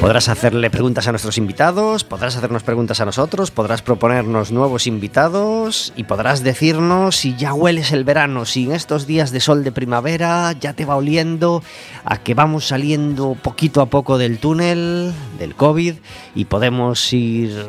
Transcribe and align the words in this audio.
Podrás 0.00 0.28
hacerle 0.28 0.70
preguntas 0.70 1.08
a 1.08 1.12
nuestros 1.12 1.38
invitados, 1.38 2.04
podrás 2.04 2.36
hacernos 2.36 2.62
preguntas 2.62 3.00
a 3.00 3.04
nosotros, 3.04 3.50
podrás 3.50 3.82
proponernos 3.82 4.52
nuevos 4.52 4.86
invitados 4.86 5.92
y 5.96 6.04
podrás 6.04 6.44
decirnos 6.44 7.16
si 7.16 7.34
ya 7.34 7.52
hueles 7.52 7.90
el 7.90 8.04
verano, 8.04 8.44
si 8.44 8.64
en 8.64 8.72
estos 8.72 9.08
días 9.08 9.32
de 9.32 9.40
sol 9.40 9.64
de 9.64 9.72
primavera 9.72 10.52
ya 10.52 10.72
te 10.72 10.84
va 10.84 10.94
oliendo 10.94 11.64
a 12.04 12.18
que 12.18 12.34
vamos 12.34 12.68
saliendo 12.68 13.36
poquito 13.42 13.80
a 13.80 13.86
poco 13.86 14.18
del 14.18 14.38
túnel 14.38 15.12
del 15.36 15.56
COVID 15.56 15.96
y 16.36 16.44
podemos 16.44 17.12
ir 17.12 17.66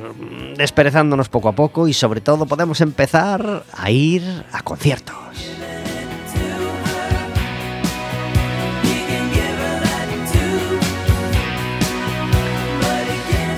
desperezándonos 0.56 1.30
poco 1.30 1.50
a 1.50 1.54
poco 1.54 1.88
y 1.88 1.94
sobre 1.94 2.22
todo 2.22 2.46
podemos 2.46 2.80
empezar 2.82 3.64
a 3.74 3.90
ir 3.90 4.24
a 4.52 4.62
conciertos. 4.62 5.16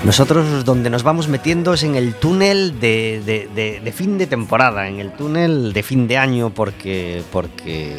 Nosotros 0.04 0.66
donde 0.66 0.90
nos 0.90 1.04
vamos 1.04 1.28
metiendo 1.28 1.76
es 1.76 1.84
en 1.84 1.96
el 1.96 2.16
túnel 2.16 2.80
de, 2.80 3.94
fin 3.96 4.18
de 4.18 4.26
temporada, 4.26 4.88
en 4.88 5.00
el 5.00 5.12
túnel 5.12 5.74
de 5.74 5.84
fin 5.84 6.08
de 6.08 6.18
año, 6.18 6.50
porque, 6.50 7.22
porque 7.32 7.96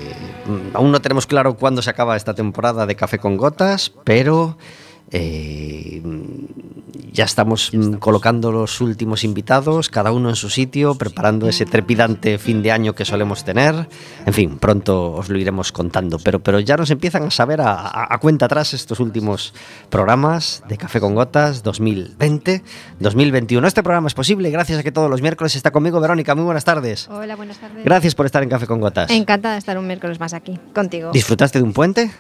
mm, 0.47 0.77
aún 0.77 0.91
no 0.91 1.01
tenemos 1.01 1.29
claro 1.29 1.55
cuándo 1.55 1.81
se 1.81 1.91
acaba 1.91 2.17
esta 2.17 2.35
temporada 2.35 2.87
de 2.87 2.97
Café 2.97 3.19
con 3.19 3.37
Gotas, 3.37 3.93
pero 4.03 4.59
eh, 5.12 6.03
ya 7.12 7.25
estamos 7.25 7.71
colocando 7.99 8.50
los 8.50 8.81
últimos 8.81 9.23
invitados, 9.23 9.91
cada 9.91 10.12
uno 10.12 10.31
en 10.31 10.37
su 10.37 10.49
sitio, 10.49 10.95
preparando 10.95 11.49
ese 11.49 11.67
trepidante 11.67 12.39
fin 12.39 12.62
de 12.62 12.73
año 12.73 12.95
que 12.95 13.05
solemos 13.05 13.45
tener. 13.45 13.89
En 14.25 14.33
fin, 14.33 14.59
pronto 14.59 15.12
os 15.12 15.28
lo 15.28 15.39
iremos 15.39 15.72
contando, 15.72 16.19
pero, 16.19 16.41
pero 16.41 16.59
ya 16.59 16.77
nos 16.77 16.91
empiezan 16.91 17.25
a 17.25 17.31
saber 17.31 17.61
a, 17.62 18.17
cuenta 18.21 18.47
atrás 18.47 18.72
estos 18.72 18.99
últimos 18.99 19.53
programas 19.91 20.62
de 20.69 20.78
Café 20.78 21.01
con 21.01 21.15
Gotas 21.15 21.62
2020, 21.62 22.62
2021. 22.99 23.67
Este 23.67 23.83
programa 23.83 24.09
es 24.09 24.15
posible 24.15 24.51
gracias 24.51 24.78
a 24.78 24.83
que 24.83 24.93
todos 24.93 25.11
los 25.11 25.21
miércoles 25.21 25.55
está 25.55 25.71
conmigo 25.71 26.01
Verónica. 26.01 26.34
Muy 26.34 26.45
buenas 26.45 26.65
tardes. 26.65 27.09
Hola, 27.11 27.37
buenas 27.37 27.59
tardes. 27.59 27.84
Gracias 27.84 28.15
por 28.15 28.25
estar 28.25 28.43
en 28.43 28.49
Café 28.49 28.67
con 28.67 28.81
Gotas. 28.81 29.11
Encantada 29.11 29.55
de 29.55 29.59
estar 29.59 29.77
un 29.77 29.87
miércoles 29.87 30.19
más 30.19 30.33
aquí, 30.33 30.59
contigo. 30.75 31.10
¿Disfrutaste 31.13 31.59
de 31.59 31.65
un 31.65 31.75
puente? 31.75 32.10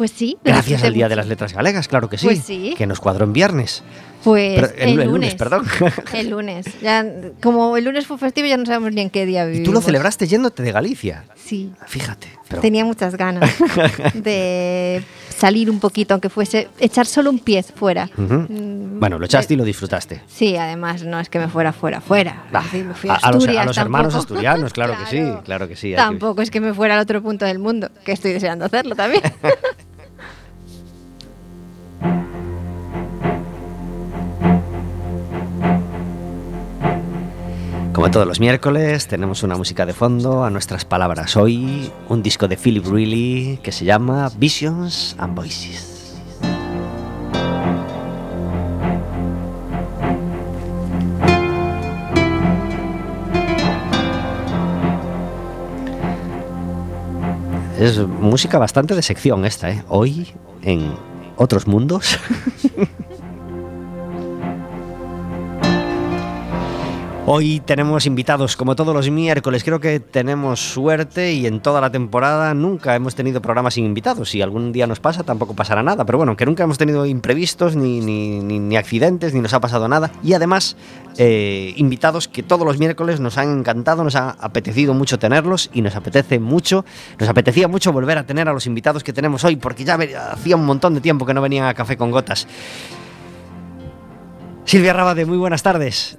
Pues 0.00 0.12
sí. 0.12 0.38
Gracias 0.42 0.82
al 0.82 0.94
Día 0.94 1.10
de 1.10 1.16
las 1.16 1.26
Letras 1.26 1.52
Galegas, 1.52 1.86
claro 1.86 2.08
que 2.08 2.16
sí. 2.16 2.24
Pues 2.24 2.38
sí. 2.38 2.74
Que 2.74 2.86
nos 2.86 3.00
cuadró 3.00 3.26
en 3.26 3.34
viernes. 3.34 3.82
Pues 4.24 4.72
el, 4.78 4.94
lunes, 4.94 5.34
perdón. 5.34 5.66
El 6.14 6.30
lunes. 6.30 6.64
Ya, 6.80 7.04
como 7.42 7.76
el 7.76 7.84
lunes 7.84 8.06
fue 8.06 8.16
festivo, 8.16 8.46
ya 8.48 8.56
no 8.56 8.64
sabemos 8.64 8.94
ni 8.94 9.02
en 9.02 9.10
qué 9.10 9.26
día 9.26 9.44
vivimos. 9.44 9.60
Y 9.60 9.64
tú 9.64 9.74
lo 9.74 9.82
celebraste 9.82 10.26
yéndote 10.26 10.62
de 10.62 10.72
Galicia. 10.72 11.24
Sí. 11.36 11.72
Fíjate. 11.86 12.28
Tenía 12.62 12.84
muchas 12.84 13.14
ganas 13.16 13.50
de 14.14 15.02
salir 15.28 15.70
un 15.70 15.80
poquito, 15.80 16.14
aunque 16.14 16.28
fuese 16.28 16.68
echar 16.78 17.06
solo 17.06 17.30
un 17.30 17.38
pie 17.38 17.62
fuera. 17.62 18.10
Mm, 18.16 18.98
bueno, 18.98 19.18
lo 19.18 19.26
echaste 19.26 19.54
y 19.54 19.56
lo 19.56 19.64
disfrutaste. 19.64 20.22
Sí, 20.26 20.56
además 20.56 21.04
no 21.04 21.20
es 21.20 21.28
que 21.28 21.38
me 21.38 21.48
fuera 21.48 21.72
fuera, 21.72 22.00
fuera. 22.00 22.44
a, 22.52 23.32
los, 23.32 23.78
hermanos 23.78 24.14
asturianos, 24.14 24.72
claro, 24.72 24.94
que 24.98 25.10
sí, 25.10 25.22
claro 25.44 25.68
que 25.68 25.76
sí. 25.76 25.94
Tampoco 25.94 26.42
es 26.42 26.50
que 26.50 26.60
me 26.60 26.74
fuera 26.74 26.94
al 26.94 27.00
otro 27.00 27.22
punto 27.22 27.44
del 27.44 27.58
mundo, 27.58 27.90
que 28.04 28.12
estoy 28.12 28.32
deseando 28.32 28.64
hacerlo 28.64 28.94
también. 28.96 29.22
Como 37.92 38.08
todos 38.08 38.26
los 38.26 38.38
miércoles, 38.38 39.08
tenemos 39.08 39.42
una 39.42 39.56
música 39.56 39.84
de 39.84 39.92
fondo 39.92 40.44
a 40.44 40.50
nuestras 40.50 40.84
palabras. 40.84 41.36
Hoy, 41.36 41.90
un 42.08 42.22
disco 42.22 42.46
de 42.46 42.56
Philip 42.56 42.86
Reilly 42.86 43.58
que 43.64 43.72
se 43.72 43.84
llama 43.84 44.30
Visions 44.38 45.16
and 45.18 45.34
Voices. 45.34 46.16
Es 57.80 57.98
música 57.98 58.58
bastante 58.58 58.94
de 58.94 59.02
sección 59.02 59.44
esta, 59.44 59.70
¿eh? 59.70 59.82
Hoy, 59.88 60.28
en 60.62 60.94
otros 61.36 61.66
mundos. 61.66 62.18
Hoy 67.32 67.60
tenemos 67.60 68.06
invitados, 68.06 68.56
como 68.56 68.74
todos 68.74 68.92
los 68.92 69.08
miércoles. 69.08 69.62
Creo 69.62 69.78
que 69.78 70.00
tenemos 70.00 70.58
suerte 70.58 71.32
y 71.32 71.46
en 71.46 71.60
toda 71.60 71.80
la 71.80 71.92
temporada 71.92 72.54
nunca 72.54 72.96
hemos 72.96 73.14
tenido 73.14 73.40
programas 73.40 73.74
sin 73.74 73.84
invitados. 73.84 74.30
Si 74.30 74.42
algún 74.42 74.72
día 74.72 74.88
nos 74.88 74.98
pasa, 74.98 75.22
tampoco 75.22 75.54
pasará 75.54 75.84
nada. 75.84 76.04
Pero 76.04 76.18
bueno, 76.18 76.36
que 76.36 76.44
nunca 76.44 76.64
hemos 76.64 76.76
tenido 76.76 77.06
imprevistos, 77.06 77.76
ni, 77.76 78.76
accidentes, 78.76 79.32
ni 79.32 79.38
nos 79.38 79.54
ha 79.54 79.60
pasado 79.60 79.86
nada. 79.86 80.10
Y 80.24 80.32
además, 80.32 80.76
eh, 81.18 81.72
invitados 81.76 82.26
que 82.26 82.42
todos 82.42 82.66
los 82.66 82.80
miércoles 82.80 83.20
nos 83.20 83.38
han 83.38 83.60
encantado, 83.60 84.02
nos 84.02 84.16
ha 84.16 84.30
apetecido 84.30 84.92
mucho 84.92 85.20
tenerlos 85.20 85.70
y 85.72 85.82
nos 85.82 85.94
apetece 85.94 86.40
mucho, 86.40 86.84
nos 87.20 87.28
apetecía 87.28 87.68
mucho 87.68 87.92
volver 87.92 88.18
a 88.18 88.26
tener 88.26 88.48
a 88.48 88.52
los 88.52 88.66
invitados 88.66 89.04
que 89.04 89.12
tenemos 89.12 89.44
hoy, 89.44 89.54
porque 89.54 89.84
ya 89.84 89.96
hacía 90.32 90.56
un 90.56 90.66
montón 90.66 90.94
de 90.94 91.00
tiempo 91.00 91.24
que 91.26 91.34
no 91.34 91.42
venían 91.42 91.68
a 91.68 91.74
Café 91.74 91.96
con 91.96 92.10
Gotas. 92.10 92.48
Silvia 94.64 94.94
Rabade, 94.94 95.26
muy 95.26 95.38
buenas 95.38 95.62
tardes. 95.62 96.18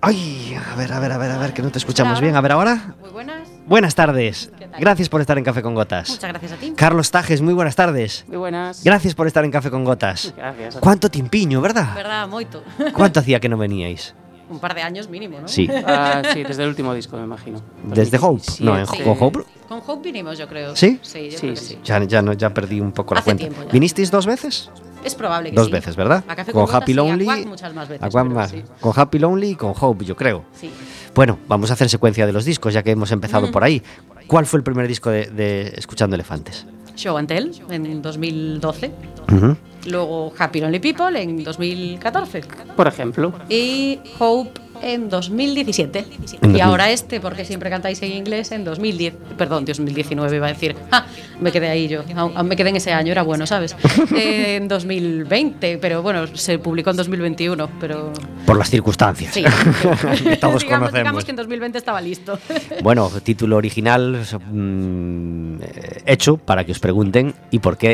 Ay, 0.00 0.54
a 0.54 0.76
ver, 0.76 0.92
a 0.92 1.00
ver, 1.00 1.12
a 1.12 1.18
ver, 1.18 1.30
a 1.32 1.38
ver, 1.38 1.52
que 1.52 1.60
no 1.62 1.70
te 1.70 1.78
escuchamos 1.78 2.20
bien. 2.20 2.36
A 2.36 2.40
ver, 2.40 2.52
ahora. 2.52 2.94
Muy 3.00 3.10
buenas. 3.10 3.48
Buenas 3.66 3.94
tardes. 3.94 4.50
Gracias 4.78 5.08
por 5.08 5.20
estar 5.20 5.36
en 5.38 5.44
Café 5.44 5.60
con 5.60 5.74
Gotas. 5.74 6.08
Muchas 6.10 6.30
gracias 6.30 6.52
a 6.52 6.56
ti. 6.56 6.72
Carlos 6.76 7.10
Tajes, 7.10 7.40
muy 7.42 7.52
buenas 7.52 7.74
tardes. 7.74 8.24
Muy 8.28 8.36
buenas. 8.36 8.84
Gracias 8.84 9.14
por 9.14 9.26
estar 9.26 9.44
en 9.44 9.50
Café 9.50 9.70
con 9.70 9.84
Gotas. 9.84 10.32
Gracias. 10.36 10.76
¿Cuánto 10.76 11.08
timpiño, 11.08 11.60
verdad? 11.60 11.94
Verdad, 11.94 12.28
moito. 12.28 12.62
¿Cuánto 12.94 13.20
hacía 13.20 13.40
que 13.40 13.48
no 13.48 13.56
veníais? 13.58 14.14
Un 14.48 14.60
par 14.60 14.74
de 14.74 14.80
años 14.82 15.10
mínimo, 15.10 15.40
¿no? 15.40 15.48
Sí. 15.48 15.68
Ah, 15.86 16.22
sí, 16.32 16.42
desde 16.44 16.62
el 16.62 16.70
último 16.70 16.94
disco, 16.94 17.16
me 17.18 17.24
imagino. 17.24 17.60
¿Desde 17.82 18.18
Hope? 18.18 18.42
No, 18.60 18.78
en 18.78 18.86
Sí. 18.86 19.02
con 19.02 19.16
Hope. 19.20 19.40
Con 19.68 19.82
Hope 19.86 20.02
vinimos, 20.04 20.38
yo 20.38 20.48
creo. 20.48 20.74
¿Sí? 20.74 20.98
Sí, 21.02 21.26
yo 21.30 21.32
Sí, 21.32 21.38
creo 21.38 21.54
que 21.54 21.60
sí. 21.60 21.66
sí. 21.74 21.78
Ya, 21.84 22.02
ya, 22.04 22.22
no, 22.22 22.32
ya 22.32 22.48
perdí 22.54 22.80
un 22.80 22.92
poco 22.92 23.12
la 23.14 23.20
Hace 23.20 23.26
cuenta. 23.26 23.40
tiempo 23.42 23.62
ya. 23.64 23.70
¿Vinisteis 23.72 24.10
dos 24.10 24.24
veces? 24.24 24.70
Es 25.04 25.14
probable 25.14 25.50
que 25.50 25.56
Dos 25.56 25.66
sí. 25.66 25.72
veces, 25.72 25.96
¿verdad? 25.96 26.24
A 26.28 26.34
Café 26.36 26.52
con 26.52 26.66
con 26.66 26.74
Happy 26.74 26.92
y 26.92 26.94
a 26.94 26.96
Lonely. 26.96 27.24
Quack 27.24 27.46
muchas 27.46 27.74
más 27.74 27.88
veces, 27.88 28.02
a 28.02 28.10
Quack 28.10 28.24
pero 28.26 28.34
más. 28.34 28.50
sí. 28.50 28.62
Con 28.80 28.92
Happy 28.96 29.18
Lonely 29.18 29.50
y 29.50 29.54
con 29.54 29.72
Hope, 29.78 30.04
yo 30.04 30.16
creo. 30.16 30.44
Sí. 30.52 30.70
Bueno, 31.14 31.38
vamos 31.48 31.70
a 31.70 31.74
hacer 31.74 31.88
secuencia 31.88 32.26
de 32.26 32.32
los 32.32 32.44
discos, 32.44 32.74
ya 32.74 32.82
que 32.82 32.90
hemos 32.90 33.10
empezado 33.12 33.50
por 33.50 33.64
ahí. 33.64 33.82
¿Cuál 34.26 34.46
fue 34.46 34.58
el 34.58 34.64
primer 34.64 34.86
disco 34.88 35.10
de, 35.10 35.26
de 35.26 35.72
Escuchando 35.76 36.14
Elefantes? 36.16 36.66
Show 36.96 37.16
and 37.16 37.28
Tell 37.28 37.52
en 37.70 38.02
2012. 38.02 38.90
Ujú. 39.32 39.56
Luego 39.86 40.32
Happy 40.38 40.60
Lonely 40.60 40.80
People 40.80 41.20
en 41.22 41.44
2014. 41.44 42.42
Por 42.76 42.88
ejemplo. 42.88 43.32
Y 43.48 44.00
Hope 44.18 44.60
en 44.82 45.08
2017. 45.08 45.98
En 45.98 46.06
Y 46.06 46.36
2000. 46.40 46.60
ahora 46.60 46.90
este, 46.90 47.20
porque 47.20 47.44
siempre 47.44 47.70
cantáis 47.70 48.02
en 48.02 48.12
inglés, 48.12 48.52
en 48.52 48.64
2010. 48.64 49.14
Perdón, 49.36 49.64
2019 49.64 50.36
iba 50.36 50.46
a 50.46 50.52
decir. 50.52 50.76
Ah, 50.90 51.06
me 51.40 51.52
quedé 51.52 51.68
ahí 51.68 51.88
yo. 51.88 52.02
Me 52.44 52.56
quedé 52.56 52.70
en 52.70 52.76
ese 52.76 52.92
año, 52.92 53.12
era 53.12 53.22
bueno, 53.22 53.46
¿sabes? 53.46 53.76
Eh, 54.16 54.56
en 54.60 54.68
2020, 54.68 55.78
pero 55.78 56.02
bueno, 56.02 56.26
se 56.34 56.58
publicó 56.58 56.90
en 56.90 56.96
2021, 56.96 57.70
pero... 57.80 58.12
Por 58.46 58.56
las 58.56 58.70
circunstancias. 58.70 59.34
Sí. 59.34 59.42
que 59.42 60.36
todos 60.40 60.62
digamos, 60.62 60.62
conocemos. 60.62 60.92
digamos 60.92 61.24
que 61.24 61.30
en 61.30 61.36
2020 61.36 61.78
estaba 61.78 62.00
listo. 62.00 62.38
Bueno, 62.82 63.10
título 63.22 63.56
original 63.56 64.24
mm, 64.50 65.56
hecho 66.06 66.36
para 66.36 66.64
que 66.64 66.72
os 66.72 66.78
pregunten 66.78 67.34
y 67.50 67.58
por 67.58 67.76
qué. 67.76 67.92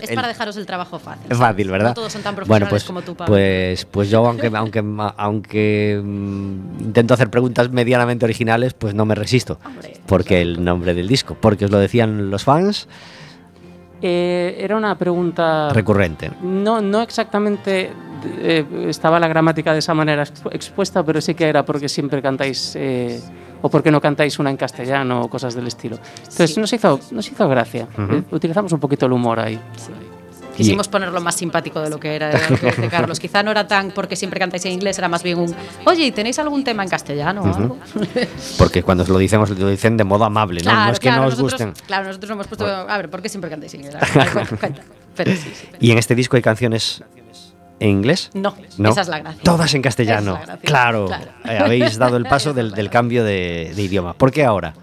es 0.00 0.10
para 0.14 0.28
dejaros 0.28 0.56
el 0.56 0.66
trabajo 0.66 0.98
fácil. 0.98 1.26
Es 1.30 1.38
fácil, 1.38 1.70
¿verdad? 1.70 1.88
No 1.88 1.94
todos 1.94 2.12
son 2.12 2.22
tan 2.22 2.34
bueno, 2.34 2.46
profesionales 2.66 2.70
pues, 2.70 2.84
como 2.84 3.02
tú, 3.02 3.14
Pablo. 3.16 3.32
pues, 3.32 3.84
pues 3.86 4.10
yo, 4.10 4.26
aunque, 4.26 4.50
aunque, 4.54 4.84
aunque 5.16 5.77
mm, 6.02 6.80
intento 6.80 7.14
hacer 7.14 7.30
preguntas 7.30 7.70
medianamente 7.70 8.24
originales, 8.24 8.74
pues 8.74 8.94
no 8.94 9.04
me 9.04 9.14
resisto. 9.14 9.58
Hombre. 9.64 9.94
Porque 10.06 10.40
el 10.40 10.64
nombre 10.64 10.94
del 10.94 11.06
disco, 11.08 11.36
porque 11.40 11.64
os 11.66 11.70
lo 11.70 11.78
decían 11.78 12.30
los 12.30 12.44
fans, 12.44 12.88
Eh, 14.00 14.56
era 14.60 14.76
una 14.76 14.96
pregunta. 14.96 15.70
recurrente. 15.70 16.30
No, 16.42 16.80
no 16.80 17.02
exactamente 17.02 17.90
eh, 18.40 18.64
estaba 18.88 19.18
la 19.18 19.26
gramática 19.28 19.72
de 19.72 19.80
esa 19.80 19.92
manera 19.94 20.22
expu- 20.24 20.50
expuesta, 20.52 21.04
pero 21.04 21.20
sí 21.20 21.34
que 21.34 21.48
era 21.48 21.64
porque 21.64 21.88
siempre 21.88 22.22
cantáis. 22.22 22.74
eh, 22.76 23.20
o 23.60 23.68
porque 23.68 23.90
no 23.90 24.00
cantáis 24.00 24.38
una 24.38 24.50
en 24.50 24.56
castellano 24.56 25.22
o 25.22 25.28
cosas 25.28 25.52
del 25.56 25.66
estilo. 25.66 25.98
Entonces 26.18 26.54
Sí. 26.54 26.60
nos, 26.60 26.72
hizo, 26.72 27.00
nos 27.10 27.26
hizo 27.28 27.48
gracia. 27.48 27.88
Utilizamos 28.30 28.72
un 28.72 28.78
poquito 28.78 29.06
el 29.06 29.12
humor 29.12 29.40
ahí. 29.40 29.58
Quisimos 30.58 30.88
ponerlo 30.88 31.20
más 31.20 31.36
simpático 31.36 31.80
de 31.80 31.88
lo 31.88 31.98
que 32.00 32.14
era 32.16 32.28
de, 32.30 32.88
Carlos. 32.90 33.20
Quizá 33.20 33.42
no 33.42 33.50
era 33.52 33.66
tan 33.66 33.92
porque 33.92 34.16
siempre 34.16 34.40
cantáis 34.40 34.64
en 34.66 34.72
inglés, 34.72 34.98
era 34.98 35.08
más 35.08 35.22
bien 35.22 35.38
un, 35.38 35.54
oye, 35.86 36.06
¿y 36.06 36.10
¿tenéis 36.10 36.38
algún 36.40 36.64
tema 36.64 36.82
en 36.82 36.88
castellano 36.88 37.42
o 37.42 37.54
algo? 37.54 37.78
Porque 38.58 38.82
cuando 38.82 39.04
os 39.04 39.08
lo 39.08 39.18
dicen, 39.18 39.40
os 39.40 39.50
lo 39.50 39.68
dicen 39.68 39.96
de 39.96 40.04
modo 40.04 40.24
amable, 40.24 40.60
¿no? 40.64 40.72
no 40.74 40.90
es 40.92 40.98
que 41.00 41.10
no 41.10 41.18
os 41.26 41.38
nosotros- 41.38 41.52
gusten. 41.52 41.72
Claro, 41.86 42.06
nosotros 42.08 42.28
no 42.30 42.34
hemos 42.34 42.48
puesto, 42.48 42.66
a 42.66 42.96
ver, 42.96 43.08
¿por 43.08 43.22
qué 43.22 43.28
siempre 43.28 43.48
cantáis 43.48 43.72
en 43.74 43.84
inglés? 43.84 43.96
Pero 45.16 45.32
sí, 45.32 45.52
sí. 45.54 45.68
¿Y 45.80 45.90
en 45.92 45.98
este 45.98 46.14
disco 46.14 46.36
hay 46.36 46.42
canciones 46.42 47.02
en 47.80 47.90
inglés? 47.90 48.30
No, 48.34 48.56
No. 48.78 48.90
esa 48.90 49.02
es 49.02 49.08
la 49.08 49.20
gracia. 49.20 49.42
Todas 49.44 49.72
en 49.74 49.82
castellano. 49.82 50.34
Es 50.40 50.46
gracia. 50.46 50.62
Claro. 50.64 51.06
Claro. 51.06 51.24
Eh, 51.44 51.58
habéis 51.58 51.98
dado 51.98 52.16
el 52.16 52.24
paso 52.24 52.52
del, 52.52 52.90
cambio 52.90 53.22
de, 53.24 53.72
de 53.74 53.82
idioma. 53.82 54.14
¿Por 54.14 54.32
qué 54.32 54.44
ahora? 54.44 54.74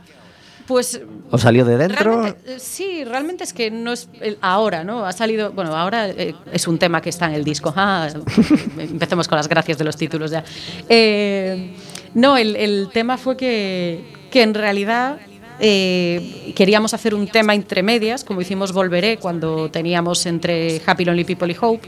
Pues 0.67 0.99
¿Os 1.31 1.41
salió 1.41 1.65
de 1.65 1.77
dentro? 1.77 2.27
Eh, 2.27 2.35
sí, 2.59 3.03
realmente 3.03 3.43
es 3.43 3.53
que 3.53 3.71
no 3.71 3.93
es 3.93 4.07
ahora, 4.41 4.83
¿no? 4.83 5.05
Ha 5.05 5.11
salido, 5.11 5.51
bueno, 5.51 5.75
ahora 5.75 6.09
eh, 6.09 6.35
es 6.51 6.67
un 6.67 6.77
tema 6.77 7.01
que 7.01 7.09
está 7.09 7.25
en 7.27 7.33
el 7.33 7.43
disco. 7.43 7.73
Ah, 7.75 8.07
empecemos 8.77 9.27
con 9.27 9.37
las 9.37 9.49
gracias 9.49 9.77
de 9.77 9.83
los 9.83 9.97
títulos 9.97 10.31
ya. 10.31 10.43
Eh, 10.87 11.73
no, 12.13 12.37
el, 12.37 12.55
el 12.55 12.89
tema 12.93 13.17
fue 13.17 13.35
que, 13.35 14.27
que 14.31 14.43
en 14.43 14.53
realidad 14.53 15.19
eh, 15.59 16.53
queríamos 16.55 16.93
hacer 16.93 17.15
un 17.15 17.27
tema 17.27 17.55
entre 17.55 17.81
medias, 17.83 18.23
como 18.23 18.41
hicimos 18.41 18.73
Volveré 18.73 19.17
cuando 19.17 19.69
teníamos 19.71 20.25
entre 20.25 20.81
Happy 20.85 21.05
Lonely 21.05 21.23
People 21.23 21.51
y 21.51 21.55
Hope. 21.59 21.87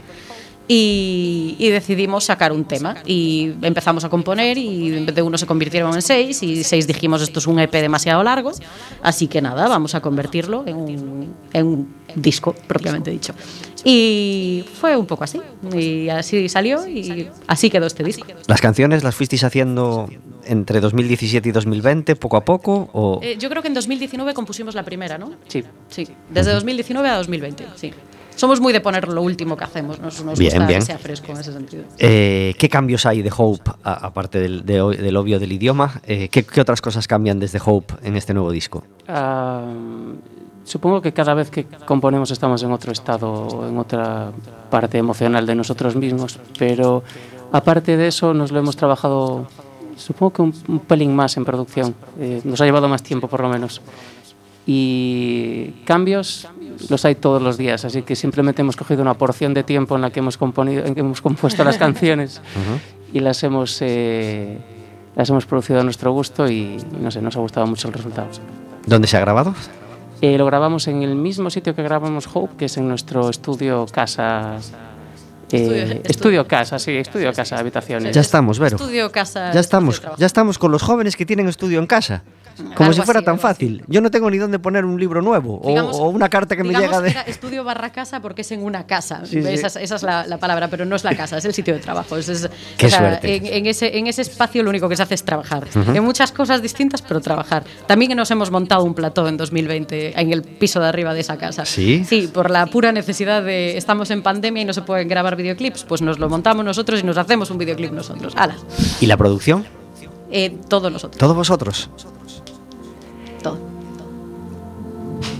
Y, 0.70 1.56
y 1.58 1.70
decidimos 1.70 2.24
sacar 2.24 2.52
un 2.52 2.66
tema 2.66 2.96
y 3.06 3.54
empezamos 3.62 4.04
a 4.04 4.10
componer 4.10 4.58
y 4.58 5.06
de 5.06 5.22
uno 5.22 5.38
se 5.38 5.46
convirtieron 5.46 5.94
en 5.94 6.02
seis 6.02 6.42
y 6.42 6.62
seis 6.62 6.86
dijimos 6.86 7.22
esto 7.22 7.38
es 7.38 7.46
un 7.46 7.58
EP 7.58 7.72
demasiado 7.72 8.22
largo 8.22 8.52
así 9.02 9.28
que 9.28 9.40
nada 9.40 9.66
vamos 9.66 9.94
a 9.94 10.00
convertirlo 10.00 10.64
en 10.66 10.76
un, 10.76 11.34
en 11.54 11.66
un 11.66 11.94
disco 12.14 12.54
propiamente 12.66 13.10
dicho 13.10 13.34
y 13.84 14.64
fue 14.78 14.96
un 14.96 15.06
poco 15.06 15.24
así 15.24 15.40
y 15.74 16.08
así 16.10 16.48
salió 16.48 16.86
y 16.86 17.30
así 17.46 17.70
quedó 17.70 17.86
este 17.86 18.04
disco 18.04 18.26
¿Las 18.46 18.60
canciones 18.60 19.02
las 19.02 19.14
fuisteis 19.14 19.44
haciendo 19.44 20.08
entre 20.44 20.80
2017 20.80 21.48
y 21.48 21.52
2020, 21.52 22.16
poco 22.16 22.36
a 22.36 22.44
poco? 22.44 22.88
O... 22.92 23.20
Eh, 23.22 23.36
yo 23.38 23.48
creo 23.48 23.62
que 23.62 23.68
en 23.68 23.74
2019 23.74 24.34
compusimos 24.34 24.74
la 24.74 24.82
primera 24.82 25.16
¿no? 25.16 25.32
Sí. 25.48 25.64
sí 25.88 26.06
desde 26.28 26.52
2019 26.52 27.08
a 27.08 27.16
2020 27.16 27.66
sí 27.76 27.92
somos 28.38 28.60
muy 28.60 28.72
de 28.72 28.80
poner 28.80 29.08
lo 29.08 29.20
último 29.22 29.56
que 29.56 29.64
hacemos 29.64 29.98
nos, 30.00 30.22
nos 30.24 30.38
Bien, 30.38 30.52
gusta 30.52 30.66
bien. 30.66 30.80
que 30.80 30.86
sea 30.86 30.98
fresco 30.98 31.32
en 31.32 31.38
ese 31.38 31.52
sentido 31.52 31.84
Eh, 31.98 32.54
¿Qué 32.58 32.68
cambios 32.68 33.04
hay 33.04 33.20
de 33.22 33.32
Hope, 33.36 33.70
aparte 33.82 34.38
del, 34.38 34.64
de 34.64 34.80
o- 34.80 34.90
del 34.90 35.16
obvio 35.16 35.38
del 35.38 35.52
idioma? 35.52 36.00
Eh, 36.06 36.28
¿qué, 36.30 36.44
qué 36.44 36.60
otras 36.60 36.80
cosas 36.80 37.06
cambian 37.08 37.38
desde 37.40 37.60
Hope 37.64 37.94
en 38.02 38.16
este 38.16 38.32
nuevo 38.34 38.50
disco? 38.52 38.84
Ah, 39.08 39.64
supongo 40.64 41.00
que 41.02 41.12
cada 41.12 41.34
vez 41.34 41.50
que 41.50 41.64
componemos 41.86 42.30
estamos 42.30 42.62
en 42.62 42.70
otro 42.72 42.92
estado, 42.92 43.66
en 43.68 43.76
otra 43.78 44.30
parte 44.70 44.98
emocional 44.98 45.44
de 45.46 45.54
nosotros 45.54 45.96
mismos, 45.96 46.38
pero 46.58 47.02
aparte 47.52 47.96
de 47.96 48.06
eso 48.08 48.34
nos 48.34 48.52
lo 48.52 48.58
hemos 48.60 48.76
trabajado, 48.76 49.46
supongo 49.96 50.32
que 50.32 50.42
un, 50.42 50.54
un 50.68 50.78
pelín 50.80 51.16
más 51.16 51.36
en 51.38 51.44
producción. 51.44 51.94
Eh, 52.20 52.40
nos 52.44 52.60
ha 52.60 52.64
llevado 52.66 52.86
más 52.88 53.02
tiempo 53.02 53.26
por 53.28 53.40
lo 53.40 53.48
menos. 53.48 53.80
Y 54.70 55.70
cambios 55.86 56.46
los 56.88 57.04
hay 57.04 57.14
todos 57.14 57.42
los 57.42 57.56
días, 57.58 57.84
así 57.84 58.02
que 58.02 58.14
simplemente 58.16 58.62
hemos 58.62 58.76
cogido 58.76 59.02
una 59.02 59.14
porción 59.14 59.54
de 59.54 59.62
tiempo 59.64 59.96
en 59.96 60.02
la 60.02 60.10
que 60.10 60.20
hemos, 60.20 60.36
componido, 60.36 60.84
en 60.84 60.94
que 60.94 61.00
hemos 61.00 61.20
compuesto 61.20 61.64
las 61.64 61.76
canciones 61.84 62.40
y 63.12 63.20
las 63.20 63.42
hemos, 63.42 63.78
eh, 63.82 64.58
las 65.16 65.28
hemos 65.30 65.46
producido 65.46 65.80
a 65.80 65.84
nuestro 65.84 66.12
gusto 66.12 66.48
y 66.50 66.76
no 67.00 67.10
sé, 67.10 67.20
nos 67.22 67.36
ha 67.36 67.40
gustado 67.40 67.66
mucho 67.66 67.88
el 67.88 67.94
resultado. 67.94 68.28
¿Dónde 68.86 69.08
se 69.08 69.16
ha 69.16 69.20
grabado? 69.20 69.54
Eh, 70.20 70.36
lo 70.38 70.46
grabamos 70.46 70.88
en 70.88 71.02
el 71.02 71.14
mismo 71.14 71.48
sitio 71.50 71.74
que 71.74 71.82
grabamos 71.82 72.28
Hope, 72.32 72.56
que 72.56 72.64
es 72.66 72.76
en 72.76 72.88
nuestro 72.88 73.28
estudio 73.30 73.86
casa. 73.90 74.56
eh, 74.56 74.60
Estudio- 75.50 75.82
estudio, 75.82 76.02
estudio- 76.04 76.46
casa, 76.48 76.78
sí, 76.78 76.92
estudio 76.92 77.32
casa, 77.32 77.58
habitaciones. 77.58 78.14
Ya 78.14 78.20
estamos, 78.20 78.58
Vero. 78.58 78.76
estudio 78.76 79.10
casa 79.12 79.52
Ya 79.52 79.60
estamos, 79.60 80.02
ya 80.18 80.26
estamos 80.26 80.58
con 80.58 80.70
los 80.72 80.82
jóvenes 80.82 81.16
que 81.16 81.24
tienen 81.24 81.48
estudio 81.48 81.78
en 81.78 81.86
casa. 81.86 82.22
Como 82.58 82.90
Algo 82.90 82.92
si 82.92 83.02
fuera 83.02 83.20
así, 83.20 83.24
tan 83.24 83.34
algo 83.36 83.46
así. 83.46 83.54
fácil. 83.54 83.84
Yo 83.86 84.00
no 84.00 84.10
tengo 84.10 84.30
ni 84.30 84.38
dónde 84.38 84.58
poner 84.58 84.84
un 84.84 84.98
libro 85.00 85.22
nuevo 85.22 85.60
o- 85.62 85.68
Digamos- 85.68 85.96
o, 85.96 86.08
una 86.08 86.28
carta 86.28 86.56
que 86.56 86.64
me 86.64 86.74
llega 86.74 87.00
de... 87.00 87.10
era 87.10 87.22
estudio 87.22 87.64
barra 87.64 87.90
casa 87.90 88.20
porque 88.20 88.42
es 88.42 88.52
en 88.52 88.62
una 88.62 88.86
casa. 88.86 89.22
Sí, 89.24 89.42
sí. 89.42 89.48
esa, 89.48 89.68
es- 89.68 89.76
esa 89.76 89.96
es 89.96 90.02
la, 90.02 90.26
la 90.26 90.38
palabra, 90.38 90.68
pero 90.68 90.84
no 90.84 90.96
es 90.96 91.04
la 91.04 91.14
casa, 91.16 91.38
es 91.38 91.44
el 91.44 91.54
sitio 91.54 91.74
de 91.74 91.80
trabajo. 91.80 92.16
Es, 92.16 92.28
es- 92.28 92.48
Qué 92.76 92.90
suerte. 92.90 93.36
En, 93.36 93.46
en 93.46 93.66
ese, 93.66 93.96
en 93.98 94.06
ese 94.06 94.22
espacio 94.22 94.62
lo 94.62 94.70
único 94.70 94.88
que 94.88 94.96
se 94.96 95.02
hace 95.02 95.14
es 95.14 95.24
trabajar. 95.24 95.66
En 95.74 96.02
muchas 96.04 96.32
cosas 96.32 96.60
distintas, 96.62 97.02
pero 97.02 97.20
trabajar. 97.20 97.64
También 97.86 98.16
nos 98.16 98.30
hemos 98.30 98.50
montado 98.50 98.84
un 98.84 98.94
plató 98.94 99.26
en 99.28 99.36
2020 99.36 100.20
en 100.20 100.32
el 100.32 100.42
piso 100.42 100.80
de 100.80 100.86
arriba 100.88 101.14
de 101.14 101.20
esa 101.20 101.36
casa. 101.36 101.64
¿Sí? 101.64 102.04
Sí, 102.04 102.28
por 102.32 102.50
la 102.50 102.66
pura 102.66 102.92
necesidad 102.92 103.42
de 103.42 103.76
estamos 103.76 104.10
en 104.10 104.22
pandemia 104.22 104.62
y 104.62 104.64
no 104.64 104.72
se 104.72 104.82
pueden 104.82 105.08
grabar 105.08 105.36
videoclips, 105.36 105.84
pues 105.84 106.02
nos 106.02 106.18
lo 106.18 106.28
montamos 106.28 106.64
nosotros 106.64 107.00
y 107.00 107.02
nos 107.04 107.16
hacemos 107.18 107.50
un 107.50 107.58
videoclip 107.58 107.92
nosotros. 107.92 108.34
¡Hala! 108.36 108.56
¿Y 109.00 109.06
la 109.06 109.16
producción? 109.16 109.64
Eh, 110.30 110.56
todos 110.68 110.92
nosotros. 110.92 111.18
¿Todos 111.18 111.34
vosotros? 111.36 111.88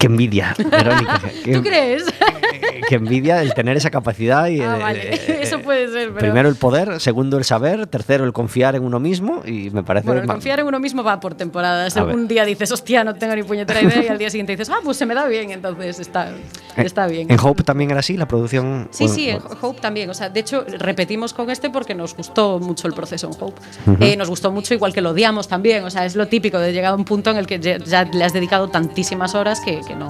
Qué 0.00 0.06
envidia, 0.06 0.54
Verónica. 0.58 1.20
qué, 1.44 1.52
¿Tú 1.54 1.62
crees? 1.62 2.04
qué 2.88 2.94
envidia 2.94 3.42
el 3.42 3.52
tener 3.54 3.76
esa 3.76 3.90
capacidad. 3.90 4.46
Y, 4.48 4.60
Ah, 4.60 4.76
eh, 4.76 4.80
vale. 4.82 5.14
eh, 5.14 5.38
Eso 5.42 5.60
puede 5.60 5.86
ser, 5.88 6.08
pero- 6.08 6.18
Primero 6.18 6.48
el 6.48 6.56
poder, 6.56 7.00
segundo 7.00 7.36
el 7.36 7.44
saber, 7.44 7.86
tercero 7.86 8.24
el 8.24 8.32
confiar 8.32 8.74
en 8.76 8.82
uno 8.82 8.98
mismo 8.98 9.42
y 9.44 9.68
me 9.70 9.82
parece... 9.82 10.06
Bueno, 10.06 10.22
el 10.22 10.26
confiar 10.26 10.58
en 10.60 10.66
uno 10.66 10.80
mismo 10.80 11.04
va 11.04 11.20
por 11.20 11.34
temporadas. 11.34 11.94
Un 11.96 12.26
día 12.28 12.44
dices, 12.46 12.72
hostia, 12.72 13.04
no 13.04 13.14
tengo 13.14 13.36
ni 13.36 13.42
puñetera 13.42 13.82
idea, 13.82 14.02
y 14.02 14.08
al 14.08 14.16
día 14.18 14.30
siguiente 14.30 14.52
dices, 14.52 14.70
ah, 14.70 14.78
pues 14.82 14.96
se 14.96 15.04
me 15.04 15.14
da 15.14 15.26
bien, 15.28 15.50
entonces 15.50 16.00
está, 16.00 16.30
Eh, 16.30 16.34
está 16.78 17.06
bien. 17.06 17.30
¿En 17.30 17.38
Hope 17.38 17.62
también 17.62 17.90
era 17.90 18.00
así 18.00 18.16
la 18.16 18.26
producción? 18.26 18.88
Sí, 18.90 19.04
Bueno, 19.04 19.14
sí, 19.14 19.28
en 19.28 19.38
bueno. 19.40 19.56
Hope 19.60 19.80
también. 19.82 20.08
O 20.08 20.14
sea, 20.14 20.30
de 20.30 20.40
hecho, 20.40 20.64
repetimos 20.78 21.34
con 21.34 21.50
este 21.50 21.68
porque 21.68 21.94
nos 21.94 22.16
gustó 22.16 22.58
mucho 22.58 22.88
el 22.88 22.94
proceso 22.94 23.26
en 23.28 23.34
Hope. 23.38 23.60
Eh, 24.00 24.16
nos 24.16 24.30
gustó 24.30 24.50
mucho, 24.50 24.72
igual 24.72 24.94
que 24.94 25.02
lo 25.02 25.10
odiamos 25.10 25.46
también. 25.46 25.84
O 25.84 25.90
sea, 25.90 26.06
es 26.06 26.16
lo 26.16 26.26
típico 26.28 26.58
de 26.58 26.72
llegar 26.72 26.92
a 26.92 26.96
un 26.96 27.04
punto 27.04 27.30
en 27.30 27.36
el 27.36 27.46
que 27.46 27.58
ya, 27.60 27.76
ya 27.76 28.04
le 28.04 28.24
has 28.24 28.32
dedicado 28.32 28.68
tantísimas 28.68 29.34
horas 29.34 29.60
que, 29.60 29.80
que 29.90 29.96
no, 29.96 30.08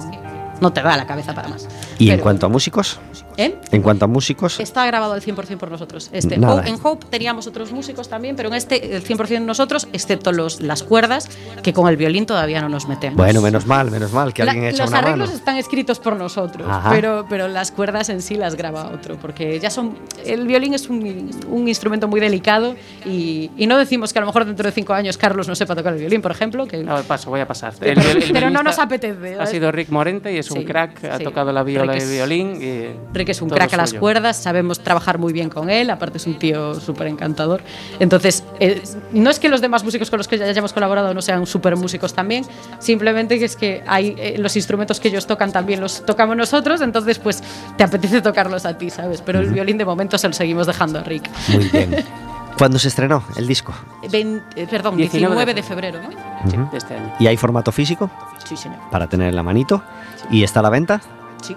no 0.59 0.73
te 0.73 0.81
da 0.81 0.95
la 0.95 1.05
cabeza 1.05 1.33
para 1.33 1.47
más. 1.47 1.67
¿Y 2.01 2.09
en 2.09 2.15
Pero- 2.15 2.23
cuanto 2.23 2.45
a 2.47 2.49
músicos? 2.49 2.99
¿Eh? 3.37 3.55
En 3.71 3.81
cuanto 3.81 4.05
a 4.05 4.07
músicos, 4.07 4.59
Está 4.59 4.85
grabado 4.85 5.13
al 5.13 5.21
100% 5.21 5.57
por 5.57 5.71
nosotros. 5.71 6.09
Este, 6.11 6.37
Nada. 6.37 6.55
Hope- 6.61 6.69
en 6.69 6.75
Hope 6.83 7.05
teníamos 7.09 7.47
otros 7.47 7.71
músicos 7.71 8.09
también, 8.09 8.35
pero 8.35 8.49
en 8.49 8.55
este 8.55 8.95
el 8.95 9.03
100% 9.03 9.45
nosotros, 9.45 9.87
excepto 9.93 10.31
los, 10.31 10.61
las 10.61 10.83
cuerdas, 10.83 11.29
que 11.63 11.73
con 11.73 11.87
el 11.87 11.95
violín 11.95 12.25
todavía 12.25 12.59
no 12.61 12.69
nos 12.69 12.87
metemos. 12.87 13.17
bueno, 13.17 13.41
menos 13.41 13.65
mal, 13.65 13.89
menos 13.89 14.11
mal 14.11 14.33
que 14.33 14.43
La- 14.43 14.51
alguien 14.51 14.69
echa 14.69 14.83
los 14.83 14.89
una 14.89 14.99
arreglos 14.99 15.29
mano. 15.29 15.37
están 15.39 15.57
escritos 15.57 15.99
por 15.99 16.15
nosotros, 16.17 16.67
Ajá. 16.69 16.89
pero, 16.91 17.25
pero 17.29 17.47
las 17.47 17.71
cuerdas 17.71 18.09
en 18.09 18.21
sí 18.21 18.35
las 18.35 18.55
graba 18.55 18.87
otro, 18.93 19.15
porque 19.17 19.59
ya 19.59 19.69
son. 19.69 19.97
El 20.25 20.45
violín 20.47 20.73
es 20.73 20.89
un, 20.89 21.31
un 21.49 21.67
instrumento 21.67 22.07
muy 22.07 22.19
delicado 22.19 22.75
y, 23.05 23.49
y 23.57 23.67
no 23.67 23.77
decimos 23.77 24.11
que 24.11 24.19
a 24.19 24.21
lo 24.21 24.25
mejor 24.27 24.45
dentro 24.45 24.65
de 24.65 24.71
cinco 24.73 24.93
años 24.93 25.17
Carlos 25.17 25.47
no 25.47 25.55
sepa 25.55 25.75
tocar 25.75 25.93
el 25.93 25.99
violín, 25.99 26.21
por 26.21 26.31
ejemplo, 26.31 26.67
que 26.67 26.77
No, 26.83 27.01
paso, 27.03 27.29
voy 27.29 27.39
a 27.39 27.47
pasar. 27.47 27.73
Pero- 27.79 28.01
El- 28.01 28.07
el- 28.17 28.23
el 28.23 28.31
pero 28.33 28.49
no 28.49 28.61
nos 28.63 28.77
apetece, 28.79 29.33
Ha 29.33 29.37
¿sabes? 29.37 29.49
sido 29.51 29.71
Rick 29.71 29.89
Morente 29.89 30.33
y 30.33 30.37
es 30.37 30.49
un 30.51 30.59
Sí, 30.59 30.65
crack. 30.65 31.03
Ha 31.05 31.17
sí. 31.17 31.23
tocado 31.23 31.51
la 31.53 31.63
viola 31.63 31.90
Rick 31.93 32.01
y 32.01 32.03
el 32.03 32.09
es- 32.09 32.15
violín. 32.15 32.61
Y 32.61 33.13
Rick 33.13 33.29
es 33.29 33.41
un 33.41 33.49
crack 33.49 33.73
a 33.73 33.77
las 33.77 33.93
cuerdas, 33.93 34.37
sabemos 34.37 34.79
trabajar 34.79 35.17
muy 35.17 35.33
bien 35.33 35.49
con 35.49 35.69
él, 35.69 35.89
aparte 35.89 36.17
es 36.17 36.27
un 36.27 36.37
tío 36.39 36.79
súper 36.79 37.07
encantador. 37.07 37.61
Entonces, 37.99 38.43
eh, 38.59 38.81
no 39.11 39.29
es 39.29 39.39
que 39.39 39.49
los 39.49 39.61
demás 39.61 39.83
músicos 39.83 40.09
con 40.09 40.17
los 40.17 40.27
que 40.27 40.37
ya 40.37 40.45
hayamos 40.45 40.73
colaborado 40.73 41.13
no 41.13 41.21
sean 41.21 41.45
súper 41.45 41.75
músicos 41.75 42.13
también, 42.13 42.45
simplemente 42.79 43.39
que 43.39 43.45
es 43.45 43.55
que 43.55 43.83
hay 43.87 44.15
eh, 44.17 44.35
los 44.37 44.55
instrumentos 44.55 44.99
que 44.99 45.07
ellos 45.09 45.27
tocan 45.27 45.51
también 45.51 45.79
los 45.81 46.05
tocamos 46.05 46.35
nosotros, 46.37 46.81
entonces 46.81 47.19
pues 47.19 47.43
te 47.77 47.83
apetece 47.83 48.21
tocarlos 48.21 48.65
a 48.65 48.77
ti, 48.77 48.89
¿sabes? 48.89 49.21
Pero 49.21 49.39
el 49.39 49.49
violín 49.51 49.77
de 49.77 49.85
momento 49.85 50.17
se 50.17 50.27
lo 50.27 50.33
seguimos 50.33 50.67
dejando 50.67 50.99
a 50.99 51.03
Rick. 51.03 51.29
Muy 51.49 51.65
bien. 51.69 51.95
¿Cuándo 52.57 52.77
se 52.77 52.89
estrenó 52.89 53.23
el 53.37 53.47
disco? 53.47 53.73
Vein- 54.11 54.43
eh, 54.55 54.67
perdón, 54.69 54.95
19 54.97 55.33
19 55.35 55.53
de 55.53 55.63
febrero, 55.63 55.99
¿no? 56.01 56.09
Sí, 56.51 56.57
de 56.71 56.77
este 56.77 56.95
año. 56.95 57.13
¿Y 57.19 57.25
hay 57.27 57.37
formato 57.37 57.71
físico 57.71 58.09
Sí, 58.45 58.55
señor. 58.55 58.77
para 58.91 59.07
tener 59.07 59.29
en 59.29 59.35
la 59.35 59.41
manito? 59.41 59.81
¿Y 60.29 60.43
está 60.43 60.59
a 60.59 60.63
la 60.63 60.69
venta? 60.69 61.01
Sí. 61.41 61.55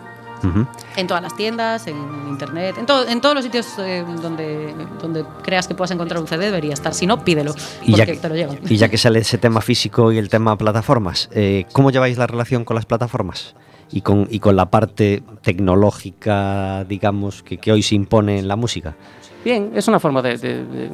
En 0.97 1.07
todas 1.07 1.23
las 1.23 1.35
tiendas, 1.37 1.87
en 1.87 1.97
internet, 2.29 2.77
en, 2.79 2.87
todo- 2.87 3.07
en 3.09 3.21
todos 3.21 3.35
los 3.35 3.45
sitios 3.45 3.67
eh, 3.79 4.05
donde, 4.23 4.75
donde 5.01 5.25
creas 5.43 5.67
que 5.69 5.75
puedas 5.75 5.91
encontrar 5.91 6.21
un 6.21 6.27
CD 6.27 6.47
debería 6.47 6.75
estar. 6.75 6.93
Si 6.95 7.07
no, 7.07 7.25
pídelo, 7.25 7.55
Y 7.83 7.93
ya, 7.93 8.05
porque 8.05 8.21
te 8.21 8.29
lo 8.29 8.35
llevan. 8.35 8.59
y 8.69 8.77
ya 8.77 8.89
que 8.89 8.99
sale 8.99 9.21
ese 9.21 9.39
tema 9.39 9.61
físico 9.61 10.13
y 10.13 10.19
el 10.19 10.29
tema 10.29 10.57
plataformas, 10.59 11.29
eh, 11.33 11.67
¿cómo 11.73 11.91
lleváis 11.91 12.19
la 12.19 12.27
relación 12.27 12.65
con 12.65 12.75
las 12.77 12.87
plataformas? 12.87 13.55
Y 13.93 14.01
con, 14.01 14.27
y 14.31 14.41
con 14.41 14.57
la 14.57 14.71
parte 14.71 15.23
tecnológica, 15.43 16.85
digamos, 16.85 17.43
que, 17.43 17.59
que 17.59 17.71
hoy 17.73 17.83
se 17.83 17.95
impone 17.95 18.39
en 18.39 18.49
la 18.49 18.57
música. 18.57 18.97
Bien, 19.45 19.73
es 19.75 19.87
una 19.89 20.01
forma 20.01 20.23
de, 20.23 20.39
de- 20.39 20.65
de- 20.65 20.89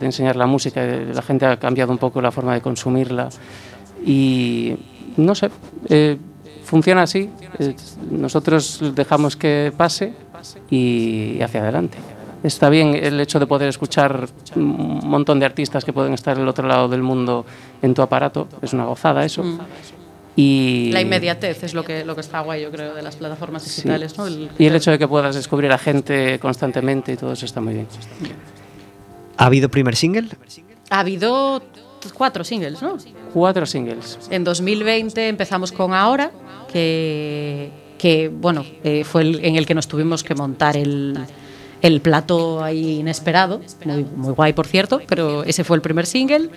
de 0.00 0.06
enseñar 0.06 0.36
la 0.36 0.46
música. 0.46 0.80
de- 0.82 1.14
La 1.14 1.22
gente 1.22 1.46
ha 1.46 1.56
cambiado 1.58 1.92
un 1.92 1.98
poco 1.98 2.20
la 2.20 2.32
forma 2.32 2.52
de 2.54 2.60
consumirla. 2.60 3.28
Y 4.04 4.76
no 5.16 5.34
sé, 5.34 5.50
eh, 5.88 6.18
funciona 6.72 7.02
así. 7.02 7.28
Eh, 7.58 7.74
nosotros 8.10 8.80
dejamos 8.94 9.36
que 9.36 9.70
pase 9.76 10.14
y 10.70 11.38
hacia 11.42 11.60
adelante. 11.60 11.98
Está 12.42 12.70
bien 12.70 12.94
el 12.94 13.20
hecho 13.20 13.38
de 13.38 13.46
poder 13.46 13.68
escuchar 13.68 14.26
un 14.56 15.00
montón 15.04 15.38
de 15.38 15.44
artistas 15.46 15.84
que 15.84 15.92
pueden 15.92 16.14
estar 16.14 16.36
al 16.38 16.48
otro 16.48 16.66
lado 16.66 16.88
del 16.88 17.02
mundo 17.02 17.44
en 17.82 17.92
tu 17.92 18.00
aparato. 18.00 18.48
Es 18.62 18.72
una 18.72 18.84
gozada 18.86 19.22
eso. 19.24 19.44
Y 20.34 20.90
La 20.92 21.02
inmediatez 21.02 21.62
es 21.62 21.74
lo 21.74 21.84
que, 21.84 22.06
lo 22.06 22.14
que 22.14 22.22
está 22.22 22.40
guay, 22.40 22.62
yo 22.62 22.70
creo, 22.70 22.94
de 22.94 23.02
las 23.02 23.16
plataformas 23.16 23.62
Sí. 23.64 23.82
digitales. 23.82 24.16
¿no? 24.16 24.26
El- 24.26 24.48
Y 24.58 24.64
el 24.64 24.74
hecho 24.74 24.90
de 24.90 24.98
que 24.98 25.06
puedas 25.06 25.34
descubrir 25.36 25.70
a 25.72 25.78
gente 25.78 26.38
constantemente 26.38 27.12
y 27.12 27.16
todo 27.18 27.32
eso 27.34 27.44
está 27.44 27.60
muy 27.60 27.74
bien. 27.74 27.86
¿Ha 29.36 29.44
habido 29.46 29.68
primer 29.68 29.94
single? 29.94 30.28
Ha 30.90 31.00
habido 31.00 31.62
cuatro 32.10 32.42
singles, 32.42 32.80
¿no? 32.80 32.96
Cuatro 33.32 33.66
singles. 33.66 34.18
En 34.30 34.44
2020 34.44 35.28
empezamos 35.28 35.70
con 35.70 35.92
Ahora, 35.92 36.32
que, 36.72 37.70
que 37.98 38.28
bueno, 38.28 38.64
eh, 38.82 39.04
fue 39.04 39.22
el, 39.22 39.44
en 39.44 39.56
el 39.56 39.66
que 39.66 39.74
nos 39.74 39.86
tuvimos 39.86 40.24
que 40.24 40.34
montar 40.34 40.76
el, 40.76 41.18
el 41.82 42.00
plato 42.00 42.62
ahí 42.62 43.00
inesperado, 43.00 43.60
muy, 43.84 44.04
muy 44.04 44.32
guay 44.32 44.52
por 44.52 44.66
cierto, 44.66 45.02
pero 45.06 45.44
ese 45.44 45.64
fue 45.64 45.76
el 45.76 45.82
primer 45.82 46.06
single. 46.06 46.48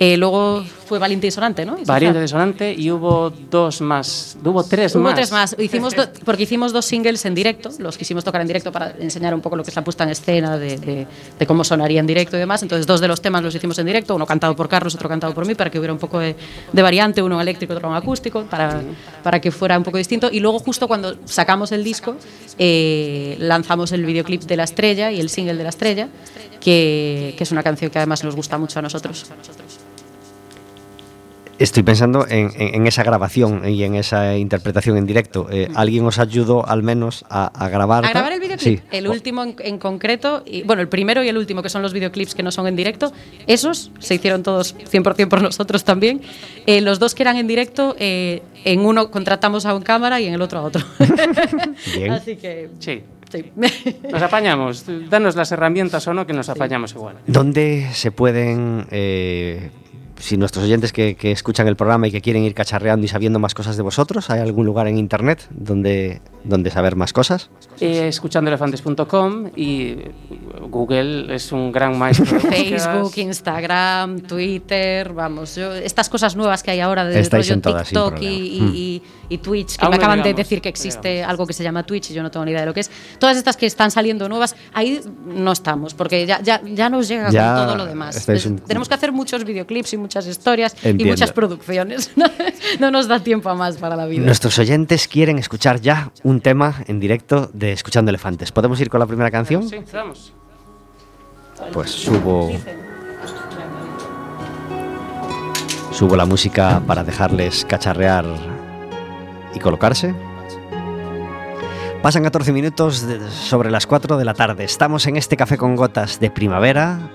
Eh, 0.00 0.16
luego 0.16 0.62
fue 0.86 1.00
Valiente 1.00 1.26
y 1.26 1.30
Sonante, 1.32 1.66
¿no? 1.66 1.76
Fue- 1.76 1.84
disonante 2.22 2.72
y 2.72 2.88
hubo 2.92 3.30
dos 3.50 3.80
más. 3.80 4.36
Hubo 4.44 4.62
tres 4.62 4.94
Hubo 4.94 5.02
más. 5.02 5.14
tres 5.16 5.32
más. 5.32 5.56
Hicimos 5.58 5.94
do- 5.96 6.08
porque 6.24 6.44
hicimos 6.44 6.72
dos 6.72 6.84
singles 6.86 7.24
en 7.26 7.34
directo, 7.34 7.70
los 7.80 7.98
quisimos 7.98 8.22
tocar 8.22 8.40
en 8.40 8.46
directo 8.46 8.70
para 8.70 8.94
enseñar 9.00 9.34
un 9.34 9.40
poco 9.40 9.56
lo 9.56 9.64
que 9.64 9.70
es 9.70 9.76
la 9.76 9.82
puesta 9.82 10.04
en 10.04 10.10
escena, 10.10 10.56
de, 10.56 10.78
de- 10.78 11.06
de 11.36 11.46
cómo 11.48 11.64
sonaría 11.64 11.98
en 11.98 12.06
directo 12.06 12.36
y 12.36 12.38
demás. 12.38 12.62
Entonces, 12.62 12.86
dos 12.86 13.00
de 13.00 13.08
los 13.08 13.20
temas 13.20 13.42
los 13.42 13.52
hicimos 13.56 13.76
en 13.80 13.86
directo, 13.86 14.14
uno 14.14 14.24
cantado 14.24 14.54
por 14.54 14.68
Carlos, 14.68 14.94
otro 14.94 15.08
cantado 15.08 15.34
por 15.34 15.44
mí, 15.44 15.56
para 15.56 15.68
que 15.68 15.80
hubiera 15.80 15.92
un 15.92 15.98
poco 15.98 16.20
de, 16.20 16.36
de 16.72 16.82
variante, 16.82 17.20
uno 17.20 17.34
en 17.34 17.40
eléctrico, 17.40 17.74
otro 17.74 17.88
en 17.88 17.96
acústico, 17.96 18.44
para, 18.44 18.80
para 19.24 19.40
que 19.40 19.50
fuera 19.50 19.76
un 19.76 19.82
poco 19.82 19.98
distinto. 19.98 20.28
Y 20.30 20.38
luego, 20.38 20.60
justo 20.60 20.86
cuando 20.86 21.16
sacamos 21.24 21.72
el 21.72 21.82
disco, 21.82 22.14
eh, 22.56 23.36
lanzamos 23.40 23.90
el 23.90 24.06
videoclip 24.06 24.42
de 24.44 24.56
La 24.56 24.62
Estrella 24.64 25.10
y 25.10 25.18
el 25.18 25.28
single 25.28 25.56
de 25.56 25.62
La 25.64 25.70
Estrella, 25.70 26.08
que, 26.60 27.34
que 27.36 27.42
es 27.44 27.50
una 27.50 27.64
canción 27.64 27.90
que 27.90 27.98
además 27.98 28.22
nos 28.22 28.36
gusta 28.36 28.58
mucho 28.58 28.78
a 28.78 28.82
nosotros. 28.82 29.26
Estoy 31.58 31.82
pensando 31.82 32.24
en, 32.28 32.50
en- 32.56 32.74
en 32.76 32.86
esa 32.86 33.02
grabación 33.02 33.68
y 33.68 33.82
en 33.82 33.96
esa 33.96 34.36
interpretación 34.36 34.96
en 34.96 35.06
directo. 35.06 35.48
Eh, 35.50 35.68
¿Alguien 35.74 36.06
os 36.06 36.18
ayudó 36.20 36.66
al 36.68 36.82
menos 36.84 37.24
a, 37.28 37.46
a 37.46 37.68
grabar? 37.68 38.04
A 38.04 38.10
grabar 38.10 38.32
el 38.32 38.40
videoclip. 38.40 38.80
Sí. 38.80 38.86
El 38.92 39.08
último 39.08 39.42
en, 39.42 39.56
en 39.58 39.78
concreto, 39.78 40.42
y, 40.46 40.62
bueno, 40.62 40.82
el 40.82 40.88
primero 40.88 41.22
y 41.24 41.28
el 41.28 41.36
último, 41.36 41.60
que 41.62 41.68
son 41.68 41.82
los 41.82 41.92
videoclips 41.92 42.34
que 42.36 42.42
no 42.44 42.52
son 42.52 42.68
en 42.68 42.76
directo, 42.76 43.12
esos 43.48 43.90
se 43.98 44.14
hicieron 44.14 44.42
todos 44.44 44.76
100% 44.76 45.28
por 45.28 45.42
nosotros 45.42 45.82
también. 45.84 46.20
Eh, 46.66 46.80
los 46.80 46.98
dos 47.00 47.14
que 47.16 47.24
eran 47.24 47.36
en 47.36 47.48
directo, 47.48 47.96
eh, 47.98 48.42
en 48.64 48.80
uno 48.80 49.10
contratamos 49.10 49.66
a 49.66 49.74
un 49.74 49.82
cámara 49.82 50.20
y 50.20 50.26
en 50.26 50.34
el 50.34 50.42
otro 50.42 50.60
a 50.60 50.62
otro. 50.62 50.84
Bien. 51.96 52.12
Así 52.12 52.36
que, 52.36 52.68
Sí. 52.78 53.02
sí. 53.32 53.44
Nos 54.10 54.22
apañamos. 54.22 54.84
Danos 55.10 55.36
las 55.36 55.50
herramientas 55.52 56.06
o 56.08 56.14
no, 56.14 56.26
que 56.26 56.32
nos 56.32 56.48
apañamos 56.48 56.92
igual. 56.92 57.16
¿Dónde 57.26 57.88
se 57.92 58.10
pueden, 58.10 58.86
eh, 58.90 59.70
si 60.18 60.36
nuestros 60.36 60.64
oyentes 60.64 60.92
que, 60.92 61.14
que 61.16 61.30
escuchan 61.32 61.68
el 61.68 61.76
programa 61.76 62.08
y 62.08 62.10
que 62.10 62.20
quieren 62.20 62.42
ir 62.44 62.54
cacharreando 62.54 63.04
y 63.04 63.08
sabiendo 63.08 63.38
más 63.38 63.54
cosas 63.54 63.76
de 63.76 63.82
vosotros, 63.82 64.30
¿hay 64.30 64.40
algún 64.40 64.66
lugar 64.66 64.86
en 64.88 64.98
internet 64.98 65.46
donde, 65.50 66.20
donde 66.44 66.70
saber 66.70 66.96
más 66.96 67.12
cosas? 67.12 67.50
Eh, 67.80 68.08
escuchandoelefantes.com 68.08 69.50
y 69.56 69.96
Google 70.70 71.34
es 71.34 71.52
un 71.52 71.72
gran 71.72 71.98
maestro. 71.98 72.40
Facebook, 72.40 73.12
Instagram, 73.16 74.20
Twitter, 74.20 75.12
vamos, 75.12 75.54
yo, 75.56 75.72
estas 75.74 76.08
cosas 76.08 76.36
nuevas 76.36 76.62
que 76.62 76.70
hay 76.72 76.80
ahora 76.80 77.04
de 77.04 77.22
rollo 77.22 77.54
en 77.54 77.62
todas, 77.62 77.88
sin 77.88 77.94
TikTok 77.96 78.14
y, 78.20 78.26
problema. 78.26 78.34
y- 78.34 78.60
Mm. 78.60 78.72
y- 78.74 79.02
y 79.28 79.38
Twitch, 79.38 79.76
que 79.76 79.84
Aún 79.84 79.90
me 79.90 79.96
acaban 79.96 80.18
de 80.18 80.24
llegamos, 80.24 80.36
decir 80.38 80.60
que 80.62 80.68
existe 80.68 81.08
llegamos. 81.14 81.30
algo 81.30 81.46
que 81.46 81.52
se 81.52 81.62
llama 81.62 81.82
Twitch 81.84 82.10
y 82.10 82.14
yo 82.14 82.22
no 82.22 82.30
tengo 82.30 82.44
ni 82.46 82.52
idea 82.52 82.60
de 82.62 82.66
lo 82.66 82.74
que 82.74 82.80
es. 82.80 82.90
Todas 83.18 83.36
estas 83.36 83.56
que 83.56 83.66
están 83.66 83.90
saliendo 83.90 84.28
nuevas, 84.28 84.56
ahí 84.72 85.00
no 85.26 85.52
estamos, 85.52 85.94
porque 85.94 86.24
ya, 86.26 86.40
ya, 86.40 86.60
ya 86.64 86.88
nos 86.88 87.08
llega 87.08 87.30
Ya 87.30 87.54
con 87.54 87.64
todo 87.66 87.76
lo 87.76 87.86
demás. 87.86 88.28
Es- 88.28 88.46
un- 88.46 88.58
Tenemos 88.58 88.88
que 88.88 88.94
hacer 88.94 89.12
muchos 89.12 89.44
videoclips 89.44 89.92
y 89.92 89.96
muchas 89.98 90.26
historias 90.26 90.74
y 90.82 90.88
Entiendo. 90.90 91.12
muchas 91.12 91.32
producciones. 91.32 92.10
no 92.80 92.90
nos 92.90 93.08
da 93.08 93.20
tiempo 93.20 93.48
a 93.50 93.54
más 93.54 93.76
para 93.76 93.96
la 93.96 94.06
vida. 94.06 94.24
Nuestros 94.24 94.58
oyentes 94.58 95.08
quieren 95.08 95.38
escuchar 95.38 95.80
ya 95.80 96.10
un 96.22 96.40
tema 96.40 96.82
en 96.86 96.98
directo 97.00 97.50
de 97.52 97.72
Escuchando 97.72 98.10
Elefantes. 98.10 98.52
¿Podemos 98.52 98.80
ir 98.80 98.88
con 98.88 99.00
la 99.00 99.06
primera 99.06 99.30
canción? 99.30 99.68
Sí, 99.68 99.76
vamos. 99.92 100.32
Pues 101.72 101.90
subo, 101.90 102.50
Subo 105.92 106.14
la 106.16 106.24
música 106.26 106.80
para 106.86 107.02
dejarles 107.02 107.64
cacharrear 107.64 108.24
y 109.54 109.58
colocarse. 109.58 110.14
Pasan 112.02 112.22
14 112.22 112.52
minutos 112.52 113.04
sobre 113.28 113.70
las 113.70 113.86
4 113.86 114.16
de 114.16 114.24
la 114.24 114.32
tarde. 114.32 114.64
Estamos 114.64 115.06
en 115.06 115.16
este 115.16 115.36
café 115.36 115.58
con 115.58 115.74
gotas 115.74 116.20
de 116.20 116.30
primavera. 116.30 117.10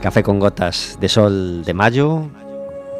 Café 0.00 0.22
con 0.22 0.38
gotas 0.38 0.98
de 1.00 1.08
sol 1.08 1.64
de 1.64 1.74
mayo. 1.74 2.28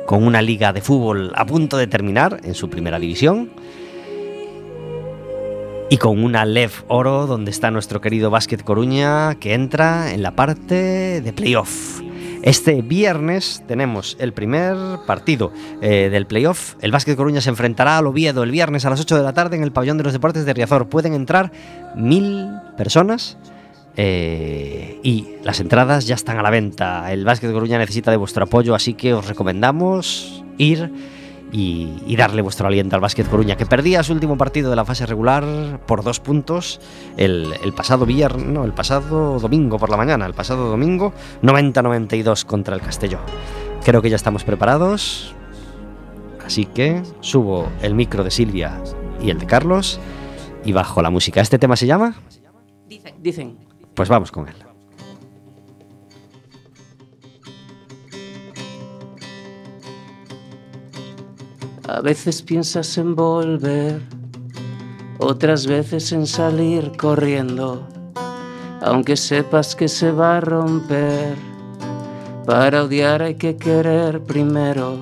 Con 0.06 0.24
una 0.24 0.42
liga 0.42 0.72
de 0.72 0.80
fútbol 0.80 1.32
a 1.36 1.46
punto 1.46 1.76
de 1.76 1.86
terminar 1.86 2.40
en 2.42 2.54
su 2.54 2.68
primera 2.68 2.98
división. 2.98 3.52
Y 5.88 5.98
con 5.98 6.24
una 6.24 6.44
LEV 6.44 6.72
Oro 6.88 7.26
donde 7.26 7.52
está 7.52 7.70
nuestro 7.70 8.00
querido 8.00 8.28
Básquet 8.28 8.64
Coruña 8.64 9.36
que 9.36 9.54
entra 9.54 10.12
en 10.12 10.22
la 10.22 10.32
parte 10.32 11.20
de 11.20 11.32
playoff. 11.32 12.01
Este 12.42 12.82
viernes 12.82 13.62
tenemos 13.68 14.16
el 14.18 14.32
primer 14.32 14.76
partido 15.06 15.52
eh, 15.80 16.08
del 16.10 16.26
playoff. 16.26 16.74
El 16.80 16.90
Básquet 16.90 17.16
Coruña 17.16 17.40
se 17.40 17.50
enfrentará 17.50 17.98
al 17.98 18.06
Oviedo 18.08 18.42
el 18.42 18.50
viernes 18.50 18.84
a 18.84 18.90
las 18.90 19.00
8 19.00 19.16
de 19.16 19.22
la 19.22 19.32
tarde 19.32 19.56
en 19.56 19.62
el 19.62 19.70
pabellón 19.70 19.96
de 19.96 20.04
los 20.04 20.12
deportes 20.12 20.44
de 20.44 20.52
Riazor. 20.52 20.88
Pueden 20.88 21.14
entrar 21.14 21.52
mil 21.94 22.48
personas. 22.76 23.38
Eh, 23.96 24.98
y 25.02 25.36
las 25.44 25.60
entradas 25.60 26.06
ya 26.06 26.16
están 26.16 26.38
a 26.38 26.42
la 26.42 26.50
venta. 26.50 27.12
El 27.12 27.24
Básquet 27.24 27.52
Coruña 27.52 27.78
necesita 27.78 28.10
de 28.10 28.16
vuestro 28.16 28.44
apoyo, 28.44 28.74
así 28.74 28.94
que 28.94 29.14
os 29.14 29.28
recomendamos 29.28 30.42
ir 30.58 30.90
y, 31.52 32.16
darle 32.16 32.40
vuestro 32.40 32.66
aliento 32.66 32.96
al 32.96 33.02
Básquet 33.02 33.28
Coruña, 33.28 33.56
que 33.56 33.66
perdía 33.66 34.02
su 34.02 34.12
último 34.12 34.38
partido 34.38 34.70
de 34.70 34.76
la 34.76 34.84
fase 34.84 35.04
regular 35.04 35.80
por 35.86 36.02
dos 36.02 36.18
puntos 36.18 36.80
el, 37.16 37.52
pasado 37.76 38.06
viernes, 38.06 38.46
no, 38.46 38.64
el 38.64 38.72
pasado 38.72 39.38
domingo 39.38 39.78
por 39.78 39.90
la 39.90 39.98
mañana, 39.98 40.24
el 40.26 40.34
pasado 40.34 40.70
domingo 40.70 41.12
90-92 41.42 42.44
contra 42.44 42.74
el 42.74 42.80
Castelló. 42.80 43.18
Creo 43.84 44.00
que 44.00 44.08
ya 44.08 44.16
estamos 44.16 44.44
preparados, 44.44 45.34
así 46.46 46.64
que 46.64 47.02
subo 47.20 47.68
el 47.82 47.94
micro 47.94 48.24
de 48.24 48.30
Silvia 48.30 48.80
y 49.20 49.30
el 49.30 49.38
de 49.38 49.46
Carlos 49.46 50.00
y 50.64 50.72
bajo 50.72 51.02
la 51.02 51.10
música. 51.10 51.40
¿Este 51.40 51.58
tema 51.58 51.76
se 51.76 51.86
llama? 51.86 52.14
Dicen. 52.88 53.14
Dicen. 53.20 53.58
Pues 53.94 54.08
vamos 54.08 54.32
con 54.32 54.48
él. 54.48 54.71
A 61.88 62.00
veces 62.00 62.42
piensas 62.42 62.96
en 62.96 63.16
volver, 63.16 64.00
otras 65.18 65.66
veces 65.66 66.12
en 66.12 66.28
salir 66.28 66.92
corriendo, 66.96 67.88
aunque 68.80 69.16
sepas 69.16 69.74
que 69.74 69.88
se 69.88 70.12
va 70.12 70.36
a 70.36 70.40
romper. 70.40 71.34
Para 72.46 72.84
odiar 72.84 73.22
hay 73.22 73.34
que 73.34 73.56
querer 73.56 74.22
primero. 74.22 74.96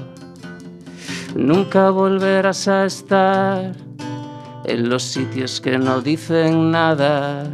Nunca 1.37 1.90
volverás 1.90 2.66
a 2.66 2.87
estar 2.87 3.72
en 4.64 4.88
los 4.88 5.02
sitios 5.02 5.60
que 5.60 5.76
no 5.76 6.00
dicen 6.00 6.70
nada. 6.70 7.44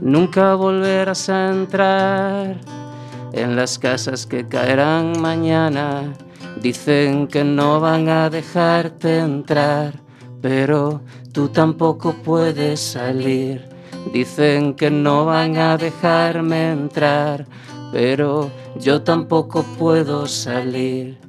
Nunca 0.00 0.54
volverás 0.54 1.28
a 1.28 1.50
entrar 1.50 2.56
en 3.34 3.56
las 3.56 3.78
casas 3.78 4.24
que 4.24 4.48
caerán 4.48 5.20
mañana 5.20 6.14
Dicen 6.66 7.28
que 7.28 7.44
no 7.44 7.78
van 7.78 8.08
a 8.08 8.28
dejarte 8.28 9.20
entrar, 9.20 9.92
pero 10.42 11.00
tú 11.32 11.48
tampoco 11.48 12.12
puedes 12.12 12.80
salir. 12.80 13.68
Dicen 14.12 14.74
que 14.74 14.90
no 14.90 15.26
van 15.26 15.56
a 15.58 15.76
dejarme 15.76 16.72
entrar, 16.72 17.46
pero 17.92 18.50
yo 18.80 19.00
tampoco 19.00 19.62
puedo 19.78 20.26
salir. 20.26 21.20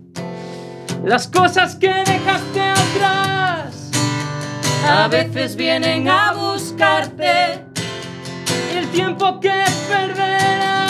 Las 1.06 1.28
cosas 1.28 1.76
que 1.76 1.94
dejaste 1.94 2.60
atrás 2.60 3.92
a 4.88 5.08
veces 5.08 5.56
vienen 5.56 6.10
a 6.10 6.34
buscarte. 6.34 7.64
El 8.76 8.88
tiempo 8.88 9.40
que 9.40 9.54
perderás 9.88 10.87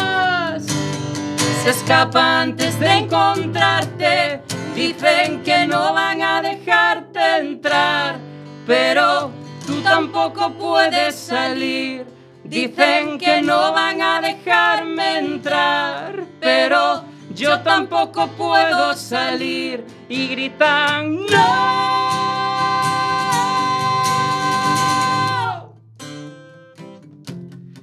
se 1.68 1.72
escapa 1.72 2.44
antes 2.44 2.80
de 2.80 2.90
encontrarte. 3.00 4.42
Dicen 4.74 5.44
que 5.44 5.68
no 5.68 5.94
van 5.94 6.22
a 6.22 6.42
dejarte 6.42 7.20
entrar, 7.40 8.20
pero 8.66 9.32
tú 9.66 9.82
tampoco 9.82 10.54
puedes 10.54 11.16
salir. 11.16 12.06
Dicen 12.46 13.18
que 13.18 13.42
no 13.42 13.74
van 13.74 14.02
a 14.02 14.22
dejarme 14.22 15.18
entrar, 15.18 16.24
pero 16.40 17.04
yo 17.36 17.60
tampoco 17.60 18.28
puedo 18.28 18.94
salir. 18.94 19.84
Y 20.08 20.28
gritan, 20.28 21.26
no. 21.26 21.76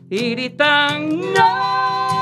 Y 0.08 0.30
gritan, 0.30 1.20
no. 1.35 2.13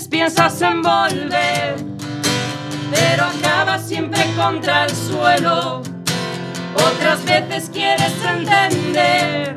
Piensas 0.00 0.60
en 0.62 0.80
volver, 0.82 1.76
pero 2.90 3.24
acabas 3.24 3.86
siempre 3.86 4.24
contra 4.34 4.84
el 4.86 4.90
suelo. 4.90 5.82
Otras 6.74 7.22
veces 7.24 7.70
quieres 7.70 8.14
entender, 8.24 9.56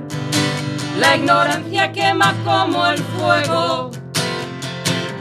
la 1.00 1.15
ignorancia 1.15 1.91
quema 1.93 2.34
como 2.43 2.86
el 2.88 2.98
fuego. 2.98 3.91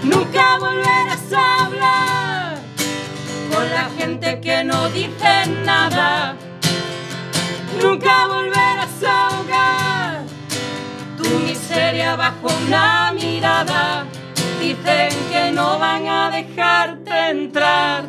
Nunca 0.03 0.59
volverás 0.59 1.33
a 1.33 1.64
hablar 1.64 2.59
con 3.53 3.70
la 3.70 3.88
gente 3.96 4.40
que 4.40 4.64
no 4.64 4.88
dice 4.90 5.46
nada. 5.64 6.35
Nunca 7.81 8.27
volverás 8.27 9.03
a 9.07 9.29
ahogar 9.29 10.22
tu 11.16 11.29
miseria 11.40 12.16
bajo 12.16 12.48
una 12.66 13.12
mirada. 13.12 14.07
Dicen 14.64 15.11
que 15.31 15.53
no 15.53 15.79
van 15.79 16.09
a 16.09 16.31
dejarte 16.31 17.29
entrar, 17.29 18.07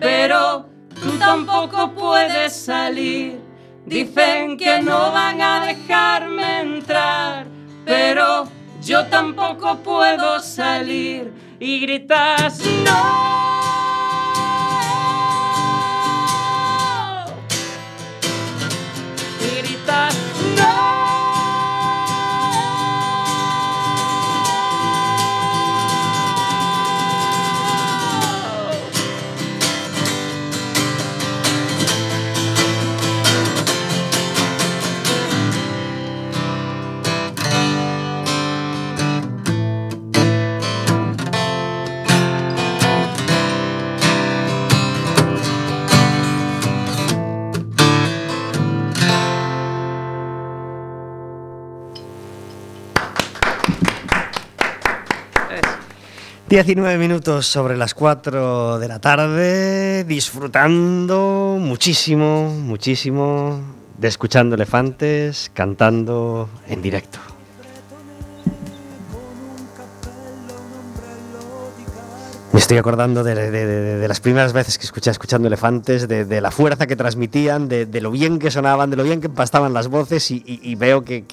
pero 0.00 0.64
tú 0.94 1.10
tampoco 1.18 1.92
puedes 1.92 2.56
salir. 2.56 3.38
Dicen 3.84 4.56
que 4.56 4.80
no 4.80 5.12
van 5.12 5.42
a 5.42 5.66
dejarme 5.66 6.60
entrar, 6.60 7.46
pero 7.84 8.48
yo 8.80 9.04
tampoco 9.08 9.76
puedo 9.80 10.40
salir. 10.40 11.30
Y 11.60 11.78
gritas 11.80 12.62
no. 12.86 13.87
...19 56.48 56.96
minutos 56.98 57.46
sobre 57.46 57.76
las 57.76 57.92
4 57.92 58.78
de 58.78 58.88
la 58.88 58.98
tarde... 59.00 60.04
...disfrutando 60.04 61.58
muchísimo, 61.60 62.48
muchísimo... 62.48 63.60
...de 63.98 64.08
escuchando 64.08 64.54
elefantes 64.54 65.50
cantando 65.52 66.48
en 66.66 66.80
directo. 66.80 67.18
Me 72.58 72.60
estoy 72.60 72.78
acordando 72.78 73.22
de, 73.22 74.08
las 74.08 74.20
primeras 74.20 74.52
veces 74.52 74.78
que 74.78 74.84
escuché 74.84 75.10
escuchando 75.10 75.46
Elefantes, 75.46 76.08
de, 76.08 76.40
la 76.40 76.50
fuerza 76.50 76.86
que 76.88 76.96
transmitían, 76.96 77.68
de, 77.68 78.00
lo 78.00 78.10
bien 78.10 78.38
que 78.38 78.50
sonaban, 78.50 78.90
de 78.90 78.96
lo 78.96 79.04
bien 79.04 79.20
que 79.20 79.26
empastaban 79.28 79.74
las 79.74 79.88
voces 79.88 80.30
y, 80.30 80.74
veo 80.74 81.04
que, 81.04 81.24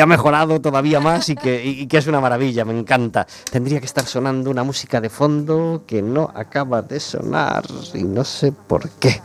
ha 0.00 0.06
mejorado 0.06 0.60
todavía 0.60 1.00
más 1.00 1.28
y 1.28 1.36
que, 1.36 1.86
es 1.90 2.06
una 2.06 2.20
maravilla, 2.20 2.64
me 2.64 2.78
encanta. 2.78 3.26
Tendría 3.50 3.80
que 3.80 3.86
estar 3.86 4.04
sonando 4.04 4.50
una 4.50 4.64
música 4.64 5.00
de 5.00 5.08
fondo 5.08 5.84
que 5.86 6.02
no 6.02 6.30
acaba 6.34 6.82
de 6.82 7.00
sonar 7.00 7.64
y 7.94 8.02
no 8.02 8.24
sé 8.24 8.52
por 8.52 8.88
qué. 8.90 9.20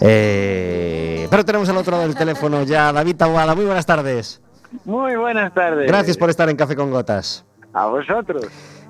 Eh, 0.00 1.26
pero 1.30 1.44
tenemos 1.44 1.68
al 1.68 1.76
otro 1.76 1.92
lado 1.92 2.04
del 2.04 2.16
teléfono 2.16 2.62
ya 2.62 2.92
David 2.92 3.16
Tabuada. 3.16 3.54
Muy 3.54 3.64
buenas 3.64 3.86
tardes. 3.86 4.40
Muy 4.84 5.16
buenas 5.16 5.54
tardes. 5.54 5.86
Gracias 5.86 6.16
por 6.16 6.30
estar 6.30 6.48
en 6.48 6.56
Café 6.56 6.74
con 6.76 6.90
Gotas. 6.90 7.44
A 7.72 7.86
vosotros. 7.86 8.46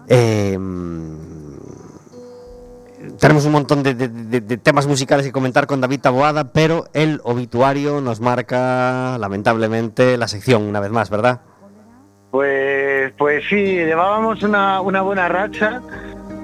Eh, 0.09 0.59
tenemos 3.19 3.45
un 3.47 3.53
montón 3.53 3.83
de, 3.83 3.95
temas 4.59 4.87
musicales 4.87 5.27
que 5.27 5.33
comentar 5.33 5.67
con 5.67 5.81
David 5.81 6.01
Taboada, 6.01 6.53
pero 6.53 6.87
el 6.93 7.21
obituario 7.25 8.01
nos 8.01 8.21
marca, 8.21 9.17
lamentablemente, 9.19 10.17
la 10.17 10.29
sección 10.29 10.63
una 10.63 10.81
vez 10.81 10.91
más, 10.91 11.11
¿verdad? 11.11 11.41
Pues, 12.31 13.13
pues 13.17 13.45
sí, 13.49 13.57
llevábamos 13.57 14.43
una, 14.43 14.81
una 14.81 15.03
buena 15.03 15.29
racha, 15.29 15.81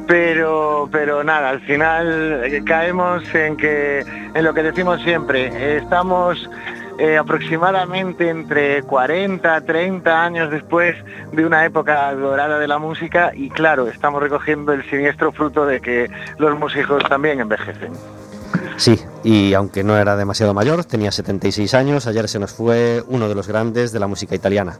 pero, 0.06 0.88
pero 0.92 1.24
nada, 1.24 1.50
al 1.50 1.60
final 1.62 2.62
caemos 2.64 3.22
en 3.34 3.56
que 3.56 4.04
en 4.34 4.44
lo 4.44 4.54
que 4.54 4.62
decimos 4.62 5.00
siempre, 5.02 5.76
estamos 5.78 6.48
eh, 7.00 7.16
aproximadamente 7.16 8.28
entre 8.28 8.82
40, 8.82 9.62
30 9.62 10.22
años 10.22 10.50
después 10.50 10.94
de 11.32 11.46
una 11.46 11.64
época 11.64 12.14
dorada 12.14 12.58
de 12.58 12.68
la 12.68 12.78
música 12.78 13.32
y 13.34 13.48
claro, 13.48 13.88
estamos 13.88 14.22
recogiendo 14.22 14.74
el 14.74 14.88
siniestro 14.90 15.32
fruto 15.32 15.64
de 15.64 15.80
que 15.80 16.10
los 16.36 16.58
músicos 16.58 17.02
también 17.08 17.40
envejecen. 17.40 17.92
Sí, 18.76 19.00
y 19.24 19.54
aunque 19.54 19.82
no 19.82 19.96
era 19.96 20.14
demasiado 20.14 20.52
mayor, 20.52 20.84
tenía 20.84 21.10
76 21.10 21.72
años, 21.72 22.06
ayer 22.06 22.28
se 22.28 22.38
nos 22.38 22.52
fue 22.52 23.02
uno 23.08 23.30
de 23.30 23.34
los 23.34 23.48
grandes 23.48 23.92
de 23.92 24.00
la 24.00 24.06
música 24.06 24.34
italiana. 24.34 24.76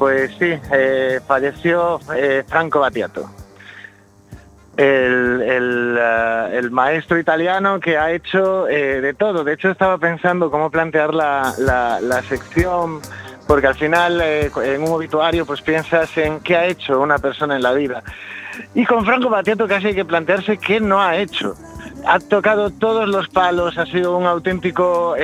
Pues 0.00 0.32
sí, 0.36 0.52
eh, 0.72 1.20
falleció 1.26 2.00
eh, 2.12 2.42
Franco 2.48 2.80
Battiato 2.80 3.30
el, 4.78 5.98
eh, 5.98 6.50
el, 6.56 6.70
maestro 6.70 7.18
italiano 7.18 7.80
que 7.80 7.98
ha 7.98 8.12
hecho 8.12 8.68
eh, 8.68 9.00
de 9.00 9.12
todo. 9.12 9.42
De 9.42 9.54
hecho, 9.54 9.70
estaba 9.70 9.98
pensando 9.98 10.52
cómo 10.52 10.70
plantear 10.70 11.12
la, 11.12 12.22
sección, 12.28 13.00
porque 13.48 13.66
al 13.66 13.74
final 13.74 14.20
eh, 14.22 14.52
en 14.62 14.82
un 14.82 14.92
obituario 14.92 15.44
pues 15.44 15.62
piensas 15.62 16.16
en 16.16 16.38
qué 16.40 16.56
ha 16.56 16.66
hecho 16.66 17.00
una 17.00 17.18
persona 17.18 17.56
en 17.56 17.62
la 17.62 17.72
vida. 17.72 18.04
Y 18.72 18.86
con 18.86 19.04
Franco 19.04 19.28
Battiato 19.28 19.66
casi 19.66 19.88
hay 19.88 19.94
que 19.96 20.04
plantearse 20.04 20.58
qué 20.58 20.78
no 20.78 21.02
ha 21.02 21.16
hecho. 21.16 21.54
Ha 22.06 22.20
tocado 22.20 22.70
todos 22.70 23.08
los 23.08 23.28
palos, 23.28 23.78
ha 23.78 23.86
sido 23.86 24.16
un 24.16 24.26
auténtico 24.26 25.16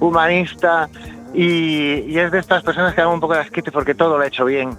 humanista 0.00 0.88
y, 1.32 2.18
es 2.18 2.32
de 2.32 2.40
estas 2.40 2.64
personas 2.64 2.94
que 2.94 3.02
dan 3.02 3.10
un 3.10 3.20
poco 3.20 3.34
de 3.34 3.40
asquete 3.40 3.70
porque 3.70 3.94
todo 3.94 4.16
lo 4.16 4.24
ha 4.24 4.26
hecho 4.26 4.44
bien. 4.44 4.76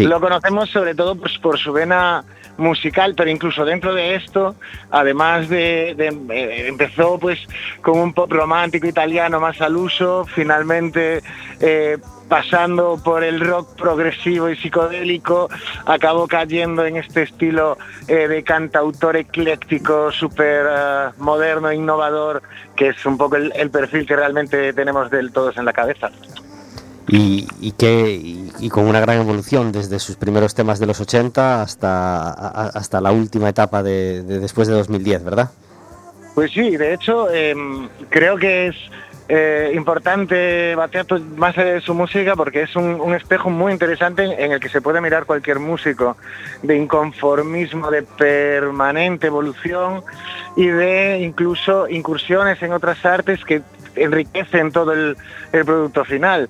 Lo 0.00 0.20
conocemos 0.20 0.70
sobre 0.70 0.94
todo 0.94 1.16
pues, 1.16 1.38
por 1.38 1.58
su 1.58 1.72
vena 1.72 2.24
musical, 2.58 3.14
pero 3.16 3.30
incluso 3.30 3.64
dentro 3.64 3.94
de 3.94 4.16
esto, 4.16 4.56
además 4.90 5.48
de, 5.48 5.90
eh, 5.90 6.68
empezó 6.68 7.18
pues 7.18 7.38
con 7.80 7.98
un 7.98 8.12
pop 8.12 8.30
romántico 8.30 8.86
italiano 8.86 9.40
más 9.40 9.60
al 9.60 9.76
uso, 9.76 10.26
finalmente 10.26 11.22
eh, 11.60 11.98
pasando 12.28 13.00
por 13.02 13.24
el 13.24 13.40
rock 13.40 13.76
progresivo 13.76 14.50
y 14.50 14.56
psicodélico, 14.56 15.48
acabó 15.86 16.26
cayendo 16.26 16.84
en 16.84 16.96
este 16.96 17.22
estilo 17.22 17.78
eh, 18.08 18.28
de 18.28 18.42
cantautor 18.42 19.16
ecléctico, 19.16 20.12
súper 20.12 20.66
moderno, 21.16 21.72
innovador, 21.72 22.42
que 22.76 22.88
es 22.88 23.06
un 23.06 23.16
poco 23.16 23.36
el, 23.36 23.52
el 23.54 23.70
perfil 23.70 24.04
que 24.04 24.16
realmente 24.16 24.72
tenemos 24.72 25.10
del 25.10 25.32
todos 25.32 25.56
en 25.56 25.64
la 25.64 25.72
cabeza 25.72 26.10
y, 27.08 27.72
que, 27.72 28.20
y, 28.60 28.68
con 28.68 28.86
una 28.86 29.00
gran 29.00 29.18
evolución 29.18 29.72
desde 29.72 29.98
sus 29.98 30.16
primeros 30.16 30.54
temas 30.54 30.78
de 30.78 30.86
los 30.86 31.00
80 31.00 31.62
hasta, 31.62 32.30
hasta 32.30 33.00
la 33.00 33.12
última 33.12 33.48
etapa 33.48 33.82
de, 33.82 34.22
después 34.22 34.68
de 34.68 34.74
2010, 34.74 35.24
¿verdad? 35.24 35.50
Pues 36.34 36.52
sí, 36.52 36.76
de 36.76 36.94
hecho 36.94 37.30
em, 37.30 37.88
creo 38.10 38.36
que 38.36 38.68
es 38.68 38.76
eh, 39.28 39.72
importante 39.74 40.74
batear 40.74 41.06
más 41.36 41.56
de 41.56 41.80
su 41.80 41.94
música 41.94 42.36
porque 42.36 42.62
es 42.62 42.76
un, 42.76 43.14
espejo 43.14 43.50
muy 43.50 43.72
interesante 43.72 44.22
en 44.24 44.52
el 44.52 44.60
que 44.60 44.68
se 44.68 44.80
puede 44.80 45.00
mirar 45.00 45.24
cualquier 45.24 45.58
músico 45.58 46.16
de 46.62 46.76
inconformismo, 46.76 47.90
de 47.90 48.02
permanente 48.02 49.26
evolución 49.26 50.02
y 50.56 50.66
de 50.66 51.18
incluso 51.20 51.88
incursiones 51.88 52.62
en 52.62 52.72
otras 52.72 53.04
artes 53.04 53.44
que 53.44 53.62
enriquecen 53.96 54.70
todo 54.70 54.92
el 54.92 55.16
producto 55.50 56.04
final. 56.04 56.48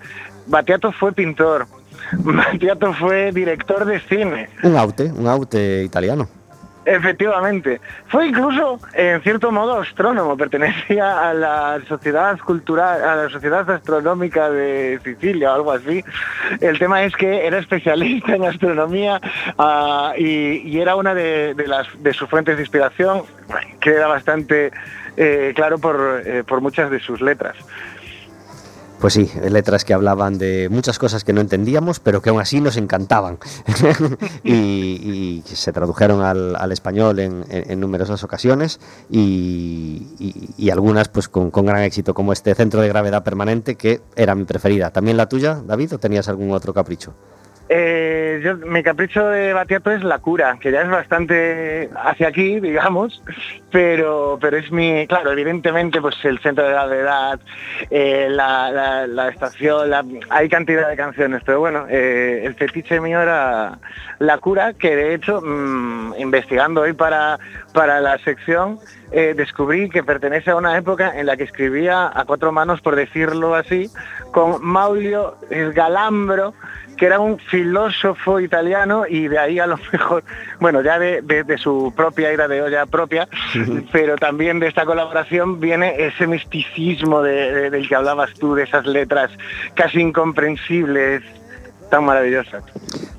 Batiato 0.49 0.93
fue 0.93 1.13
pintor, 1.13 1.67
Batiato 2.13 2.93
fue 2.95 3.33
director 3.33 3.85
de 3.85 4.01
cine. 4.01 4.49
Un 4.63 4.77
aute, 4.77 5.05
un 5.05 5.27
aute 5.27 5.83
italiano. 5.85 6.29
Efectivamente. 6.89 7.83
Fue 8.07 8.29
incluso, 8.29 8.81
en 8.95 9.21
cierto 9.21 9.53
modo, 9.53 9.79
astrónomo. 9.79 10.39
Pertenecía 10.39 11.29
a 11.29 11.35
la 11.35 11.81
sociedad 11.87 12.39
cultural, 12.39 13.05
a 13.05 13.17
la 13.17 13.29
sociedad 13.29 13.69
astronómica 13.71 14.49
de 14.49 14.99
Sicilia 15.05 15.53
o 15.53 15.57
algo 15.57 15.73
así. 15.73 16.03
El 16.61 16.79
tema 16.79 17.05
es 17.05 17.15
que 17.15 17.47
era 17.47 17.59
especialista 17.59 18.35
en 18.35 18.45
astronomía 18.45 19.21
ah, 19.59 20.15
y, 20.17 20.79
era 20.79 20.97
una 20.97 21.15
de, 21.15 21.55
las, 21.67 21.87
de 22.03 22.15
sus 22.15 22.29
fuentes 22.31 22.57
de 22.57 22.63
inspiración, 22.63 23.23
que 23.81 23.91
era 23.91 24.07
bastante 24.07 24.73
eh, 25.19 25.53
claro 25.55 25.79
por, 25.79 26.23
eh, 26.25 26.43
por 26.43 26.63
muchas 26.63 26.91
de 26.91 27.01
sus 27.01 27.21
letras. 27.21 27.57
Pues 29.01 29.15
sí, 29.15 29.31
letras 29.49 29.85
que 29.85 29.95
hablaban 29.95 30.39
de 30.39 30.69
muchas 30.71 30.99
cosas 30.99 31.23
que 31.23 31.33
no 31.33 31.41
entendíamos, 31.41 32.01
pero 32.01 32.21
que 32.21 32.31
aún 32.31 32.41
así 32.41 32.61
nos 32.61 32.77
encantaban. 32.77 33.39
y, 34.45 35.43
se 35.47 35.73
tradujeron 35.73 36.23
al, 36.23 36.73
español 36.73 37.21
en, 37.21 37.81
numerosas 37.81 38.25
ocasiones 38.25 38.81
y, 39.11 40.69
algunas 40.71 41.09
pues 41.09 41.29
con, 41.29 41.51
con, 41.51 41.67
gran 41.67 41.83
éxito, 41.83 42.13
como 42.13 42.33
este 42.33 42.55
Centro 42.55 42.81
de 42.81 42.89
Gravedad 42.89 43.23
Permanente, 43.23 43.77
que 43.77 44.01
era 44.17 44.35
mi 44.35 44.45
preferida. 44.45 44.91
¿También 44.91 45.17
la 45.17 45.29
tuya, 45.29 45.63
David, 45.65 45.95
o 45.95 45.99
tenías 45.99 46.29
algún 46.29 46.51
otro 46.53 46.75
capricho? 46.75 47.15
Eh, 47.71 48.41
yo, 48.43 48.57
mi 48.57 48.83
capricho 48.83 49.29
de 49.29 49.53
Batiato 49.53 49.91
es 49.91 50.03
la 50.03 50.19
cura, 50.19 50.57
que 50.59 50.73
ya 50.73 50.83
es 50.83 50.89
bastante 50.89 51.91
hacia 51.97 52.29
aquí, 52.29 52.61
digamos, 52.61 53.23
pero, 53.71 54.39
pero 54.41 54.57
es 54.57 54.73
mi, 54.73 55.07
claro, 55.07 55.33
evidentemente, 55.33 56.01
pues 56.01 56.17
el 56.25 56.39
centro 56.39 56.65
de 56.65 56.71
gravedad, 56.71 57.39
eh, 57.91 58.29
la, 58.31 59.07
la, 59.07 59.29
estación, 59.29 59.91
hay 60.31 60.49
cantidad 60.49 60.89
de 60.89 60.97
canciones, 60.97 61.43
pero 61.45 61.61
bueno, 61.61 61.87
eh, 61.91 62.43
el 62.45 62.55
fetiche 62.55 63.01
mío 63.01 63.21
era 63.21 63.79
la 64.19 64.39
cura, 64.39 64.73
que 64.73 64.97
de 64.97 65.15
hecho, 65.15 65.43
mm, 65.43 66.15
investigando 66.19 66.81
hoy 66.81 66.95
para, 66.95 67.39
para 67.75 68.01
la 68.01 68.17
sección, 68.19 68.79
eh, 69.11 69.35
descubrí 69.37 69.89
que 69.89 70.03
pertenece 70.03 70.51
a 70.51 70.57
una 70.57 70.77
época 70.77 71.19
en 71.19 71.27
la 71.27 71.37
que 71.37 71.45
escribía 71.45 72.11
a 72.13 72.25
cuatro 72.25 72.53
manos, 72.53 72.81
por 72.81 72.97
decirlo 72.97 73.55
así, 73.55 73.91
con 74.33 74.63
Maulio 74.65 75.37
Galambro, 75.75 76.55
que 76.99 77.07
era 77.07 77.21
un 77.21 77.39
filósofo 77.39 78.41
italiano 78.41 79.05
y 79.09 79.29
de 79.29 79.39
ahí 79.39 79.59
a 79.59 79.67
lo 79.67 79.79
mejor, 79.93 80.25
bueno, 80.61 80.83
ya 80.83 80.99
de, 80.99 81.59
su 81.59 81.93
propia 81.97 82.33
ira 82.33 82.49
de 82.49 82.61
olla 82.61 82.85
propia, 82.85 83.29
pero 83.93 84.17
también 84.17 84.61
de 84.61 84.67
esta 84.67 84.85
colaboración 84.85 85.61
viene 85.61 85.95
ese 85.99 86.27
misticismo 86.27 87.23
del 87.23 87.89
que 87.89 87.95
hablabas 87.95 88.35
tú, 88.35 88.55
de 88.55 88.65
esas 88.65 88.85
letras 88.87 89.31
casi 89.75 90.01
incomprensibles, 90.01 91.23
tan 91.91 92.05
maravillosas. 92.05 92.65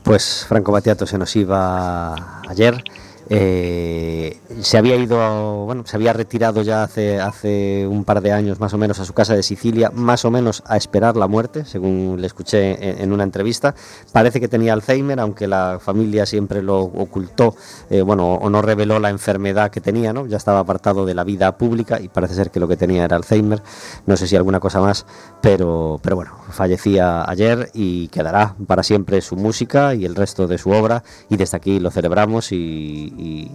Pues 0.04 0.46
Franco 0.48 0.72
Battiato 0.72 1.06
se 1.08 1.18
nos 1.18 1.36
iba 1.36 2.14
ayer. 2.48 2.84
Eh, 3.32 4.40
se 4.62 4.78
había 4.80 4.96
ido, 4.96 5.66
bueno, 5.66 5.84
se 5.86 5.96
había 5.96 6.14
retirado 6.14 6.64
ya 6.64 6.82
hace, 6.84 7.20
hace 7.20 7.86
un 7.88 8.04
par 8.04 8.22
de 8.22 8.32
años 8.32 8.60
más 8.60 8.74
o 8.74 8.78
menos 8.78 9.00
a 9.00 9.06
su 9.06 9.14
casa 9.14 9.36
de 9.36 9.44
Sicilia, 9.44 9.92
más 9.94 10.26
o 10.26 10.32
menos 10.32 10.64
a 10.66 10.78
esperar 10.78 11.16
la 11.16 11.28
muerte, 11.28 11.64
según 11.66 12.18
le 12.20 12.26
escuché 12.26 13.02
en, 13.04 13.14
una 13.14 13.24
entrevista. 13.24 13.76
Parece 14.12 14.40
que 14.40 14.48
tenía 14.48 14.74
Alzheimer, 14.74 15.20
aunque 15.20 15.48
la 15.48 15.80
familia 15.80 16.26
siempre 16.26 16.64
lo 16.64 16.80
ocultó, 16.80 17.56
eh, 17.90 18.02
bueno, 18.02 18.34
o 18.34 18.50
no 18.50 18.62
reveló 18.64 19.00
la 19.00 19.10
enfermedad 19.10 19.70
que 19.70 19.80
tenía, 19.80 20.12
¿no? 20.12 20.26
Ya 20.26 20.38
estaba 20.38 20.60
apartado 20.60 21.06
de 21.06 21.14
la 21.14 21.24
vida 21.24 21.58
pública 21.58 22.00
y 22.02 22.08
parece 22.08 22.34
ser 22.34 22.50
que 22.50 22.60
lo 22.60 22.68
que 22.68 22.78
tenía 22.78 23.06
era 23.06 23.16
Alzheimer. 23.16 23.62
No 24.08 24.18
sé 24.18 24.28
si 24.28 24.36
alguna 24.36 24.60
cosa 24.60 24.82
más, 24.82 25.06
pero, 25.42 26.00
pero 26.02 26.16
bueno, 26.16 26.39
fallecía 26.50 27.30
ayer 27.30 27.70
y 27.74 28.08
quedará 28.10 28.56
para 28.68 28.84
siempre 28.84 29.22
su 29.22 29.36
música 29.36 29.96
y 29.96 30.06
el 30.06 30.16
resto 30.16 30.48
de 30.48 30.58
su 30.58 30.72
obra. 30.72 31.04
Y 31.30 31.38
desde 31.38 31.58
aquí 31.58 31.80
lo 31.80 31.92
celebramos 31.92 32.52
y, 32.52 32.58
y 32.58 33.52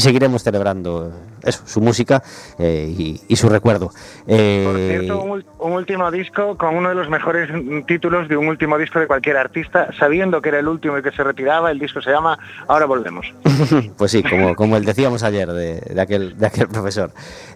seguiremos 0.00 0.42
celebrando 0.42 1.12
eso, 1.42 1.62
su 1.66 1.80
música 1.80 2.22
eh, 2.58 2.92
y, 2.96 3.20
y, 3.28 3.36
su 3.36 3.48
recuerdo. 3.48 3.90
Eh, 4.26 4.62
Por 4.64 4.76
cierto, 4.76 5.22
un, 5.22 5.44
un, 5.58 5.72
último 5.72 6.10
disco 6.10 6.56
con 6.56 6.76
uno 6.76 6.88
de 6.88 6.94
los 6.94 7.08
mejores 7.08 7.50
títulos 7.86 8.28
de 8.28 8.36
un 8.36 8.48
último 8.48 8.78
disco 8.78 9.00
de 9.00 9.06
cualquier 9.06 9.36
artista, 9.36 9.88
sabiendo 9.98 10.40
que 10.40 10.50
era 10.50 10.58
el 10.58 10.68
último 10.68 10.98
y 10.98 11.02
que 11.02 11.10
se 11.10 11.24
retiraba, 11.24 11.70
el 11.70 11.78
disco 11.78 12.00
se 12.00 12.10
llama 12.10 12.38
Ahora 12.68 12.86
volvemos. 12.86 13.32
pues 13.96 14.10
sí, 14.10 14.22
como, 14.22 14.54
como 14.54 14.76
el 14.76 14.84
decíamos 14.84 15.22
ayer 15.22 15.50
de, 15.50 15.80
de 15.80 16.00
aquel, 16.00 16.38
de 16.38 16.46
aquel 16.46 16.68
profesor. 16.68 17.10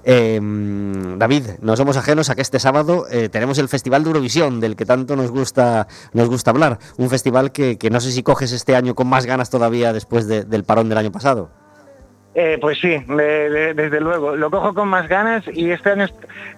Eh, 0.05 0.41
David, 1.17 1.47
no 1.61 1.77
somos 1.77 1.97
ajenos 1.97 2.31
a 2.31 2.35
que 2.35 2.43
este 2.43 2.59
sábado 2.59 3.07
eh, 3.11 3.29
tenemos 3.29 3.59
el 3.59 3.69
Festival 3.69 4.03
de 4.03 4.11
Eurovisión, 4.11 4.61
del 4.61 4.77
que 4.77 4.87
tanto 4.87 5.17
nos 5.17 5.31
gusta, 5.31 5.87
nos 6.12 6.29
gusta 6.29 6.51
hablar. 6.51 6.79
Un 6.97 7.11
festival 7.11 7.53
que, 7.53 7.79
que 7.79 7.91
no 7.91 8.01
sé 8.01 8.12
si 8.12 8.23
coges 8.23 8.53
este 8.53 8.77
año 8.77 8.95
con 8.95 9.09
más 9.09 9.27
ganas 9.27 9.51
todavía 9.51 9.93
después 9.93 10.27
de, 10.27 10.45
del 10.45 10.65
parón 10.65 10.89
del 10.89 10.99
año 10.99 11.12
pasado. 11.12 11.51
Eh, 12.38 12.59
pues 12.61 12.79
sí, 12.79 12.90
de, 13.09 13.49
de, 13.49 13.72
desde 13.72 13.99
luego. 13.99 14.37
Lo 14.37 14.51
cojo 14.51 14.75
con 14.75 14.88
más 14.88 15.09
ganas 15.09 15.42
y 15.51 15.70
este 15.70 15.92
año 15.92 16.05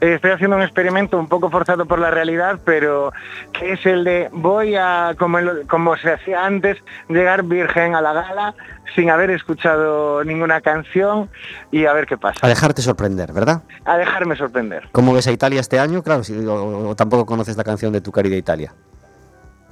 eh, 0.01 0.15
estoy 0.15 0.33
haciendo 0.33 0.57
un 0.57 0.63
experimento 0.63 1.17
un 1.17 1.29
poco 1.29 1.51
forzado 1.51 1.87
por 1.87 2.01
la 2.01 2.11
realidad, 2.11 2.59
pero 2.65 3.13
que 3.53 3.75
es 3.75 3.87
el 3.87 4.03
de 4.03 4.29
voy 4.33 4.75
a, 4.75 5.15
como, 5.17 5.39
como 5.69 5.97
se 5.97 6.11
hacía 6.11 6.45
antes, 6.45 6.79
llegar 7.09 7.45
virgen 7.45 7.95
a 7.95 8.01
la 8.01 8.13
gala 8.13 8.55
sin 8.97 9.09
haber 9.09 9.31
escuchado 9.31 10.25
ninguna 10.25 10.61
canción 10.63 11.31
y 11.71 11.87
a 11.87 11.93
ver 11.93 12.07
qué 12.07 12.19
pasa. 12.19 12.41
A 12.45 12.49
dejarte 12.49 12.83
sorprender, 12.83 13.33
¿verdad? 13.33 13.63
A 13.85 13.99
dejarme 13.99 14.35
sorprender. 14.35 14.89
¿Cómo 14.91 15.15
ves 15.15 15.29
a 15.29 15.31
Italia 15.31 15.61
este 15.61 15.79
año? 15.79 16.03
Claro, 16.03 16.25
si, 16.25 16.35
o, 16.45 16.89
o 16.89 16.97
tampoco 16.97 17.25
conoces 17.25 17.57
la 17.57 17.63
canción 17.63 17.93
de 17.93 18.01
tu 18.01 18.11
querida 18.11 18.35
Italia. 18.35 18.75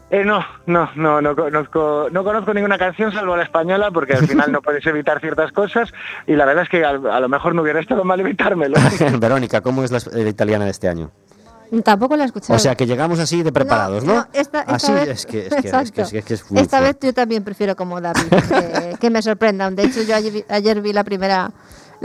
Eh, 0.08 0.24
no, 0.24 0.44
no, 0.66 0.88
no, 0.94 1.20
no 1.20 1.34
conozco, 1.34 2.06
no 2.12 2.22
conozco 2.22 2.54
ninguna 2.54 2.78
canción 2.78 3.12
salvo 3.12 3.36
la 3.36 3.42
española 3.42 3.90
porque 3.90 4.14
al 4.14 4.26
final 4.26 4.52
no 4.52 4.62
puedes 4.62 4.86
evitar 4.86 5.20
ciertas 5.20 5.50
cosas 5.50 5.92
y 6.28 6.34
la 6.34 6.44
verdad 6.44 6.62
es 6.62 6.68
que 6.68 6.84
a, 6.84 6.90
a 6.90 7.20
lo 7.20 7.28
mejor 7.28 7.54
no 7.54 7.62
hubiera 7.62 7.80
estado 7.80 8.04
mal 8.04 8.20
evitármelo. 8.20 8.76
Verónica, 9.18 9.60
¿cómo 9.62 9.82
es 9.82 9.90
la, 9.90 9.98
la, 10.12 10.28
italiana 10.28 10.64
de 10.64 10.70
este 10.70 10.88
año? 10.88 11.10
Tampoco 11.82 12.16
la 12.16 12.22
he 12.22 12.26
escuchado. 12.26 12.54
O 12.54 12.60
sea, 12.60 12.76
que 12.76 12.86
llegamos 12.86 13.18
así 13.18 13.42
de 13.42 13.50
preparados, 13.50 14.04
¿no? 14.04 14.14
no, 14.14 14.20
no 14.20 14.26
esta, 14.32 14.60
esta 14.60 14.74
así 14.74 14.92
vez, 14.92 15.08
es 15.08 15.26
que 15.26 15.46
es, 15.46 15.48
que, 15.48 15.56
es, 15.82 15.90
que, 15.90 16.02
es, 16.02 16.24
que 16.24 16.34
es 16.34 16.50
muy 16.52 16.62
Esta 16.62 16.78
vez 16.78 16.96
yo 17.00 17.12
también 17.12 17.42
prefiero 17.42 17.74
como 17.74 18.00
David, 18.00 18.28
que, 18.30 18.96
que 19.00 19.10
me 19.10 19.20
sorprendan. 19.20 19.74
De 19.74 19.82
hecho, 19.82 20.02
yo 20.04 20.14
ayer, 20.14 20.44
ayer 20.48 20.80
vi 20.80 20.92
la 20.92 21.02
primera 21.02 21.50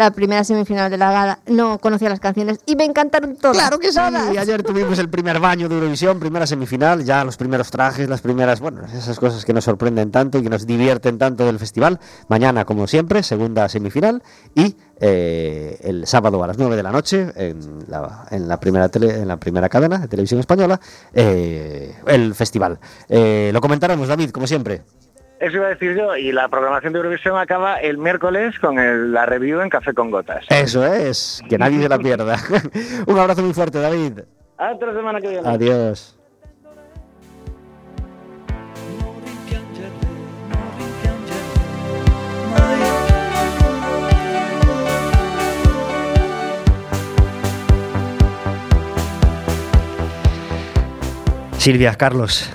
la 0.03 0.11
primera 0.11 0.43
semifinal 0.43 0.89
de 0.89 0.97
la 0.97 1.11
gala, 1.11 1.39
no 1.47 1.77
conocía 1.77 2.09
las 2.09 2.19
canciones 2.19 2.59
y 2.65 2.75
me 2.75 2.85
encantaron 2.85 3.35
todas. 3.35 3.57
Claro 3.57 3.79
que 3.79 3.89
sí. 3.89 3.95
todas. 3.95 4.33
Y 4.33 4.37
ayer 4.37 4.63
tuvimos 4.63 4.97
el 4.99 5.09
primer 5.09 5.39
baño 5.39 5.69
de 5.69 5.75
Eurovisión, 5.75 6.19
primera 6.19 6.47
semifinal, 6.47 7.03
ya 7.03 7.23
los 7.23 7.37
primeros 7.37 7.69
trajes, 7.69 8.09
las 8.09 8.21
primeras, 8.21 8.59
bueno, 8.59 8.81
esas 8.85 9.19
cosas 9.19 9.45
que 9.45 9.53
nos 9.53 9.63
sorprenden 9.63 10.11
tanto 10.11 10.39
y 10.39 10.43
que 10.43 10.49
nos 10.49 10.65
divierten 10.65 11.17
tanto 11.17 11.45
del 11.45 11.59
festival. 11.59 11.99
Mañana, 12.27 12.65
como 12.65 12.87
siempre, 12.87 13.23
segunda 13.23 13.69
semifinal 13.69 14.23
y 14.55 14.75
eh, 14.99 15.79
el 15.81 16.05
sábado 16.05 16.43
a 16.43 16.47
las 16.47 16.57
9 16.57 16.75
de 16.75 16.83
la 16.83 16.91
noche 16.91 17.31
en 17.35 17.85
la, 17.87 18.25
en 18.29 18.47
la 18.47 18.59
primera 18.59 18.89
tele, 18.89 19.19
en 19.19 19.27
la 19.27 19.37
primera 19.37 19.67
cadena 19.67 19.97
de 19.97 20.07
televisión 20.07 20.39
española 20.39 20.79
eh, 21.13 21.95
el 22.07 22.35
festival. 22.35 22.79
Eh, 23.09 23.51
lo 23.53 23.61
comentaremos, 23.61 24.07
David, 24.07 24.31
como 24.31 24.47
siempre. 24.47 24.81
Eso 25.41 25.55
iba 25.57 25.65
a 25.65 25.69
decir 25.69 25.97
yo, 25.97 26.15
y 26.15 26.31
la 26.31 26.47
programación 26.49 26.93
de 26.93 26.99
Eurovisión 26.99 27.35
acaba 27.35 27.77
el 27.77 27.97
miércoles 27.97 28.59
con 28.59 28.77
el, 28.77 29.11
la 29.11 29.25
review 29.25 29.59
en 29.61 29.71
Café 29.71 29.91
con 29.91 30.11
Gotas. 30.11 30.45
Eso 30.49 30.85
es, 30.85 31.41
que 31.49 31.57
nadie 31.57 31.81
se 31.81 31.89
la 31.89 31.97
pierda. 31.97 32.37
Un 33.07 33.17
abrazo 33.17 33.41
muy 33.41 33.51
fuerte, 33.51 33.79
David. 33.79 34.19
Hasta 34.55 34.85
la 34.85 34.93
semana 34.93 35.19
que 35.19 35.29
viene. 35.29 35.49
Adiós. 35.49 36.15
Silvia, 51.57 51.95
Carlos, 51.95 52.47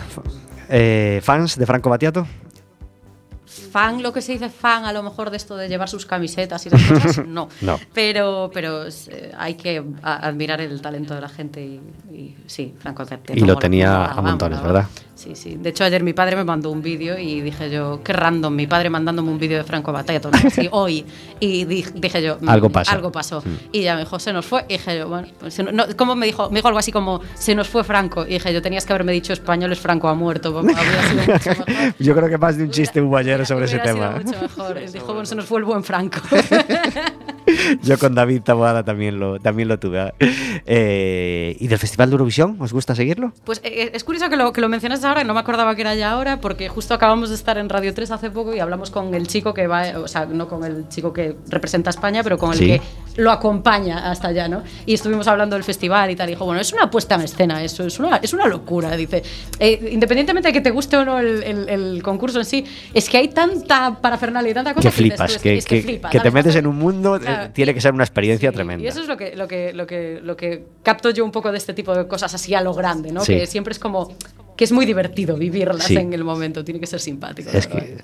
eh, 0.69 1.21
¿fans 1.25 1.59
de 1.59 1.67
Franco 1.67 1.91
Battiato? 1.91 2.29
Yeah. 3.59 3.66
Fan, 3.77 4.03
lo 4.03 4.11
que 4.11 4.23
se 4.23 4.33
dice 4.33 4.49
fan, 4.49 4.87
a 4.87 4.93
lo 4.95 5.03
mejor 5.03 5.29
de 5.29 5.37
esto 5.37 5.55
de 5.55 5.69
llevar 5.69 5.91
sus 5.91 6.07
camisetas 6.07 6.65
y 6.65 6.69
esas 6.69 6.83
cosas, 6.83 7.27
no. 7.27 7.51
no. 7.61 7.79
Pero, 7.93 8.51
pero 8.55 8.87
eh, 8.87 9.33
hay 9.37 9.53
que 9.55 9.85
admirar 10.03 10.63
el 10.63 10.81
talento 10.81 11.15
de 11.15 11.21
la 11.21 11.29
gente 11.29 11.61
y, 11.61 11.81
y 12.11 12.37
sí, 12.47 12.75
Franco 12.79 13.05
Certero. 13.05 13.39
Y 13.39 13.43
lo 13.43 13.57
tenía 13.59 14.07
a 14.07 14.23
montones, 14.23 14.63
¿verdad? 14.63 14.87
Sí, 15.17 15.35
sí. 15.35 15.57
De 15.57 15.71
hecho, 15.71 15.83
ayer 15.83 16.03
mi 16.03 16.13
padre 16.13 16.37
me 16.37 16.45
mandó 16.45 16.71
un 16.71 16.83
vídeo 16.83 17.19
y 17.19 17.41
dije 17.41 17.71
yo, 17.71 18.03
qué 18.05 18.13
random, 18.13 18.55
mi 18.55 18.67
padre 18.67 18.91
mandándome 18.91 19.31
un 19.31 19.39
vídeo 19.39 19.57
de 19.57 19.65
Franco 19.65 19.91
Batalla, 19.91 20.21
¿no? 20.23 20.31
así, 20.47 20.69
hoy. 20.73 21.07
Y 21.41 21.65
dije, 21.65 22.23
yo, 22.23 22.37
algo 22.47 22.69
pasó. 22.69 22.93
Algo 22.93 23.11
pasó. 23.11 23.41
Mm. 23.41 23.57
Y 23.73 23.83
ya 23.83 23.95
me 23.95 24.01
dijo, 24.01 24.19
se 24.19 24.35
nos 24.35 24.45
fue. 24.45 24.67
Y 24.69 24.75
dije 24.75 24.99
yo, 24.99 25.09
bueno, 25.09 25.29
pues, 25.41 25.59
no, 25.59 25.85
¿cómo 25.97 26.15
me 26.17 26.27
dijo? 26.27 26.51
Me 26.51 26.57
dijo 26.57 26.69
algo 26.69 26.79
así 26.79 26.93
como, 26.93 27.23
se 27.35 27.55
nos 27.55 27.67
fue 27.67 27.83
Franco. 27.83 28.27
Y 28.27 28.35
dije 28.35 28.53
yo, 28.53 28.61
tenías 28.61 28.85
que 28.85 28.93
haberme 28.93 29.13
dicho 29.13 29.33
españoles, 29.33 29.81
Franco 29.81 30.09
ha 30.09 30.15
muerto. 30.15 30.63
yo 31.99 32.15
creo 32.15 32.29
que 32.29 32.37
más 32.37 32.59
de 32.59 32.65
un 32.65 32.71
chiste 32.71 33.01
hubo 33.01 33.17
ayer 33.17 33.47
sobre 33.47 33.66
ese 33.67 33.79
tema. 33.79 34.11
Mucho 34.23 34.41
mejor. 34.41 34.91
Dijo, 34.91 35.07
bueno, 35.07 35.27
se 35.27 35.35
nos 35.35 35.45
fue 35.47 35.59
el 35.61 35.65
buen 35.65 35.85
Franco. 35.85 36.21
yo 37.83 37.99
con 37.99 38.15
David 38.15 38.43
Taboada 38.43 38.83
también 38.85 39.19
lo, 39.19 39.39
también 39.41 39.69
lo 39.69 39.79
tuve. 39.79 40.13
Eh, 40.67 41.57
¿Y 41.61 41.69
del 41.69 41.79
Festival 41.79 42.11
de 42.11 42.15
Eurovisión? 42.15 42.57
¿Os 42.61 42.73
gusta 42.73 42.95
seguirlo? 42.95 43.33
Pues 43.45 43.61
eh, 43.65 43.91
es 43.95 44.05
curioso 44.05 44.29
que 44.29 44.37
lo, 44.37 44.53
que 44.53 44.61
lo 44.61 44.69
mencionas 44.69 45.05
ahora, 45.05 45.25
no 45.25 45.35
me 45.35 45.41
acordaba 45.41 45.75
que 45.75 45.83
era 45.83 45.95
ya 45.95 46.11
ahora, 46.13 46.41
porque 46.41 46.69
justo 46.69 46.95
acabamos 46.95 47.29
de 47.29 47.35
estar 47.35 47.59
en 47.59 47.69
Radio 47.69 47.95
3 47.95 48.11
hace 48.11 48.31
poco 48.31 48.55
y 48.55 48.61
hablamos 48.61 48.91
con 48.91 49.15
el 49.15 49.27
chico 49.27 49.55
que 49.55 49.67
va, 49.67 49.99
o 49.99 50.09
sea, 50.09 50.27
no 50.27 50.49
con 50.49 50.65
el 50.65 50.89
chico 50.89 51.13
que 51.13 51.37
representa 51.49 51.91
a 51.91 51.93
España, 51.93 52.23
pero 52.23 52.39
con 52.39 52.53
el 52.53 52.59
Sí. 52.59 52.67
que 52.67 52.81
lo 53.17 53.31
acompaña 53.31 54.11
hasta 54.11 54.29
allá, 54.29 54.49
¿no? 54.49 54.63
Y 54.85 54.95
estuvimos 54.95 55.27
hablando 55.29 55.57
del 55.57 55.65
festival 55.65 56.11
y 56.11 56.17
tal, 56.17 56.29
y 56.29 56.33
dijo, 56.33 56.45
bueno, 56.45 56.61
es 56.61 56.73
una 56.73 56.91
puesta 56.91 57.15
en 57.15 57.23
escena, 57.23 57.63
eso 57.63 57.85
es 57.87 57.99
una, 57.99 58.17
es 58.17 58.33
una 58.33 58.47
locura, 58.47 58.97
dice. 58.97 59.23
Eh, 59.59 59.91
independientemente 59.93 60.49
de 60.49 60.53
que 60.53 60.61
te 60.61 60.71
guste 60.71 60.97
o 60.97 61.05
no 61.05 61.19
el, 61.19 61.43
el, 61.43 61.69
el, 61.69 62.03
concurso 62.03 62.39
en 62.39 62.45
sí, 62.45 62.65
es 62.93 63.09
que 63.09 63.19
hay 63.19 63.29
tanta 63.29 64.01
parafernalia 64.01 64.51
y 64.51 64.55
tanta 64.55 64.75
cosa 64.75 64.89
que 64.89 64.93
flipas, 64.93 65.39
que, 65.39 65.57
es 65.57 65.65
que, 65.65 65.85
que, 65.85 66.01
que 66.01 66.21
te 66.21 66.31
metes 66.31 66.57
en 66.57 66.67
un 66.67 66.77
mundo, 66.77 67.19
Claro, 67.21 67.46
tiene 67.53 67.75
que 67.75 67.81
ser 67.81 67.93
una 67.93 68.05
experiencia 68.05 68.51
Sí, 68.51 68.55
tremenda. 68.55 68.85
Y 68.85 68.89
eso 68.89 69.01
es 69.01 69.09
lo 69.09 69.17
que, 69.17 69.35
lo, 69.37 69.47
que, 69.49 69.73
lo, 69.73 69.87
que, 69.87 70.21
lo 70.23 70.37
que 70.37 70.65
capto 70.83 71.11
yo 71.11 71.25
un 71.25 71.33
poco 71.33 71.51
de 71.53 71.59
este 71.59 71.75
tipo 71.75 71.95
de 71.95 72.07
cosas 72.07 72.35
así 72.35 72.55
a 72.55 72.61
lo 72.61 72.75
grande, 72.75 73.13
¿no? 73.13 73.25
Sí. 73.25 73.35
Que 73.35 73.47
siempre 73.47 73.73
es 73.73 73.79
como 73.79 74.15
que 74.57 74.65
es 74.65 74.73
muy 74.73 74.87
divertido 74.87 75.37
vivirlas 75.37 75.85
Sí. 75.85 75.97
en 75.97 76.13
el 76.13 76.25
momento, 76.25 76.65
tiene 76.65 76.81
que 76.81 76.87
ser 76.87 77.01
simpático. 77.01 77.51
Es 77.53 77.67
que 77.67 77.99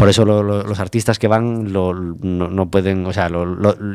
por 0.00 0.08
eso 0.08 0.24
lo- 0.24 0.42
lo- 0.42 0.62
los 0.62 0.80
artistas 0.80 1.18
que 1.18 1.28
van 1.28 1.72
lo- 1.72 1.92
no, 1.94 2.48
no 2.48 2.70
pueden, 2.70 3.04
o 3.06 3.12
sea, 3.12 3.28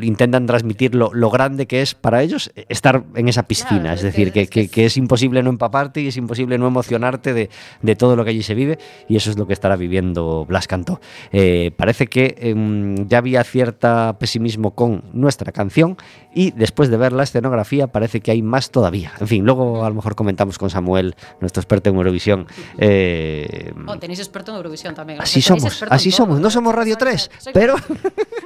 intentan 0.02 0.46
transmitir 0.46 0.94
lo, 0.94 1.10
grande 1.30 1.66
que 1.66 1.82
es 1.82 1.94
para 1.94 2.22
ellos 2.22 2.50
estar 2.68 3.02
en 3.16 3.28
esa 3.28 3.42
piscina. 3.42 3.80
Claro, 3.80 3.94
es 3.96 4.02
decir, 4.02 4.32
que- 4.32 4.46
que, 4.46 4.62
es 4.62 4.70
que- 4.70 4.84
imposible 4.96 5.42
no 5.42 5.50
empaparte 5.50 6.00
y 6.00 6.06
es 6.06 6.16
imposible 6.16 6.58
no 6.58 6.66
emocionarte 6.68 7.34
de, 7.34 7.50
de 7.82 7.96
todo 7.96 8.14
lo 8.14 8.22
que 8.24 8.30
allí 8.30 8.42
se 8.44 8.54
vive 8.54 8.78
y 9.08 9.16
eso 9.16 9.30
es 9.30 9.36
lo 9.38 9.46
que 9.46 9.52
estará 9.52 9.74
viviendo 9.76 10.44
Blas 10.46 10.68
Cantó. 10.68 11.00
Eh, 11.32 11.72
parece 11.76 12.06
que 12.06 12.36
em, 12.38 13.08
ya 13.08 13.18
había 13.18 13.42
cierta 13.42 14.16
pesimismo 14.20 14.74
con 14.76 15.02
nuestra 15.12 15.50
canción 15.50 15.96
y 16.32 16.52
después 16.52 16.88
de 16.88 16.96
ver 16.98 17.12
la 17.12 17.24
escenografía 17.24 17.88
parece 17.88 18.20
que 18.20 18.30
hay 18.30 18.42
más 18.42 18.70
todavía. 18.70 19.12
En 19.20 19.26
fin, 19.26 19.44
luego 19.44 19.84
a 19.84 19.88
lo 19.88 19.96
mejor 19.96 20.14
comentamos 20.14 20.56
con 20.58 20.70
Samuel, 20.70 21.16
nuestro 21.40 21.60
experto 21.60 21.90
en 21.90 21.96
Eurovisión. 21.96 22.46
eh, 22.78 23.72
Oh, 23.86 23.98
tenéis 23.98 24.20
experto 24.20 24.52
en 24.52 24.58
Eurovisión 24.58 24.94
también. 24.94 25.20
Así 25.20 25.40
somos, 25.42 25.82
así 25.96 26.10
somos. 26.10 26.40
No 26.40 26.50
somos 26.50 26.74
Radio 26.74 26.94
Soy- 26.94 27.00
3, 27.00 27.30
soy- 27.38 27.52
pero 27.52 27.74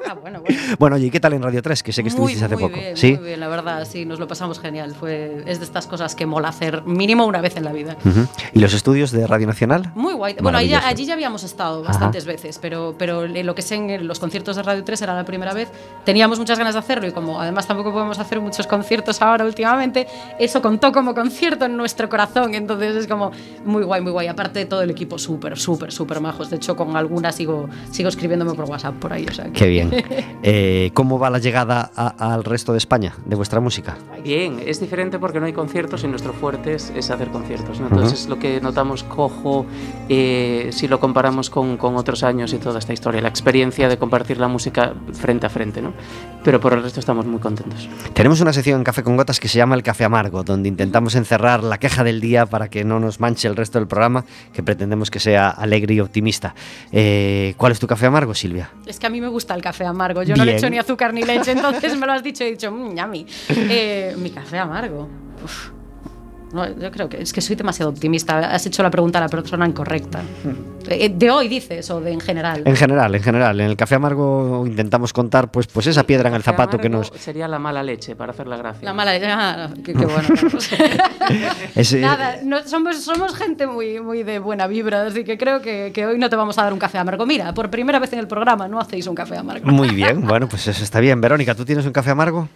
Ah, 0.09 0.15
bueno, 0.15 0.41
bueno. 0.41 0.57
bueno, 0.79 0.97
oye, 0.97 1.07
¿y 1.07 1.11
qué 1.11 1.21
tal 1.21 1.35
en 1.35 1.43
Radio 1.43 1.63
3? 1.63 1.83
Que 1.85 1.93
sé 1.93 2.03
que 2.03 2.09
estuvisteis 2.09 2.43
hace 2.43 2.57
muy 2.57 2.65
poco. 2.65 2.75
Bien, 2.81 2.97
sí. 2.97 3.13
Muy 3.15 3.27
bien, 3.27 3.39
la 3.41 3.47
verdad, 3.49 3.87
sí, 3.89 4.05
nos 4.05 4.19
lo 4.19 4.27
pasamos 4.27 4.59
genial. 4.59 4.93
Fue, 4.99 5.45
es 5.47 5.61
de 5.61 5.65
estas 5.65 5.87
cosas 5.87 6.17
que 6.17 6.27
mola 6.27 6.49
hacer 6.49 6.83
mínimo 6.85 7.27
una 7.27 7.41
vez 7.41 7.57
en 7.57 7.65
la 7.65 7.73
vida. 7.73 7.97
¿Y 8.53 8.59
los 8.59 8.75
estudios 8.75 9.13
de 9.13 9.27
Radio 9.29 9.47
Nacional? 9.47 9.93
Muy 9.95 10.15
guay. 10.15 10.35
Bueno, 10.43 10.59
allí 10.59 11.05
ya 11.05 11.13
habíamos 11.15 11.45
estado 11.45 11.83
bastantes 11.85 12.25
veces, 12.25 12.59
pero, 12.59 12.95
pero 12.99 13.27
lo 13.29 13.55
que 13.55 13.63
sé 13.63 13.77
en 13.77 14.07
los 14.09 14.19
conciertos 14.19 14.57
de 14.57 14.63
Radio 14.65 14.83
3 14.83 15.01
era 15.03 15.15
la 15.15 15.25
primera 15.25 15.55
vez. 15.55 15.69
Teníamos 16.05 16.39
muchas 16.41 16.59
ganas 16.59 16.75
de 16.75 16.81
hacerlo 16.81 17.07
y 17.07 17.13
como 17.13 17.41
además 17.41 17.67
tampoco 17.69 17.93
podemos 17.93 18.19
hacer 18.19 18.41
muchos 18.41 18.67
conciertos 18.67 19.23
ahora 19.23 19.45
últimamente, 19.45 20.07
eso 20.39 20.61
contó 20.61 20.91
como 20.93 21.15
concierto 21.15 21.67
en 21.67 21.77
nuestro 21.77 22.09
corazón. 22.09 22.55
Entonces 22.55 22.97
es 22.97 23.07
como 23.07 23.31
muy 23.65 23.85
guay, 23.85 24.01
muy 24.01 24.11
guay. 24.11 24.27
Aparte 24.27 24.65
todo 24.67 24.83
el 24.83 24.91
equipo 24.91 25.19
súper, 25.19 25.57
súper, 25.59 25.93
súper 25.93 26.21
majos. 26.21 26.51
De 26.51 26.57
hecho, 26.57 26.75
con 26.75 26.97
algunas 26.97 27.30
sigo, 27.33 27.69
sigo 27.91 28.09
escribiéndome 28.09 28.55
por 28.55 28.65
WhatsApp 28.67 28.95
por 28.97 29.13
ahí. 29.13 29.27
O 29.29 29.33
sea, 29.33 29.45
que- 29.47 29.53
Qué 29.53 29.67
bien. 29.69 29.91
Eh, 30.43 30.91
¿Cómo 30.95 31.19
va 31.19 31.29
la 31.29 31.39
llegada 31.39 31.91
a- 31.95 32.33
al 32.35 32.45
resto 32.45 32.73
de 32.73 32.79
España 32.79 33.15
de 33.27 33.37
vuestra 33.37 33.61
música? 33.61 33.99
Bien, 34.25 34.59
es 34.65 34.81
diferente 34.81 35.19
porque 35.19 35.39
no 35.39 35.47
hay 35.47 35.53
conciertos 35.53 36.03
y 36.05 36.09
nuestro 36.09 36.33
fuerte 36.33 36.75
es, 36.75 36.91
es 36.97 37.11
hacer 37.11 37.29
conciertos. 37.29 37.79
¿no? 37.79 37.89
Entonces 37.89 38.23
es 38.23 38.29
lo 38.29 38.39
que 38.39 38.59
notamos 38.61 39.03
cojo 39.05 39.67
eh, 40.09 40.71
si 40.73 40.89
lo 40.89 40.99
comparamos 40.99 41.51
con, 41.51 41.77
con 41.77 41.97
otros 41.97 42.23
años 42.23 42.53
y 42.55 42.59
toda 42.59 42.79
esta 42.79 42.93
historia, 42.93 43.21
la 43.21 43.29
experiencia 43.29 43.89
de 43.89 43.99
compartir 43.99 44.39
la 44.39 44.49
música 44.49 44.95
frente 45.13 45.47
a 45.47 45.51
frente. 45.51 45.83
¿no? 45.83 45.93
Pero 46.43 46.59
por 46.61 46.73
el 46.73 46.83
resto 46.83 47.01
estamos 47.01 47.27
muy 47.27 47.39
contentos. 47.41 47.89
Tenemos 48.15 48.41
una 48.41 48.53
sección 48.53 48.79
en 48.79 48.85
Café 48.85 49.03
con 49.03 49.17
Gotas 49.17 49.39
que 49.41 49.49
se 49.49 49.59
llama 49.59 49.75
El 49.75 49.83
Café 49.83 50.05
Amargo, 50.05 50.43
donde 50.43 50.69
intentamos 50.71 51.15
encerrar 51.15 51.63
la 51.63 51.79
queja 51.79 52.03
del 52.03 52.21
día 52.21 52.47
para 52.47 52.69
que 52.69 52.83
no 52.85 52.99
nos 52.99 53.21
manche 53.21 53.47
el 53.47 53.57
resto 53.57 53.79
del 53.79 53.87
programa, 53.89 54.25
que 54.55 54.63
pretendemos 54.63 55.11
que 55.11 55.21
sea 55.21 55.51
alegre 55.51 55.95
y 55.95 56.01
optimista. 56.01 56.55
Eh, 56.93 57.20
Eh, 57.23 57.55
¿Cuál 57.57 57.73
es 57.73 57.79
tu 57.79 57.87
café 57.87 58.07
amargo, 58.07 58.35
Silvia? 58.35 58.71
Es 58.87 58.99
que 58.99 59.07
a 59.07 59.11
mí 59.11 59.21
me 59.21 59.29
gusta 59.29 59.55
el 59.55 59.61
café 59.61 59.85
amargo. 59.85 60.23
Yo 60.23 60.35
no 60.37 60.45
le 60.45 60.57
echo 60.57 60.71
ni 60.71 60.79
azúcar 60.79 61.13
ni 61.13 61.23
leche, 61.23 61.53
entonces 61.59 61.97
me 61.97 62.07
lo 62.07 62.13
has 62.13 62.23
dicho 62.23 62.45
y 62.45 62.49
he 62.49 62.51
dicho, 62.53 62.71
mmm, 62.73 62.97
yummy. 62.97 63.27
Eh, 63.49 64.15
mi 64.17 64.31
café 64.31 64.59
amargo. 64.59 65.09
Uf. 65.45 65.71
No, 66.53 66.67
yo 66.79 66.91
creo 66.91 67.09
que 67.09 67.23
es 67.23 67.33
que 67.33 67.41
soy 67.41 67.57
demasiado 67.57 67.91
optimista. 67.91 68.39
Has 68.39 68.67
hecho 68.67 68.83
la 68.83 68.91
pregunta 68.91 69.19
a 69.19 69.23
la 69.23 69.29
persona 69.29 69.67
incorrecta. 69.67 70.21
Eh, 70.89 71.09
¿De 71.15 71.31
hoy 71.31 71.49
dices 71.49 71.89
o 71.91 72.01
de 72.01 72.13
en 72.13 72.21
general? 72.21 72.63
En 72.65 72.75
general, 72.75 73.15
en 73.15 73.23
general. 73.23 73.61
En 73.61 73.67
el 73.67 73.77
café 73.77 73.95
amargo 73.95 74.65
intentamos 74.67 75.13
contar 75.13 75.51
pues, 75.51 75.67
pues 75.69 75.87
esa 75.87 76.03
piedra 76.05 76.29
en 76.29 76.35
el 76.35 76.43
zapato 76.43 76.79
que 76.79 76.89
nos... 76.89 77.13
Sería 77.19 77.47
la 77.47 77.59
mala 77.59 77.83
leche, 77.83 78.17
para 78.17 78.33
hacer 78.33 78.49
la 78.49 78.57
gracia. 78.57 78.85
La 78.85 78.93
mala 78.95 79.13
ah, 79.13 79.71
qué, 79.85 79.93
qué 79.93 80.07
bueno. 80.07 80.29
Es, 81.77 81.93
eh, 81.93 82.01
Nada, 82.01 82.39
no- 82.43 82.67
somos, 82.67 83.03
somos 83.03 83.35
gente 83.37 83.67
muy, 83.67 84.01
muy 84.01 84.23
de 84.25 84.39
buena 84.39 84.67
vibra, 84.67 85.07
así 85.07 85.23
que 85.23 85.39
creo 85.39 85.61
que, 85.61 85.93
que 85.95 86.07
hoy 86.07 86.19
no 86.19 86.29
te 86.29 86.37
vamos 86.37 86.59
a 86.59 86.65
dar 86.65 86.73
un 86.73 86.79
café 86.79 86.99
amargo. 86.99 87.27
Mira, 87.27 87.55
por 87.55 87.71
primera 87.71 87.99
vez 87.99 88.13
en 88.13 88.19
el 88.19 88.27
programa 88.27 88.67
no 88.67 88.81
hacéis 88.81 89.07
un 89.07 89.15
café 89.15 89.37
amargo. 89.37 89.71
Muy 89.71 89.91
bien, 89.91 90.27
bueno, 90.27 90.49
pues 90.49 90.67
eso 90.67 90.83
está 90.83 90.99
bien. 90.99 91.21
Verónica, 91.21 91.55
¿tú 91.55 91.65
tienes 91.65 91.87
un 91.87 91.93
café 91.93 92.11
amargo? 92.11 92.49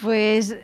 Pues 0.00 0.54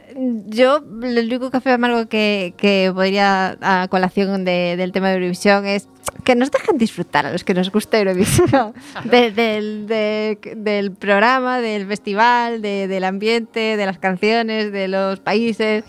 yo, 0.46 0.80
el 1.02 1.26
único 1.26 1.50
café 1.50 1.72
amargo 1.72 2.06
que, 2.08 2.54
que 2.56 2.92
podría 2.94 3.56
a 3.60 3.88
colación 3.88 4.44
de- 4.44 4.76
del 4.76 4.92
tema 4.92 5.08
de 5.08 5.14
Eurovisión 5.14 5.66
es 5.66 5.88
que 6.24 6.34
nos 6.36 6.50
dejen 6.52 6.78
disfrutar 6.78 7.26
a 7.26 7.32
los 7.32 7.42
que 7.42 7.52
nos 7.54 7.70
gusta 7.72 7.98
Eurovisión 7.98 8.74
de- 9.04 9.30
del, 9.32 9.86
de- 9.88 10.38
del 10.56 10.92
programa, 10.92 11.60
del 11.60 11.86
festival, 11.86 12.62
de- 12.62 12.86
del 12.86 13.02
ambiente, 13.04 13.76
de 13.76 13.86
las 13.86 13.98
canciones, 13.98 14.70
de 14.70 14.86
los 14.88 15.18
países. 15.20 15.82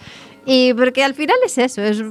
Y 0.45 0.73
porque 0.73 1.03
al 1.03 1.15
final 1.15 1.37
es 1.43 1.57
eso, 1.57 1.81
es, 1.81 2.03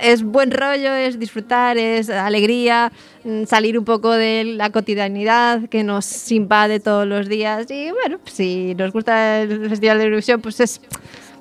es 0.00 0.22
buen 0.22 0.50
rollo, 0.50 0.92
es 0.94 1.18
disfrutar, 1.18 1.78
es 1.78 2.10
alegría, 2.10 2.92
mm, 3.24 3.44
salir 3.44 3.78
un 3.78 3.84
poco 3.84 4.12
de 4.12 4.44
la 4.44 4.70
cotidianidad 4.70 5.68
que 5.68 5.84
nos 5.84 6.30
invade 6.30 6.80
todos 6.80 7.06
los 7.06 7.28
días. 7.28 7.70
Y 7.70 7.90
bueno, 7.90 8.18
si 8.24 8.74
nos 8.74 8.92
gusta 8.92 9.40
el 9.42 9.70
Festival 9.70 9.98
de 9.98 10.04
Eurovisión, 10.04 10.42
pues 10.42 10.60
es 10.60 10.80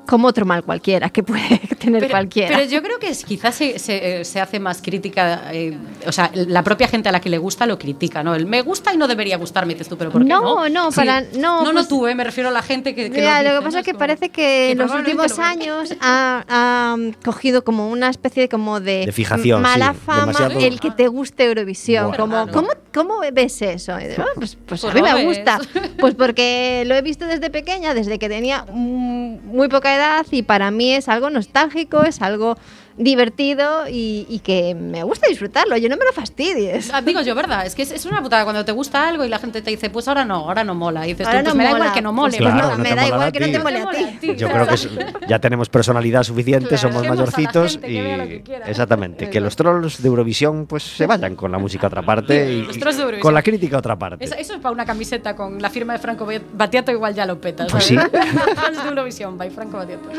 como 0.05 0.27
otro 0.27 0.45
mal 0.45 0.63
cualquiera 0.63 1.09
que 1.09 1.23
puede 1.23 1.59
tener 1.79 2.01
Pero, 2.01 2.11
cualquiera. 2.11 2.57
pero 2.57 2.69
yo 2.69 2.81
creo 2.83 2.99
que 2.99 3.09
es- 3.09 3.23
quizás 3.25 3.55
se, 3.55 3.79
se, 3.79 4.21
eh, 4.21 4.25
se 4.25 4.39
hace 4.41 4.59
más 4.59 4.81
crítica, 4.81 5.49
eh, 5.53 5.77
o 6.05 6.11
sea, 6.11 6.29
la 6.33 6.61
propia 6.63 6.87
gente 6.87 7.09
a 7.09 7.11
la 7.11 7.21
que 7.21 7.29
le 7.29 7.37
gusta 7.37 7.65
lo 7.65 7.77
critica, 7.79 8.23
¿no? 8.23 8.35
El 8.35 8.45
me 8.45 8.61
gusta 8.61 8.93
y 8.93 8.97
no 8.97 9.07
debería 9.07 9.37
gustarme, 9.37 9.73
dices 9.73 9.87
tú, 9.89 9.97
pero 9.97 10.11
¿por 10.11 10.21
qué 10.23 10.27
no? 10.29 10.41
No, 10.41 10.69
no, 10.69 10.91
para- 10.91 11.21
no, 11.21 11.29
no, 11.33 11.63
no 11.65 11.71
pues- 11.73 11.87
tú, 11.87 12.05
eh, 12.07 12.15
me 12.15 12.23
refiero 12.23 12.49
a 12.49 12.51
la 12.51 12.61
gente 12.61 12.93
que, 12.95 13.09
que 13.09 13.19
Mira, 13.19 13.41
lo, 13.43 13.49
dice, 13.49 13.53
que 13.59 13.63
pasa 13.63 13.71
¿no? 13.75 13.79
es 13.79 13.85
que 13.85 13.93
parece 13.93 14.29
que 14.29 14.71
en 14.71 14.77
los 14.77 14.91
últimos 14.91 15.37
lo 15.37 15.43
años 15.43 15.93
ha, 16.01 16.43
ha, 16.49 16.95
um, 16.95 17.13
cogido 17.23 17.63
como 17.63 17.89
una 17.89 18.09
especie 18.09 18.43
de, 18.43 18.49
como 18.49 18.79
de, 18.79 19.05
De 19.05 19.11
fijación, 19.11 19.61
mala 19.61 19.93
sí, 19.93 19.99
fama 20.05 20.25
demasiado- 20.33 20.59
el 20.59 20.79
que 20.79 20.91
te 20.91 21.07
guste 21.07 21.45
Eurovisión. 21.45 22.11
Como, 22.13 22.45
claro. 22.45 22.51
¿cómo, 22.51 22.69
¿Cómo 22.93 23.19
ves 23.33 23.61
eso? 23.61 23.93
Y 23.99 24.03
"Ah, 24.17 24.25
pues, 24.35 24.55
pues 24.67 24.81
Pues 24.81 24.83
a 24.83 24.93
mí 24.93 25.01
me 25.01 25.13
ves. 25.13 25.25
gusta. 25.25 25.59
Pues 25.99 26.15
porque 26.15 26.83
lo 26.85 26.95
he 26.95 27.01
visto 27.01 27.25
desde 27.25 27.49
pequeña, 27.49 27.93
desde 27.93 28.19
que 28.19 28.27
tenía 28.29 28.65
mm, 28.71 29.45
muy 29.47 29.67
poca 29.69 29.92
edad 29.95 30.25
y 30.31 30.43
para 30.43 30.71
mí 30.71 30.93
es 30.93 31.09
algo 31.09 31.29
nostálgico, 31.29 32.03
es 32.03 32.21
algo 32.21 32.57
divertido 32.97 33.87
y, 33.89 34.25
y 34.29 34.39
que 34.39 34.75
me 34.75 35.03
gusta 35.03 35.27
disfrutarlo. 35.27 35.75
Yo 35.77 35.89
no 35.89 35.97
me 35.97 36.05
lo 36.05 36.13
fastidies. 36.13 36.91
Ah, 36.93 37.01
Digo 37.01 37.21
yo, 37.21 37.35
¿verdad? 37.35 37.65
Es 37.65 37.75
que 37.75 37.81
es, 37.83 37.91
es 37.91 38.05
una 38.05 38.21
putada 38.21 38.43
cuando 38.43 38.63
te 38.65 38.71
gusta 38.71 39.07
algo 39.07 39.25
y 39.25 39.29
la 39.29 39.39
gente 39.39 39.61
te 39.61 39.71
dice, 39.71 39.89
pues 39.89 40.07
ahora 40.07 40.25
no, 40.25 40.35
ahora 40.35 40.63
no 40.63 40.75
mola. 40.75 41.05
Y 41.07 41.11
dices, 41.13 41.27
Ahora 41.27 41.39
tú, 41.43 41.45
pues 41.51 41.55
no 41.55 41.57
me 41.57 41.63
da 41.63 41.71
igual 41.75 41.93
que 41.93 42.01
no 42.01 42.13
mole. 42.13 42.37
Pues 42.37 42.41
Claro, 42.51 42.67
no, 42.69 42.77
no 42.77 42.83
me 42.83 42.95
da 42.95 43.07
igual 43.07 43.31
que 43.31 43.39
no 43.39 43.45
te 43.51 43.59
mole 43.59 43.81
a 43.81 43.89
ti. 44.19 44.35
Yo 44.35 44.49
creo 44.49 44.67
que 44.67 44.75
es- 44.75 44.89
ya 45.27 45.39
tenemos 45.39 45.69
personalidad 45.69 46.23
suficiente, 46.23 46.69
Claro, 46.69 46.81
somos 46.93 47.07
mayorcitos 47.07 47.77
que 47.77 47.91
y 47.91 48.39
que 48.41 48.55
exactamente, 48.65 49.29
que 49.29 49.39
los 49.39 49.55
trolls 49.55 50.01
de 50.01 50.07
Eurovisión 50.07 50.65
pues 50.67 50.83
se 50.83 51.05
vayan 51.05 51.35
con 51.35 51.51
la 51.51 51.57
música 51.57 51.87
a 51.87 51.89
otra 51.89 52.01
parte 52.01 52.53
y 52.53 52.59
Eurovisión. 52.61 53.19
con 53.19 53.33
la 53.33 53.41
crítica 53.41 53.75
a 53.77 53.79
otra 53.79 53.97
parte. 53.97 54.23
Eso, 54.25 54.35
eso 54.35 54.53
es 54.53 54.59
para 54.59 54.71
una 54.73 54.85
camiseta 54.85 55.35
con 55.35 55.61
la 55.61 55.69
firma 55.69 55.93
de 55.93 55.99
Franco 55.99 56.27
Battiato, 56.53 56.91
igual 56.91 57.13
ya 57.13 57.25
lo 57.25 57.39
petas. 57.39 57.71
Pues 57.71 57.83
sí. 57.85 57.95
De 58.83 58.89
Eurovisión, 58.89 59.37
by 59.37 59.49
Franco 59.49 59.77
Battiato. 59.77 60.09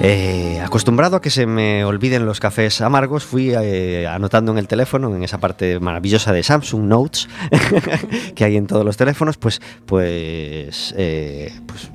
Eh, 0.00 0.60
acostumbrado 0.60 1.16
a 1.16 1.20
que 1.20 1.30
se 1.30 1.46
me 1.46 1.84
olviden 1.84 2.24
los 2.24 2.38
cafés 2.38 2.80
amargos, 2.80 3.24
fui 3.24 3.50
eh, 3.50 4.06
anotando 4.06 4.52
en 4.52 4.58
el 4.58 4.68
teléfono, 4.68 5.14
en 5.14 5.24
esa 5.24 5.38
parte 5.38 5.80
maravillosa 5.80 6.32
de 6.32 6.44
Samsung 6.44 6.84
Notes 6.84 7.28
que 8.36 8.44
hay 8.44 8.56
en 8.56 8.68
todos 8.68 8.84
los 8.84 8.96
teléfonos, 8.96 9.38
pues, 9.38 9.60
pues, 9.86 10.94
eh, 10.96 11.52
pues 11.66 11.90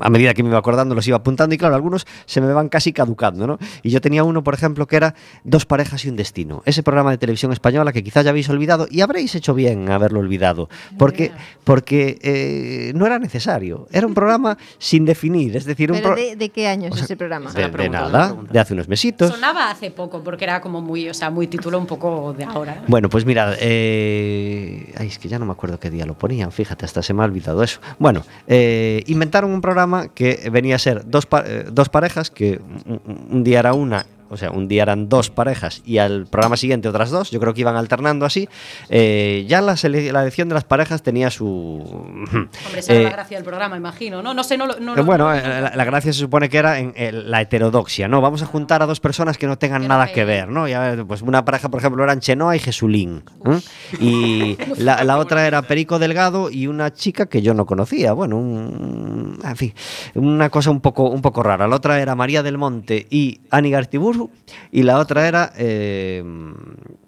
a 0.00 0.10
medida 0.10 0.34
que 0.34 0.42
me 0.42 0.48
iba 0.48 0.58
acordando 0.58 0.94
los 0.94 1.06
iba 1.06 1.16
apuntando 1.16 1.54
y 1.54 1.58
claro, 1.58 1.74
algunos 1.74 2.06
se 2.26 2.40
me 2.40 2.52
van 2.52 2.68
casi 2.68 2.92
caducando, 2.92 3.46
¿no? 3.46 3.58
Y 3.82 3.90
yo 3.90 4.00
tenía 4.00 4.24
uno, 4.24 4.42
por 4.42 4.54
ejemplo, 4.54 4.86
que 4.86 4.96
era 4.96 5.14
Dos 5.44 5.66
parejas 5.66 6.04
y 6.04 6.08
un 6.08 6.16
destino. 6.16 6.62
Ese 6.66 6.82
programa 6.82 7.10
de 7.10 7.18
televisión 7.18 7.52
española 7.52 7.92
que 7.92 8.02
quizás 8.02 8.24
ya 8.24 8.30
habéis 8.30 8.48
olvidado 8.48 8.86
y 8.90 9.00
habréis 9.00 9.34
hecho 9.34 9.54
bien 9.54 9.90
haberlo 9.90 10.20
olvidado, 10.20 10.68
porque, 10.98 11.32
porque 11.64 12.18
eh, 12.22 12.92
no 12.94 13.06
era 13.06 13.18
necesario. 13.18 13.88
Era 13.90 14.06
un 14.06 14.14
programa 14.14 14.56
sin 14.78 15.04
definir, 15.04 15.56
es 15.56 15.64
decir, 15.64 15.90
un 15.90 15.98
¿Pero 16.00 16.14
de, 16.14 16.36
de 16.36 16.48
qué 16.50 16.68
año 16.68 16.86
o 16.86 16.88
es 16.88 16.96
sea, 16.96 17.04
ese 17.04 17.16
programa? 17.16 17.50
de, 17.52 17.68
de 17.68 17.88
nada, 17.88 18.36
de 18.50 18.58
hace 18.58 18.74
unos 18.74 18.88
mesitos. 18.88 19.30
Sonaba 19.30 19.70
hace 19.70 19.90
poco, 19.90 20.22
porque 20.22 20.44
era 20.44 20.60
como 20.60 20.80
muy, 20.80 21.08
o 21.08 21.14
sea, 21.14 21.30
muy 21.30 21.46
título 21.46 21.78
un 21.78 21.86
poco 21.86 22.32
de 22.32 22.44
ahora. 22.44 22.82
Bueno, 22.86 23.08
pues 23.08 23.24
mira, 23.24 23.54
eh, 23.58 24.92
ay, 24.96 25.08
es 25.08 25.18
que 25.18 25.28
ya 25.28 25.38
no 25.38 25.46
me 25.46 25.52
acuerdo 25.52 25.78
qué 25.78 25.90
día 25.90 26.06
lo 26.06 26.14
ponían, 26.14 26.52
fíjate, 26.52 26.84
hasta 26.84 27.02
se 27.02 27.14
me 27.14 27.22
ha 27.22 27.24
olvidado 27.24 27.62
eso. 27.62 27.80
Bueno, 27.98 28.24
eh, 28.46 29.02
inventaron 29.06 29.50
un 29.50 29.60
programa 29.62 30.08
que 30.08 30.48
venía 30.52 30.76
a 30.76 30.78
ser 30.78 31.08
dos, 31.08 31.24
pa- 31.24 31.44
eh, 31.46 31.64
dos 31.72 31.88
parejas, 31.88 32.30
que 32.30 32.60
un, 32.86 33.00
un 33.30 33.44
día 33.44 33.60
era 33.60 33.72
una, 33.72 34.04
o 34.32 34.36
sea, 34.36 34.50
un 34.50 34.66
día 34.68 34.82
eran 34.82 35.08
dos 35.08 35.30
parejas 35.30 35.82
y 35.84 35.98
al 35.98 36.26
programa 36.26 36.56
siguiente 36.56 36.88
otras 36.88 37.10
dos, 37.10 37.30
yo 37.30 37.38
creo 37.40 37.54
que 37.54 37.60
iban 37.60 37.76
alternando 37.76 38.24
así. 38.26 38.48
Eh, 38.88 39.44
ya 39.48 39.60
la, 39.60 39.74
elección 39.82 40.48
de 40.48 40.54
las 40.54 40.64
parejas 40.64 41.02
tenía 41.02 41.30
su... 41.30 41.46
Hombre, 42.32 42.48
esa 42.78 42.92
era 42.92 43.00
eh, 43.00 43.04
la 43.04 43.10
gracia 43.10 43.36
del 43.36 43.44
programa, 43.44 43.76
imagino. 43.76 44.22
No, 44.22 44.34
no 44.34 44.42
sé, 44.44 44.56
no 44.58 44.66
lo. 44.66 44.80
No, 44.80 44.96
Eh, 44.96 45.02
bueno, 45.02 45.24
no- 45.28 45.34
eh, 45.34 45.42
la, 45.60 45.72
la 45.76 45.84
gracia 45.84 46.12
se 46.12 46.18
supone 46.18 46.48
que 46.48 46.58
era 46.58 46.78
en 46.78 46.92
la 47.30 47.40
heterodoxia, 47.40 48.08
¿no? 48.08 48.20
Vamos 48.20 48.42
a 48.42 48.46
juntar 48.46 48.82
a 48.82 48.86
dos 48.86 49.00
personas 49.00 49.38
que 49.38 49.46
no 49.46 49.58
tengan 49.58 49.82
Que 49.82 49.88
nada 49.88 50.12
que 50.12 50.24
ver, 50.24 50.48
¿no? 50.48 50.66
Ya, 50.68 50.96
pues 51.06 51.22
una 51.22 51.44
pareja, 51.44 51.68
por 51.68 51.80
ejemplo, 51.80 52.02
eran 52.04 52.20
Chenoa 52.20 52.56
y 52.56 52.58
Jesulín. 52.58 53.22
¿eh? 53.46 53.60
Y 54.00 54.56
la, 54.78 55.04
la 55.04 55.18
otra 55.18 55.46
era 55.46 55.62
Perico 55.62 55.98
Delgado 55.98 56.50
y 56.50 56.66
una 56.66 56.92
chica 56.92 57.26
que 57.26 57.42
yo 57.42 57.54
no 57.54 57.66
conocía. 57.66 58.12
Bueno, 58.12 58.36
un- 58.38 59.38
en 59.44 59.56
fin, 59.56 59.74
una 60.14 60.48
cosa 60.50 60.70
un 60.70 60.80
poco, 60.80 61.08
un 61.08 61.20
poco 61.22 61.42
rara. 61.42 61.66
La 61.68 61.76
otra 61.76 62.00
era 62.00 62.14
María 62.14 62.42
del 62.42 62.58
Monte 62.58 63.06
y 63.10 63.40
Ani 63.50 63.70
Gartiburu 63.70 64.21
y 64.70 64.82
la 64.82 64.98
otra 64.98 65.28
era 65.28 65.52
eh, 65.56 66.22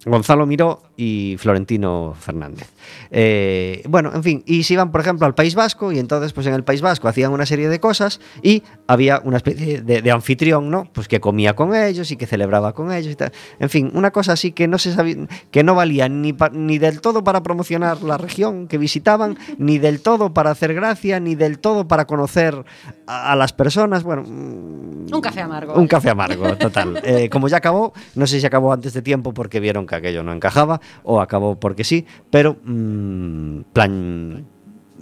Gonzalo 0.06 0.46
Miró 0.46 0.82
y 0.96 1.36
Florentino 1.38 2.14
Fernández. 2.18 2.68
Eh, 3.10 3.82
bueno, 3.88 4.10
en 4.14 4.22
fin, 4.22 4.42
y 4.46 4.62
se 4.64 4.74
iban, 4.74 4.90
por 4.92 5.00
ejemplo, 5.00 5.26
al 5.26 5.34
País 5.34 5.54
Vasco 5.54 5.92
y 5.92 5.98
entonces, 5.98 6.32
pues 6.32 6.46
en 6.46 6.54
el 6.54 6.64
País 6.64 6.80
Vasco 6.82 7.08
hacían 7.08 7.32
una 7.32 7.46
serie 7.46 7.68
de 7.68 7.80
cosas 7.80 8.20
y 8.42 8.62
había 8.86 9.20
una 9.24 9.36
especie 9.38 9.82
de, 9.82 10.02
de 10.02 10.10
anfitrión, 10.10 10.70
¿no? 10.70 10.88
Pues 10.92 11.08
que 11.08 11.20
comía 11.20 11.54
con 11.54 11.74
ellos 11.74 12.10
y 12.10 12.16
que 12.16 12.26
celebraba 12.26 12.74
con 12.74 12.92
ellos 12.92 13.12
y 13.12 13.16
tal. 13.16 13.32
En 13.58 13.70
fin, 13.70 13.90
una 13.94 14.10
cosa 14.10 14.32
así 14.32 14.52
que 14.52 14.68
no 14.68 14.78
se 14.78 14.92
sabía, 14.94 15.16
que 15.50 15.62
no 15.62 15.74
valía 15.74 16.08
ni, 16.08 16.32
pa- 16.32 16.50
ni 16.52 16.78
del 16.78 17.00
todo 17.00 17.24
para 17.24 17.42
promocionar 17.42 18.02
la 18.02 18.18
región 18.18 18.68
que 18.68 18.78
visitaban, 18.78 19.38
ni 19.58 19.78
del 19.78 20.00
todo 20.00 20.32
para 20.34 20.50
hacer 20.50 20.74
gracia, 20.74 21.20
ni 21.20 21.34
del 21.34 21.58
todo 21.58 21.88
para 21.88 22.04
conocer 22.06 22.64
a, 23.06 23.32
a 23.32 23.36
las 23.36 23.52
personas. 23.52 24.02
Bueno, 24.02 24.22
Un 24.26 25.20
café 25.22 25.40
amargo. 25.40 25.74
un 25.74 25.86
café 25.86 26.10
amargo, 26.10 26.56
total. 26.56 27.00
Eh, 27.04 27.28
como 27.30 27.48
ya 27.48 27.56
acabó, 27.58 27.92
no 28.14 28.26
sé 28.26 28.40
si 28.40 28.46
acabó 28.46 28.72
antes 28.72 28.92
de 28.92 29.02
tiempo 29.02 29.32
porque 29.34 29.60
vieron 29.60 29.86
que 29.86 29.93
aquello 29.94 30.22
no 30.22 30.32
encajaba 30.32 30.80
o 31.02 31.20
acabó 31.20 31.58
porque 31.58 31.84
sí, 31.84 32.06
pero 32.30 32.56
mm, 32.64 33.60
plan 33.72 34.44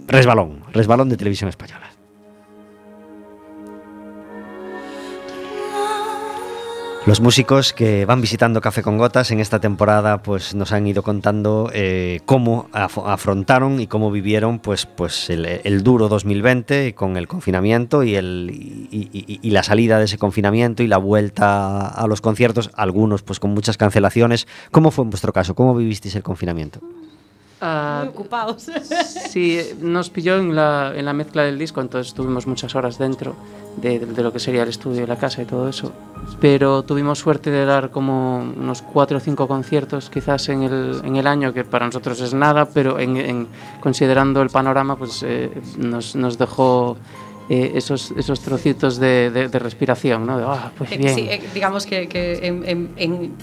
resbalón, 0.07 0.59
resbalón 0.71 1.09
de 1.09 1.17
televisión 1.17 1.49
española. 1.49 1.92
Los 7.05 7.19
músicos 7.19 7.73
que 7.73 8.05
van 8.05 8.21
visitando 8.21 8.61
Café 8.61 8.81
con 8.81 8.97
Gotas 8.97 9.29
en 9.31 9.41
esta 9.41 9.59
temporada 9.59 10.23
pues 10.23 10.55
nos 10.55 10.71
han 10.71 10.87
ido 10.87 11.03
contando 11.03 11.69
eh, 11.73 12.21
cómo 12.25 12.69
af- 12.71 13.03
afrontaron 13.05 13.81
y 13.81 13.87
cómo 13.87 14.09
vivieron 14.09 14.59
pues, 14.59 14.85
pues 14.85 15.29
el, 15.29 15.83
duro 15.83 16.07
2020 16.07 16.95
con 16.95 17.17
el 17.17 17.27
confinamiento 17.27 18.03
y, 18.03 18.15
el, 18.15 18.87
y 18.89 19.49
la 19.51 19.63
salida 19.63 19.99
de 19.99 20.05
ese 20.05 20.17
confinamiento 20.17 20.81
y 20.81 20.87
la 20.87 20.97
vuelta 20.97 21.87
a 21.89 22.07
los 22.07 22.21
conciertos, 22.21 22.71
algunos 22.73 23.21
pues 23.21 23.41
con 23.41 23.51
muchas 23.53 23.75
cancelaciones. 23.75 24.47
¿Cómo 24.71 24.89
fue 24.89 25.03
en 25.03 25.09
vuestro 25.09 25.33
caso? 25.33 25.55
¿Cómo 25.55 25.75
vivisteis 25.75 26.15
el 26.15 26.23
confinamiento? 26.23 26.79
Ah, 27.65 27.99
Muy 28.03 28.09
ocupados. 28.09 28.67
Sí, 29.29 29.59
nos 29.79 30.09
pilló 30.09 30.35
en 30.37 30.53
la, 30.55 30.91
en 30.95 31.05
la 31.05 31.13
mezcla 31.13 31.43
del 31.43 31.57
disco, 31.57 31.79
entonces 31.81 32.13
tuvimos 32.13 32.45
muchas 32.45 32.75
horas 32.75 32.97
dentro 32.97 33.35
de, 33.77 33.99
de 33.99 34.21
lo 34.21 34.33
que 34.33 34.39
sería 34.39 34.63
el 34.63 34.69
estudio 34.69 35.07
la 35.07 35.15
casa 35.17 35.41
y 35.41 35.45
todo 35.45 35.69
eso. 35.69 35.91
Pero 36.41 36.83
tuvimos 36.83 37.19
suerte 37.19 37.49
de 37.51 37.65
dar 37.65 37.89
como 37.89 38.39
unos 38.39 38.81
cuatro 38.81 39.17
o 39.17 39.19
cinco 39.19 39.47
conciertos 39.47 40.09
quizás 40.09 40.49
en 40.49 40.63
el, 40.63 41.01
en 41.05 41.15
el 41.15 41.25
año, 41.25 41.53
que 41.53 41.63
para 41.63 41.85
nosotros 41.85 42.19
es 42.21 42.33
nada, 42.33 42.65
pero 42.65 42.99
en, 42.99 43.15
en- 43.17 43.47
considerando 43.81 44.41
el 44.41 44.49
panorama, 44.49 44.95
pues 44.97 45.23
eh, 45.25 45.49
nos, 45.77 46.15
nos 46.15 46.37
dejó 46.37 46.97
eh, 47.49 47.71
esos, 47.75 48.11
esos 48.17 48.39
trocitos 48.41 48.97
de, 48.99 49.31
de- 49.31 49.47
de 49.49 49.59
respiración, 49.59 50.25
¿no? 50.25 50.37
De, 50.37 50.43
ah, 50.47 50.71
pues 50.77 50.91
Eh, 50.91 50.97
bien. 50.97 51.15
Sí, 51.15 51.21
eh, 51.29 51.41
digamos 51.53 51.85
que, 51.85 52.07
que 52.07 52.45
en, 52.45 52.63
en- 52.67 52.93
en 52.97 53.33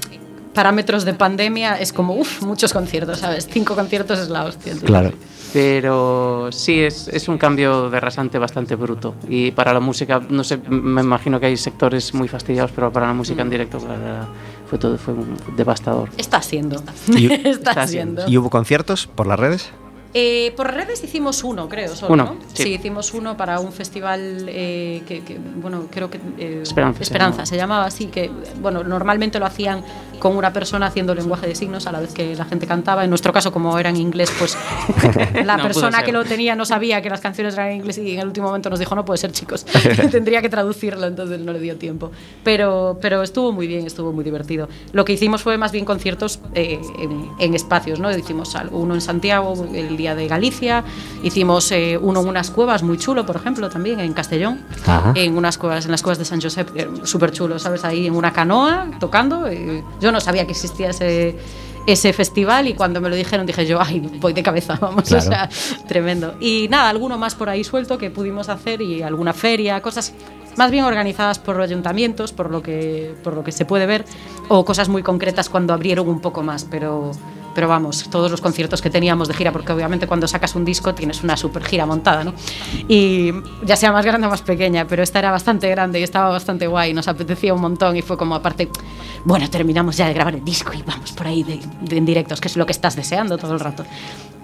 parámetros 0.55 1.05
de 1.05 1.14
pandemia 1.14 1.76
es 1.78 1.92
como, 1.92 2.14
uff, 2.14 2.42
muchos 2.42 2.72
conciertos, 2.72 3.18
¿sabes? 3.20 3.48
Cinco 3.51 3.74
conciertos 3.74 4.18
es 4.18 4.28
la 4.28 4.44
hostia. 4.44 4.72
tío. 4.74 4.82
Claro. 4.82 5.12
Pero 5.53 6.48
sí, 6.53 6.80
es, 6.80 7.09
es 7.09 7.26
un 7.28 7.36
cambio 7.36 7.90
de 7.90 7.98
rasante 7.98 8.38
bastante 8.38 8.76
bruto. 8.76 9.14
Y 9.28 9.51
para 9.51 9.72
la 9.74 9.80
música, 9.80 10.20
no 10.28 10.44
sé, 10.44 10.59
me 10.68 11.01
imagino 11.03 11.40
que 11.40 11.46
hay 11.46 11.57
sectores 11.57 12.14
muy 12.14 12.28
fastidiados, 12.28 12.70
pero 12.72 12.92
para 12.92 13.07
la 13.09 13.12
música 13.14 13.42
en 13.42 13.51
directo 13.51 13.78
la 13.78 13.88
verdad, 13.96 14.28
fue 14.68 14.78
todo 14.78 14.96
fue 14.96 15.14
un 15.14 15.36
devastador. 15.57 16.09
Está 16.16 16.40
siendo. 16.40 16.82
Y- 17.09 17.32
Está, 17.32 17.70
Está 17.70 17.86
siendo. 17.88 18.28
¿Y 18.28 18.36
hubo 18.38 18.48
conciertos 18.48 19.07
por 19.09 19.26
las 19.26 19.40
redes? 19.40 19.70
Eh, 20.13 20.53
por 20.57 20.73
redes 20.73 21.05
hicimos 21.05 21.45
uno, 21.45 21.69
creo, 21.69 21.95
solo, 21.95 22.15
Uno, 22.15 22.25
¿no? 22.25 22.37
sí. 22.53 22.71
hicimos 22.71 23.15
uno 23.15 23.37
para 23.37 23.61
un 23.61 23.73
festival 23.73 24.45
eh, 24.49 25.03
que, 25.07 25.23
que, 25.23 25.39
bueno, 25.39 25.85
creo 25.89 26.11
que... 26.11 26.19
eh, 26.39 26.63
Esperanza 26.63 27.05
se 27.05 27.15
llamaba. 27.15 27.47
se 27.47 27.57
llamaba 27.57 27.85
así, 27.85 28.07
que, 28.07 28.31
bueno, 28.61 28.83
normalmente 28.83 29.39
lo 29.39 29.47
hacían 29.47 29.85
con 30.19 30.37
una 30.37 30.53
persona 30.53 30.87
haciendo 30.87 31.15
lenguaje 31.15 31.47
de 31.47 31.55
signos 31.55 31.87
a 31.87 31.93
la 31.93 32.01
vez 32.01 32.13
que 32.13 32.35
la 32.35 32.45
gente 32.45 32.67
cantaba. 32.67 33.05
En 33.05 33.11
nuestro 33.11 33.33
caso, 33.33 33.53
como 33.53 33.79
era 33.79 33.89
en 33.91 33.97
inglés, 33.97 34.33
pues 34.39 34.57
la 35.45 35.57
No 35.57 35.63
persona 35.63 36.03
que 36.03 36.11
lo 36.13 36.25
tenía 36.25 36.57
no 36.57 36.65
sabía 36.65 37.01
que 37.01 37.09
las 37.09 37.21
canciones 37.21 37.55
eran 37.55 37.69
en 37.69 37.77
inglés 37.77 37.99
y 37.99 38.13
en 38.15 38.21
el 38.21 38.27
último 38.27 38.49
momento 38.49 38.69
nos 38.69 38.81
dijo, 38.81 38.95
no 38.97 39.05
puede 39.05 39.19
ser, 39.19 39.31
chicos, 39.33 39.65
tendría 40.11 40.43
que 40.43 40.49
traducirlo, 40.49 41.07
entonces 41.07 41.39
no 41.41 41.53
le 41.53 41.61
dio 41.61 41.77
tiempo. 41.77 42.11
Pero, 42.43 42.99
pero 43.01 43.23
estuvo 43.23 43.53
muy 43.53 43.67
bien, 43.69 43.87
estuvo 43.87 44.13
muy 44.13 44.25
divertido. 44.25 44.69
Lo 44.93 45.05
que 45.05 45.13
hicimos 45.13 45.43
fue 45.43 45.57
más 45.57 45.71
bien 45.71 45.85
conciertos 45.85 46.41
eh, 46.55 46.81
en, 46.99 47.29
en 47.39 47.55
espacios, 47.55 48.01
¿no? 48.01 48.11
Hicimos 48.11 48.55
uno 48.73 48.95
en 48.95 49.01
Santiago 49.01 49.55
el 49.73 49.97
día 50.01 50.14
de 50.14 50.26
Galicia, 50.26 50.82
hicimos 51.22 51.70
eh, 51.72 51.98
uno 52.01 52.20
en 52.22 52.28
unas 52.28 52.51
cuevas 52.51 52.82
muy 52.82 52.98
chulo, 52.98 53.24
por 53.26 53.36
ejemplo, 53.36 53.68
también 53.68 54.01
en 54.01 54.12
Castellón, 54.12 54.61
Ajá. 54.86 55.12
en 55.14 55.36
unas 55.36 55.57
cuevas, 55.59 55.84
en 55.84 55.90
las 55.92 56.03
cuevas 56.03 56.18
de 56.18 56.24
San 56.24 56.40
Josep, 56.40 56.68
súper 57.05 57.30
chulo, 57.32 57.59
¿sabes? 57.59 57.84
Ahí 57.84 58.07
en 58.07 58.14
una 58.14 58.32
canoa 58.32 58.90
tocando. 58.98 59.46
eh, 59.46 59.82
yo 60.01 60.11
no 60.12 60.20
sabía 60.20 60.44
que 60.46 60.53
existía 60.53 60.90
ese 60.90 61.36
ese 61.86 62.12
festival 62.12 62.68
y 62.68 62.74
cuando 62.74 63.01
me 63.01 63.09
lo 63.09 63.16
dijeron 63.16 63.46
dije 63.46 63.64
yo, 63.64 63.80
ay, 63.80 64.01
voy 64.20 64.34
de 64.34 64.42
cabeza, 64.42 64.76
vamos, 64.80 65.05
Claro. 65.05 65.24
o 65.24 65.26
sea, 65.26 65.48
tremendo. 65.88 66.34
Y 66.38 66.68
nada, 66.68 66.90
alguno 66.90 67.16
más 67.16 67.34
por 67.34 67.48
ahí 67.48 67.64
suelto 67.64 67.96
que 67.96 68.11
pudimos 68.11 68.48
hacer 68.51 68.82
y 68.82 69.03
alguna 69.03 69.32
feria, 69.32 69.80
cosas 69.80 70.12
más 70.57 70.70
bien 70.70 70.84
organizadas 70.84 71.38
por 71.38 71.59
ayuntamientos, 71.61 72.32
por 72.32 72.51
lo 72.51 72.61
que, 72.62 73.14
por 73.24 73.32
lo 73.34 73.42
que 73.42 73.51
se 73.51 73.64
puede 73.64 73.86
ver, 73.86 74.05
o 74.48 74.64
cosas 74.64 74.88
muy 74.90 75.03
concretas 75.03 75.48
cuando 75.48 75.72
abrieron 75.72 76.07
un 76.09 76.20
poco 76.20 76.42
más, 76.42 76.64
pero, 76.70 77.12
pero 77.55 77.68
vamos, 77.68 78.09
todos 78.11 78.30
los 78.30 78.40
conciertos 78.40 78.80
que 78.82 78.90
teníamos 78.90 79.28
de 79.28 79.34
gira, 79.34 79.53
porque 79.53 79.72
obviamente 79.72 80.07
cuando 80.07 80.26
sacas 80.28 80.55
un 80.55 80.64
disco 80.64 80.94
tienes 80.94 81.22
una 81.22 81.36
super 81.36 81.64
gira 81.64 81.86
montada, 81.86 82.24
¿no? 82.24 82.34
Y 82.88 83.32
ya 83.64 83.76
sea 83.76 83.92
más 83.92 84.05
grande 84.05 84.26
o 84.26 84.30
más 84.30 84.42
pequeña, 84.42 84.86
pero 84.86 85.03
esta 85.03 85.18
era 85.18 85.30
bastante 85.30 85.68
grande 85.68 86.01
y 86.01 86.03
estaba 86.03 86.30
bastante 86.30 86.66
guay, 86.66 86.92
nos 86.92 87.09
apetecía 87.09 87.55
un 87.55 87.61
montón 87.61 87.96
y 87.96 88.03
fue 88.03 88.16
como 88.16 88.34
aparte, 88.34 88.68
bueno, 89.24 89.48
terminamos 89.51 89.96
ya 89.96 90.07
de 90.07 90.14
grabar 90.14 90.34
el 90.34 90.44
disco 90.44 90.72
y 90.72 90.82
vamos 90.82 91.12
por 91.12 91.26
ahí 91.26 91.42
de, 91.42 91.61
en 91.96 92.05
directos, 92.05 92.40
que 92.40 92.48
es 92.48 92.57
lo 92.57 92.66
que 92.66 92.72
estás 92.72 92.96
deseando 92.96 93.38
todo 93.38 93.55
el 93.55 93.61
rato. 93.61 93.84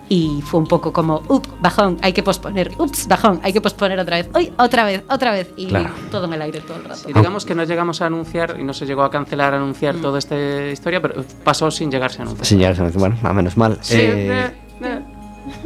Y 0.09 0.40
fue 0.42 0.61
un 0.61 0.66
poco 0.68 0.92
como, 0.92 1.20
ups, 1.28 1.48
bajón, 1.61 1.98
hay 2.00 2.12
que 2.12 2.22
posponer, 2.22 2.70
ups, 2.78 3.09
bajón, 3.09 3.40
hay 3.42 3.52
que 3.52 3.61
posponer 3.61 3.98
otra 3.98 4.18
vez, 4.18 4.28
uy, 4.36 4.52
otra 4.57 4.84
vez, 4.84 5.02
otra 5.11 5.32
vez, 5.32 5.50
y 5.57 5.66
Claro. 5.66 5.90
todo 6.12 6.26
en 6.26 6.34
el 6.34 6.42
aire 6.42 6.61
todo 6.61 6.76
el 6.76 6.84
rato. 6.84 7.00
Sí, 7.07 7.12
digamos 7.12 7.44
que 7.44 7.57
no 7.57 7.64
llegamos 7.64 8.00
a 8.02 8.07
anunciar 8.07 8.57
y 8.61 8.62
no 8.62 8.72
se 8.72 8.86
llegó 8.86 9.02
a 9.02 9.11
cancelar 9.11 9.52
anunciar 9.54 9.96
toda 9.96 10.18
esta 10.20 10.36
historia, 10.68 11.02
pero 11.02 11.24
pasó 11.42 11.70
sin 11.72 11.90
llegarse 11.90 12.20
a 12.20 12.22
anunciar. 12.22 12.46
Sí, 12.46 12.57
ya, 12.57 12.72
bueno, 12.94 13.16
a 13.22 13.32
menos 13.32 13.57
mal. 13.57 13.78
Sí, 13.80 13.96
Eh, 13.98 14.28
eh, 14.44 14.50
eh. 14.82 15.00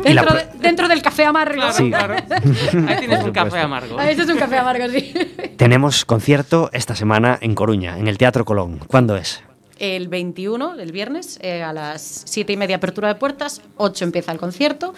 Dentro, 0.03 0.35
de- 0.35 0.47
dentro 0.59 0.89
del 0.89 1.03
café 1.03 1.25
amargo. 1.25 1.55
Claro, 1.57 1.73
Sí. 1.75 1.89
claro. 1.91 2.15
Ahí 2.89 2.97
tienes 2.99 3.25
un 3.25 3.33
café 3.33 3.59
amargo. 3.61 3.97
Ah, 3.99 4.11
este 4.11 4.23
es 4.25 4.29
un 4.31 4.37
café 4.39 4.59
amargo, 4.59 4.89
sí. 4.89 5.13
tenemos 5.57 6.05
concierto 6.05 6.71
esta 6.73 6.95
semana 6.95 7.39
en 7.41 7.55
Coruña, 7.55 7.99
en 7.99 8.07
el 8.09 8.17
Teatro 8.19 8.45
Colón. 8.45 8.79
¿Cuándo 8.87 9.17
es? 9.17 9.43
El 9.81 10.09
21, 10.09 10.75
el 10.79 10.93
viernes, 10.93 11.39
eh, 11.43 11.63
a 11.63 11.73
las 11.73 12.23
7 12.27 12.53
y 12.53 12.57
media 12.57 12.77
apertura 12.77 13.09
de 13.09 13.15
puertas, 13.17 13.63
8 13.79 14.05
empieza 14.05 14.31
el 14.31 14.39
concierto 14.39 14.95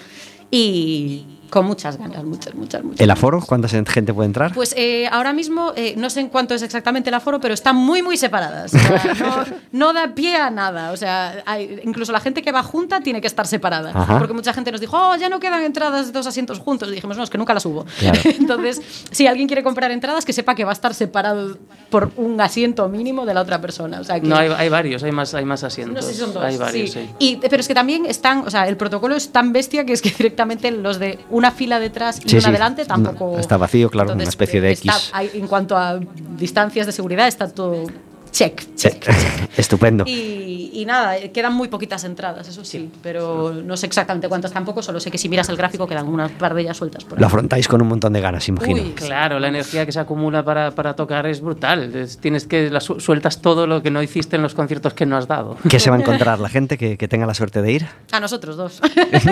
y 0.50 1.24
con 1.52 1.66
muchas 1.66 1.98
ganas, 1.98 2.24
muchas, 2.24 2.54
muchas, 2.54 2.82
muchas. 2.82 3.00
¿El 3.00 3.10
aforo? 3.10 3.42
¿Cuánta 3.46 3.68
gente 3.68 4.14
puede 4.14 4.24
entrar? 4.26 4.54
Pues 4.54 4.74
eh, 4.74 5.06
ahora 5.12 5.34
mismo 5.34 5.74
eh, 5.76 5.92
no 5.98 6.08
sé 6.08 6.20
en 6.20 6.28
cuánto 6.30 6.54
es 6.54 6.62
exactamente 6.62 7.10
el 7.10 7.14
aforo, 7.14 7.40
pero 7.40 7.52
están 7.52 7.76
muy, 7.76 8.00
muy 8.02 8.16
separadas. 8.16 8.72
O 8.72 8.78
sea, 8.78 9.14
no, 9.20 9.44
no 9.72 9.92
da 9.92 10.14
pie 10.14 10.34
a 10.36 10.48
nada. 10.48 10.92
O 10.92 10.96
sea, 10.96 11.42
hay- 11.44 11.78
incluso 11.84 12.10
la 12.10 12.20
gente 12.20 12.40
que 12.40 12.52
va 12.52 12.62
junta 12.62 13.02
tiene 13.02 13.20
que 13.20 13.26
estar 13.26 13.46
separada. 13.46 13.90
Ajá. 13.94 14.16
Porque 14.18 14.32
mucha 14.32 14.54
gente 14.54 14.72
nos 14.72 14.80
dijo, 14.80 14.96
oh, 14.98 15.14
ya 15.16 15.28
no 15.28 15.40
quedan 15.40 15.62
entradas 15.62 16.06
de 16.06 16.12
dos 16.12 16.26
asientos 16.26 16.58
juntos. 16.58 16.88
Y 16.88 16.92
dijimos, 16.94 17.18
no, 17.18 17.22
es 17.22 17.28
que 17.28 17.36
nunca 17.36 17.52
las 17.52 17.66
hubo. 17.66 17.84
Claro. 17.98 18.18
Entonces, 18.24 18.80
si 19.10 19.26
alguien 19.26 19.46
quiere 19.46 19.62
comprar 19.62 19.90
entradas, 19.90 20.24
que 20.24 20.32
sepa 20.32 20.54
que 20.54 20.64
va 20.64 20.70
a 20.70 20.72
estar 20.72 20.94
separado 20.94 21.58
por 21.90 22.12
un 22.16 22.40
asiento 22.40 22.88
mínimo 22.88 23.26
de 23.26 23.34
la 23.34 23.42
otra 23.42 23.60
persona. 23.60 24.00
O 24.00 24.04
sea, 24.04 24.18
que 24.18 24.26
No, 24.26 24.36
hay, 24.36 24.48
hay 24.56 24.70
varios, 24.70 25.02
hay 25.02 25.12
más, 25.12 25.34
hay 25.34 25.44
más 25.44 25.62
asientos. 25.64 25.96
no 25.96 26.02
sé 26.02 26.14
si 26.14 26.20
son 26.20 26.32
dos. 26.32 26.42
Hay 26.42 26.56
varios, 26.56 26.92
sí. 26.92 27.00
sí. 27.02 27.10
Y, 27.18 27.36
pero 27.36 27.60
es 27.60 27.68
que 27.68 27.74
también 27.74 28.06
están, 28.06 28.38
o 28.46 28.50
sea, 28.50 28.66
el 28.68 28.78
protocolo 28.78 29.14
es 29.14 29.30
tan 29.32 29.52
bestia 29.52 29.84
que 29.84 29.92
es 29.92 30.00
que 30.00 30.08
directamente 30.10 30.70
los 30.70 30.98
de 30.98 31.18
una 31.42 31.50
fila 31.50 31.80
detrás 31.80 32.18
y 32.24 32.28
Sí, 32.28 32.36
una 32.36 32.42
sí. 32.42 32.48
adelante 32.50 32.84
tampoco. 32.84 33.36
Está 33.38 33.56
vacío, 33.56 33.90
claro, 33.90 34.12
una 34.12 34.22
especie 34.22 34.60
de 34.60 34.70
está- 34.70 34.92
X. 34.96 35.10
hay- 35.12 35.30
en 35.34 35.48
cuanto 35.48 35.76
a 35.76 35.98
distancias 36.38 36.86
de 36.86 36.92
seguridad, 36.92 37.26
está 37.26 37.48
todo 37.48 37.84
check, 38.32 38.60
check. 38.74 39.06
Estupendo. 39.56 40.04
Y, 40.06 40.70
y 40.72 40.84
nada, 40.86 41.16
eh, 41.18 41.30
quedan 41.30 41.52
muy 41.54 41.68
poquitas 41.68 42.02
entradas, 42.04 42.48
eso 42.48 42.64
sí, 42.64 42.90
pero 43.02 43.52
no 43.52 43.76
sé 43.76 43.86
exactamente 43.86 44.28
cuántas 44.28 44.52
tampoco, 44.52 44.82
solo 44.82 44.98
sé 44.98 45.10
que 45.10 45.18
si 45.18 45.28
miras 45.28 45.48
el 45.50 45.56
gráfico 45.56 45.86
quedan 45.86 46.08
unas 46.08 46.30
par 46.32 46.54
de 46.54 46.62
ellas 46.62 46.76
sueltas 46.76 47.04
por 47.04 47.18
ahí. 47.18 47.20
Lo 47.20 47.26
afrontáis 47.26 47.68
con 47.68 47.80
un 47.82 47.88
montón 47.88 48.12
de 48.14 48.20
ganas, 48.20 48.48
imagino. 48.48 48.82
Uy. 48.82 48.92
Claro, 48.92 49.38
la 49.38 49.48
energía 49.48 49.86
que 49.86 49.92
se 49.92 50.00
acumula 50.00 50.42
para, 50.42 50.70
para 50.72 50.94
tocar 50.96 51.26
es 51.26 51.40
brutal. 51.40 51.94
Es- 51.94 52.18
tienes 52.18 52.46
que 52.46 52.70
la 52.70 52.80
su- 52.80 52.98
sueltas 52.98 53.40
todo 53.42 53.66
lo 53.66 53.82
que 53.82 53.90
no 53.90 54.02
hiciste 54.02 54.36
en 54.36 54.42
los 54.42 54.54
conciertos 54.54 54.94
que 54.94 55.04
no 55.06 55.16
has 55.16 55.28
dado. 55.28 55.56
¿Qué 55.68 55.78
se 55.78 55.90
va 55.90 55.96
a 55.96 55.98
encontrar 56.00 56.40
la 56.40 56.48
gente 56.48 56.78
que, 56.78 56.96
que 56.96 57.08
tenga 57.08 57.26
la 57.26 57.34
suerte 57.34 57.60
de 57.62 57.72
ir? 57.72 57.86
A 58.10 58.18
nosotros 58.20 58.56
dos. 58.56 58.80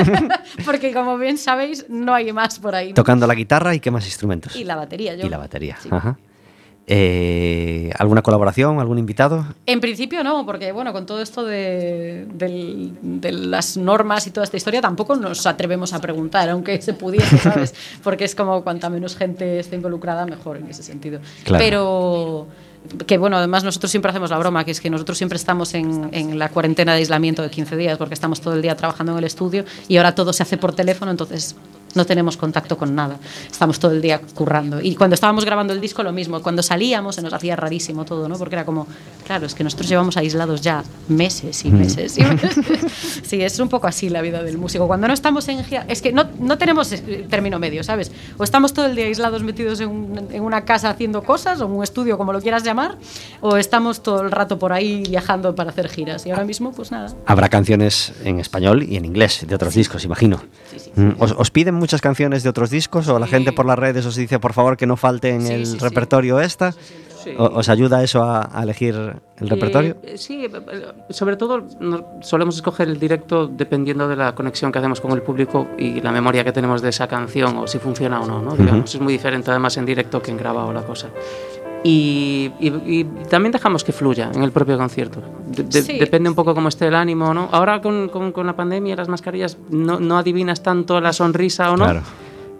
Porque 0.64 0.92
como 0.92 1.16
bien 1.18 1.38
sabéis, 1.38 1.86
no 1.88 2.14
hay 2.14 2.32
más 2.32 2.58
por 2.58 2.74
ahí. 2.74 2.88
¿no? 2.88 2.94
Tocando 2.94 3.26
la 3.26 3.34
guitarra 3.34 3.74
y 3.74 3.80
qué 3.80 3.90
más 3.90 4.04
instrumentos. 4.06 4.54
Y 4.56 4.64
la 4.64 4.76
batería, 4.76 5.14
yo. 5.16 5.26
Y 5.26 5.28
la 5.28 5.38
batería. 5.38 5.76
Sí. 5.82 5.88
Ajá. 5.90 6.18
Eh, 6.92 7.88
¿Alguna 7.96 8.20
colaboración? 8.20 8.80
¿Algún 8.80 8.98
invitado? 8.98 9.46
En 9.64 9.80
principio 9.80 10.24
no, 10.24 10.44
porque 10.44 10.72
bueno, 10.72 10.92
con 10.92 11.06
todo 11.06 11.22
esto 11.22 11.44
de, 11.44 12.26
las 13.30 13.76
normas 13.76 14.26
y 14.26 14.32
toda 14.32 14.42
esta 14.42 14.56
historia 14.56 14.80
tampoco 14.80 15.14
nos 15.14 15.46
atrevemos 15.46 15.92
a 15.92 16.00
preguntar, 16.00 16.50
aunque 16.50 16.82
se 16.82 16.92
pudiese, 16.94 17.38
¿sabes? 17.38 17.76
Porque 18.02 18.24
es 18.24 18.34
como 18.34 18.64
cuanta 18.64 18.90
menos 18.90 19.16
gente 19.16 19.60
esté 19.60 19.76
involucrada, 19.76 20.26
mejor 20.26 20.56
en 20.56 20.66
ese 20.66 20.82
sentido. 20.82 21.20
Claro. 21.44 21.64
Pero 21.64 22.46
que 23.06 23.18
bueno, 23.18 23.36
además 23.36 23.62
nosotros 23.62 23.88
siempre 23.92 24.10
hacemos 24.10 24.30
la 24.30 24.38
broma, 24.38 24.64
que 24.64 24.72
es 24.72 24.80
que 24.80 24.90
nosotros 24.90 25.16
siempre 25.16 25.36
estamos 25.36 25.74
en, 25.74 26.08
en 26.10 26.40
la 26.40 26.48
cuarentena 26.48 26.94
de 26.94 26.98
aislamiento 26.98 27.40
de 27.40 27.50
15 27.50 27.76
días, 27.76 27.98
porque 27.98 28.14
estamos 28.14 28.40
todo 28.40 28.54
el 28.54 28.62
día 28.62 28.74
trabajando 28.74 29.12
en 29.12 29.18
el 29.18 29.24
estudio 29.24 29.64
y 29.86 29.96
ahora 29.98 30.16
todo 30.16 30.32
se 30.32 30.42
hace 30.42 30.56
por 30.56 30.74
teléfono, 30.74 31.12
entonces 31.12 31.54
no 31.94 32.06
tenemos 32.06 32.36
contacto 32.36 32.76
con 32.76 32.94
nada. 32.94 33.16
Estamos 33.50 33.78
todo 33.78 33.92
el 33.92 34.00
día 34.00 34.20
currando. 34.34 34.80
Y 34.80 34.94
cuando 34.94 35.14
estábamos 35.14 35.44
grabando 35.44 35.72
el 35.72 35.80
disco, 35.80 36.02
lo 36.02 36.12
mismo. 36.12 36.40
Cuando 36.42 36.62
salíamos 36.62 37.16
se 37.16 37.22
nos 37.22 37.32
hacía 37.32 37.56
rarísimo 37.56 38.04
todo, 38.04 38.28
¿no? 38.28 38.36
Porque 38.38 38.54
era 38.54 38.64
como, 38.64 38.86
claro, 39.26 39.46
es 39.46 39.54
que 39.54 39.64
nosotros 39.64 39.88
llevamos 39.88 40.16
aislados 40.16 40.60
ya 40.60 40.82
meses 41.08 41.64
y 41.64 41.70
meses 41.70 42.16
y 42.18 42.22
meses. 42.24 42.56
Sí, 43.22 43.40
es 43.42 43.58
un 43.60 43.68
poco 43.68 43.86
así 43.86 44.08
la 44.08 44.22
vida 44.22 44.42
del 44.42 44.58
músico. 44.58 44.86
Cuando 44.86 45.06
no 45.06 45.14
estamos 45.14 45.46
en 45.48 45.62
gira, 45.64 45.84
es 45.88 46.02
que 46.02 46.12
no, 46.12 46.24
no 46.40 46.58
tenemos 46.58 46.90
eh, 46.92 47.26
término 47.30 47.58
medio, 47.58 47.82
¿sabes? 47.84 48.10
O 48.38 48.44
estamos 48.44 48.72
todo 48.72 48.86
el 48.86 48.96
día 48.96 49.04
aislados 49.06 49.42
metidos 49.42 49.80
en, 49.80 49.88
un- 49.88 50.28
en 50.32 50.42
una 50.42 50.64
casa 50.64 50.90
haciendo 50.90 51.22
cosas, 51.22 51.60
o 51.60 51.66
en 51.66 51.72
un 51.72 51.84
estudio, 51.84 52.18
como 52.18 52.32
lo 52.32 52.40
quieras 52.40 52.64
llamar, 52.64 52.96
o 53.40 53.56
estamos 53.56 54.02
todo 54.02 54.22
el 54.22 54.30
rato 54.30 54.58
por 54.58 54.72
ahí 54.72 55.04
viajando 55.08 55.54
para 55.54 55.70
hacer 55.70 55.88
giras. 55.88 56.26
Y 56.26 56.30
ahora 56.30 56.44
mismo, 56.44 56.72
pues 56.72 56.90
nada. 56.90 57.12
Habrá 57.26 57.48
canciones 57.48 58.12
en 58.24 58.40
español 58.40 58.82
y 58.82 58.96
en 58.96 59.04
inglés 59.04 59.44
de 59.46 59.54
otros 59.54 59.74
discos, 59.74 60.04
imagino. 60.04 60.40
Mm, 60.96 61.10
¿Os, 61.18 61.32
os 61.32 61.50
piden 61.50 61.74
muchas 61.80 62.00
canciones 62.00 62.42
de 62.44 62.48
otros 62.50 62.70
discos 62.70 63.08
o 63.08 63.18
la 63.18 63.26
gente 63.26 63.50
por 63.52 63.66
las 63.66 63.78
redes 63.78 64.06
os 64.06 64.14
dice 64.14 64.38
por 64.38 64.52
favor 64.52 64.76
que 64.76 64.86
no 64.86 64.96
falte 64.96 65.30
en 65.30 65.42
Sí, 65.42 65.52
el 65.52 65.66
sí, 65.66 65.78
repertorio 65.78 66.38
esta? 66.40 66.70
Sí. 66.72 67.34
¿O- 67.36 67.44
¿Os 67.58 67.68
ayuda 67.68 68.02
eso 68.02 68.22
a, 68.22 68.48
a 68.58 68.62
elegir 68.62 68.94
el 68.94 69.48
repertorio? 69.48 69.96
Eh, 70.02 70.16
sí, 70.16 70.44
eh, 70.46 70.50
eh, 70.72 71.12
sobre 71.12 71.36
todo 71.36 71.66
solemos 72.22 72.56
escoger 72.56 72.88
el 72.88 72.98
directo 72.98 73.46
dependiendo 73.46 74.08
de 74.08 74.16
la 74.16 74.34
conexión 74.34 74.72
que 74.72 74.78
hacemos 74.78 75.00
con 75.02 75.10
el 75.12 75.20
público 75.20 75.68
y 75.76 76.00
la 76.00 76.12
memoria 76.12 76.44
que 76.44 76.52
tenemos 76.52 76.80
de 76.80 76.88
esa 76.88 77.08
canción 77.08 77.56
o 77.58 77.66
si 77.66 77.78
funciona 77.78 78.20
o 78.22 78.26
no, 78.26 78.40
¿no? 78.40 78.56
Digamos, 78.56 78.94
es 78.94 79.00
muy 79.02 79.12
diferente 79.12 79.50
además 79.50 79.76
en 79.76 79.84
directo 79.84 80.22
que 80.22 80.30
en 80.30 80.38
grabado 80.38 80.72
la 80.72 80.82
cosa. 80.82 81.08
Y, 81.82 82.52
y- 82.60 82.82
y 83.00 83.04
también 83.30 83.52
dejamos 83.52 83.84
que 83.84 83.92
fluya 83.92 84.30
en 84.34 84.42
el 84.42 84.52
propio 84.52 84.76
concierto. 84.76 85.22
De- 85.46 85.62
de- 85.62 85.82
Sí. 85.82 85.98
Depende 85.98 86.28
un 86.28 86.34
poco 86.34 86.54
cómo 86.54 86.68
esté 86.68 86.86
el 86.88 86.94
ánimo, 86.94 87.32
¿no? 87.32 87.48
Ahora 87.52 87.80
con, 87.80 88.08
con- 88.10 88.32
con 88.32 88.46
la 88.46 88.54
pandemia 88.54 88.92
y 88.92 88.96
las 88.96 89.08
mascarillas 89.08 89.56
no, 89.70 89.98
no 89.98 90.18
adivinas 90.18 90.62
tanto 90.62 91.00
la 91.00 91.12
sonrisa 91.14 91.70
o 91.70 91.76
no. 91.76 91.84
Claro. 91.84 92.02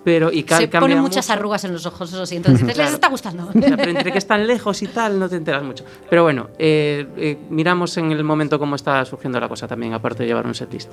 Pero 0.02 0.32
y 0.32 0.46
Se 0.48 0.66
ponen 0.68 0.98
muchas 1.00 1.26
mucho. 1.28 1.38
arrugas 1.38 1.62
en 1.64 1.74
los 1.74 1.84
ojos, 1.84 2.10
eso 2.10 2.24
sí. 2.24 2.36
Entonces 2.36 2.62
dices, 2.66 2.78
les 2.78 2.92
está 2.94 3.08
gustando. 3.10 3.48
O 3.48 3.52
sea, 3.52 3.76
pero 3.76 3.90
entre 3.90 4.10
que 4.10 4.16
están 4.16 4.46
lejos 4.46 4.80
y 4.80 4.86
tal, 4.86 5.18
no 5.18 5.28
te 5.28 5.36
enteras 5.36 5.62
mucho. 5.62 5.84
Pero 6.08 6.22
bueno, 6.22 6.48
eh, 6.58 7.06
eh, 7.18 7.38
miramos 7.50 7.94
en 7.98 8.10
el 8.10 8.24
momento 8.24 8.58
cómo 8.58 8.76
está 8.76 9.04
surgiendo 9.04 9.38
la 9.38 9.46
cosa 9.50 9.68
también, 9.68 9.92
aparte 9.92 10.22
de 10.22 10.28
llevar 10.30 10.46
un 10.46 10.54
setlist. 10.54 10.90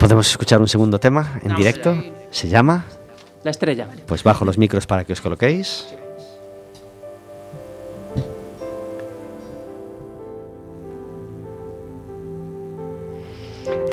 Podemos 0.00 0.30
escuchar 0.30 0.58
un 0.62 0.68
segundo 0.68 0.98
tema 0.98 1.32
en 1.42 1.48
Vamos 1.48 1.58
directo. 1.58 2.02
Se 2.30 2.48
llama 2.48 2.86
La 3.44 3.50
estrella. 3.50 3.88
Pues 4.06 4.22
bajo 4.22 4.46
los 4.46 4.56
micros 4.56 4.86
para 4.86 5.04
que 5.04 5.12
os 5.12 5.20
coloquéis. 5.20 5.86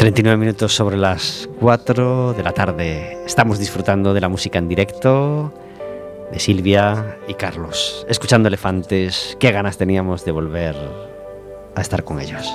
...39 0.03 0.37
minutos 0.37 0.75
sobre 0.75 0.97
las 0.97 1.47
4 1.61 2.33
de 2.33 2.43
la 2.43 2.51
tarde. 2.51 3.17
Estamos 3.25 3.57
disfrutando 3.57 4.13
de 4.13 4.19
la 4.19 4.27
música 4.27 4.59
en 4.59 4.67
directo 4.67 5.53
de 6.29 6.39
Silvia 6.39 7.19
y 7.25 7.35
Carlos. 7.35 8.05
Escuchando 8.09 8.49
elefantes, 8.49 9.37
qué 9.39 9.53
ganas 9.53 9.77
teníamos 9.77 10.25
de 10.25 10.33
volver 10.33 10.75
a 11.73 11.79
estar 11.79 12.03
con 12.03 12.19
ellos. 12.19 12.53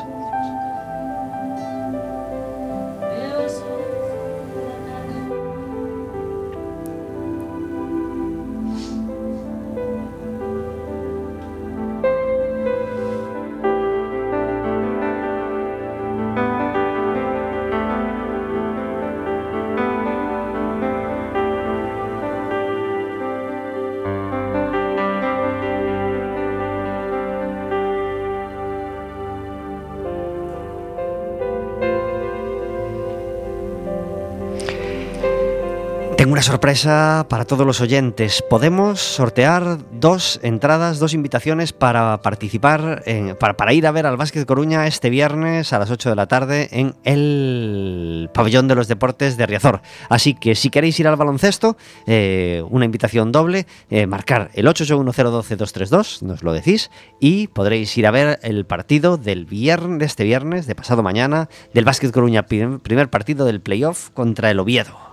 Una 36.38 36.44
sorpresa 36.44 37.26
para 37.28 37.44
todos 37.46 37.66
los 37.66 37.80
oyentes. 37.80 38.44
Podemos 38.48 39.00
sortear 39.00 39.78
dos 39.98 40.38
entradas, 40.44 41.00
dos 41.00 41.12
invitaciones 41.12 41.72
para 41.72 42.22
participar, 42.22 43.02
en- 43.06 43.34
para, 43.34 43.72
ir 43.72 43.88
a 43.88 43.90
ver 43.90 44.06
al 44.06 44.16
Básquet 44.16 44.46
Coruña 44.46 44.86
este 44.86 45.10
viernes 45.10 45.72
a 45.72 45.80
las 45.80 45.90
8 45.90 46.10
de 46.10 46.14
la 46.14 46.28
tarde 46.28 46.68
en 46.70 46.94
el 47.02 48.30
Pabellón 48.32 48.68
de 48.68 48.76
los 48.76 48.86
Deportes 48.86 49.36
de 49.36 49.46
Riazor. 49.46 49.80
Así 50.08 50.34
que 50.34 50.54
si 50.54 50.70
queréis 50.70 51.00
ir 51.00 51.08
al 51.08 51.16
baloncesto, 51.16 51.76
eh, 52.06 52.62
una 52.70 52.84
invitación 52.84 53.32
doble, 53.32 53.66
eh, 53.90 54.06
marcar 54.06 54.52
el 54.54 54.68
881012232, 54.68 56.22
nos 56.22 56.44
lo 56.44 56.52
decís, 56.52 56.92
y 57.18 57.48
podréis 57.48 57.98
ir 57.98 58.06
a 58.06 58.12
ver 58.12 58.38
el 58.44 58.64
partido 58.64 59.16
del 59.16 59.44
viernes, 59.44 59.98
de 59.98 60.04
este 60.04 60.22
viernes, 60.22 60.68
de 60.68 60.76
pasado 60.76 61.02
mañana, 61.02 61.48
del 61.74 61.84
Básquet 61.84 62.12
Coruña, 62.12 62.46
prim- 62.46 62.78
primer 62.78 63.10
partido 63.10 63.44
del 63.44 63.60
playoff 63.60 64.10
contra 64.10 64.52
el 64.52 64.60
Oviedo. 64.60 65.07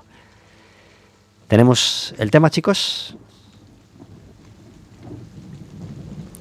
¿Tenemos 1.47 2.15
el 2.17 2.31
tema, 2.31 2.49
chicos? 2.49 3.15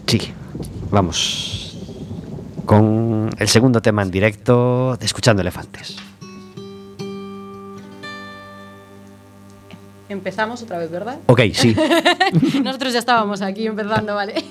Sí, 0.07 0.33
vamos 0.91 1.77
con 2.65 3.29
el 3.39 3.49
segundo 3.49 3.83
tema 3.83 4.03
en 4.03 4.11
directo 4.11 4.97
de 4.97 5.05
Escuchando 5.05 5.43
Elefantes. 5.43 5.97
Empezamos 10.09 10.63
otra 10.63 10.79
vez, 10.79 10.91
¿verdad? 10.91 11.19
Ok, 11.27 11.41
sí. 11.53 11.77
Nosotros 12.63 12.93
ya 12.95 13.01
estábamos 13.01 13.43
aquí 13.43 13.67
empezando, 13.67 14.15
¿vale? 14.15 14.43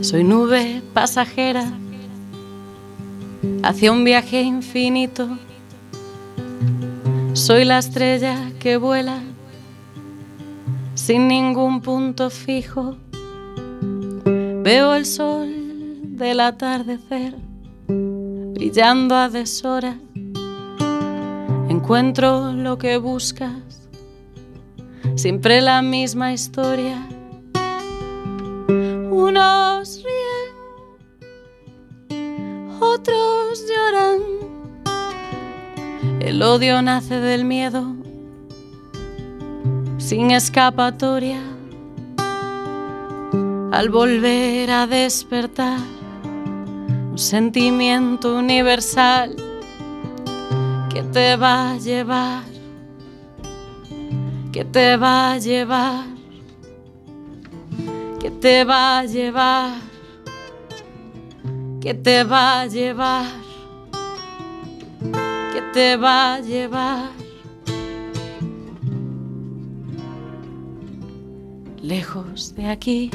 Soy 0.00 0.24
nube 0.24 0.82
pasajera 0.94 1.81
hacia 3.62 3.92
un 3.92 4.04
viaje 4.04 4.42
infinito. 4.42 5.28
Soy 7.34 7.64
la 7.64 7.78
estrella 7.78 8.50
que 8.58 8.76
vuela 8.76 9.20
sin 10.94 11.28
ningún 11.28 11.80
punto 11.80 12.30
fijo. 12.30 12.96
Veo 14.62 14.94
el 14.94 15.06
sol 15.06 15.48
del 16.16 16.40
atardecer 16.40 17.34
brillando 17.88 19.16
a 19.16 19.28
deshora. 19.28 19.98
Encuentro 21.68 22.52
lo 22.52 22.78
que 22.78 22.96
buscas, 22.98 23.88
siempre 25.16 25.60
la 25.60 25.82
misma 25.82 26.32
historia. 26.32 27.08
Unos 29.10 30.02
ríen, 30.04 30.52
otros 32.80 33.41
lloran. 33.60 34.20
El 36.20 36.42
odio 36.42 36.80
nace 36.82 37.20
del 37.20 37.44
miedo, 37.44 37.84
sin 39.98 40.30
escapatoria. 40.30 41.40
Al 43.72 43.88
volver 43.90 44.70
a 44.70 44.86
despertar, 44.86 45.78
un 47.10 47.18
sentimiento 47.18 48.36
universal 48.36 49.36
que 50.92 51.02
te 51.02 51.36
va 51.36 51.72
a 51.72 51.78
llevar, 51.78 52.44
que 54.52 54.64
te 54.64 54.96
va 54.96 55.32
a 55.32 55.38
llevar, 55.38 56.04
que 58.20 58.30
te 58.30 58.64
va 58.64 58.98
a 59.00 59.04
llevar, 59.04 59.92
que 61.80 61.94
te 61.94 62.24
va 62.24 62.60
a 62.60 62.66
llevar, 62.66 63.41
que 65.52 65.60
te 65.74 65.96
va 65.96 66.34
a 66.34 66.40
llevar. 66.40 67.10
Lejos 71.82 72.54
de 72.54 72.68
aquí. 72.68 73.10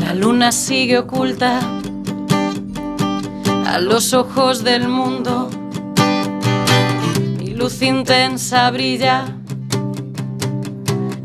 La 0.00 0.14
luna 0.14 0.50
sigue 0.50 0.98
oculta 0.98 1.60
a 3.74 3.80
los 3.80 4.12
ojos 4.12 4.62
del 4.62 4.88
mundo 4.88 5.50
y 7.40 7.54
luz 7.54 7.82
intensa 7.82 8.70
brilla 8.70 9.24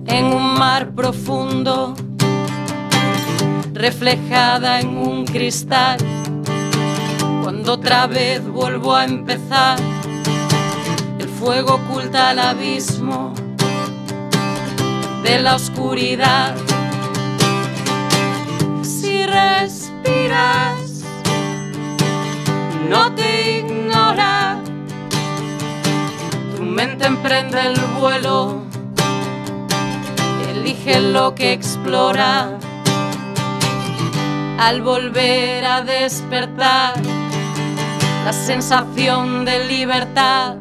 en 0.07 0.25
un 0.33 0.57
mar 0.57 0.89
profundo, 0.95 1.93
reflejada 3.71 4.79
en 4.79 4.97
un 4.97 5.25
cristal. 5.25 5.99
Cuando 7.43 7.73
otra 7.73 8.07
vez 8.07 8.43
vuelvo 8.47 8.95
a 8.95 9.05
empezar, 9.05 9.77
el 11.19 11.29
fuego 11.29 11.75
oculta 11.75 12.31
el 12.31 12.39
abismo 12.39 13.31
de 15.23 15.37
la 15.37 15.53
oscuridad 15.53 16.55
si 18.81 19.23
respiras, 19.27 20.78
no 22.89 23.13
te 23.13 23.59
ignora. 23.59 24.57
Tu 26.55 26.63
mente 26.63 27.05
emprende 27.05 27.59
el 27.67 27.79
vuelo, 27.99 28.63
elige 30.49 30.99
lo 30.99 31.35
que 31.35 31.53
explora. 31.53 32.57
Al 34.59 34.81
volver 34.81 35.63
a 35.63 35.81
despertar, 35.81 36.93
la 38.25 38.33
sensación 38.33 39.45
de 39.45 39.65
libertad 39.65 40.55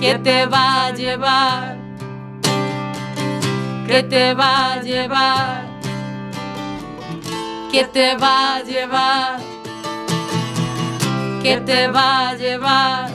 que 0.00 0.18
te 0.18 0.46
va 0.46 0.86
a 0.86 0.90
llevar, 0.90 1.78
que 3.86 4.02
te 4.02 4.34
va 4.34 4.74
a 4.74 4.82
llevar 4.82 5.68
que 7.70 7.84
te 7.84 8.16
va 8.16 8.56
a 8.56 8.62
llevar, 8.62 9.38
que 11.42 11.60
te 11.64 11.88
va 11.88 12.30
a 12.30 12.34
llevar, 12.34 13.10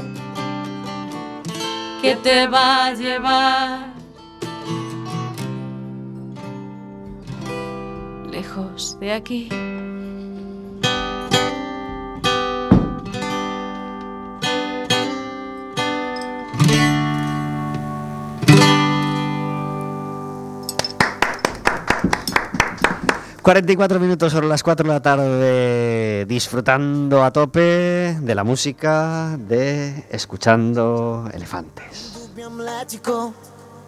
que 2.01 2.15
te 2.15 2.47
va 2.47 2.85
a 2.85 2.93
llevar. 2.93 3.93
Lejos 8.31 8.97
de 8.99 9.13
aquí. 9.13 9.49
44 23.43 23.99
minutos 23.99 24.31
sobre 24.31 24.47
las 24.47 24.63
4 24.63 24.87
de 24.87 24.93
la 24.93 25.01
tarde, 25.01 26.25
disfrutando 26.25 27.25
a 27.25 27.31
tope 27.31 28.17
de 28.21 28.35
la 28.35 28.45
música, 28.45 29.37
de 29.37 30.05
escuchando 30.09 31.29
elefantes. 31.33 32.31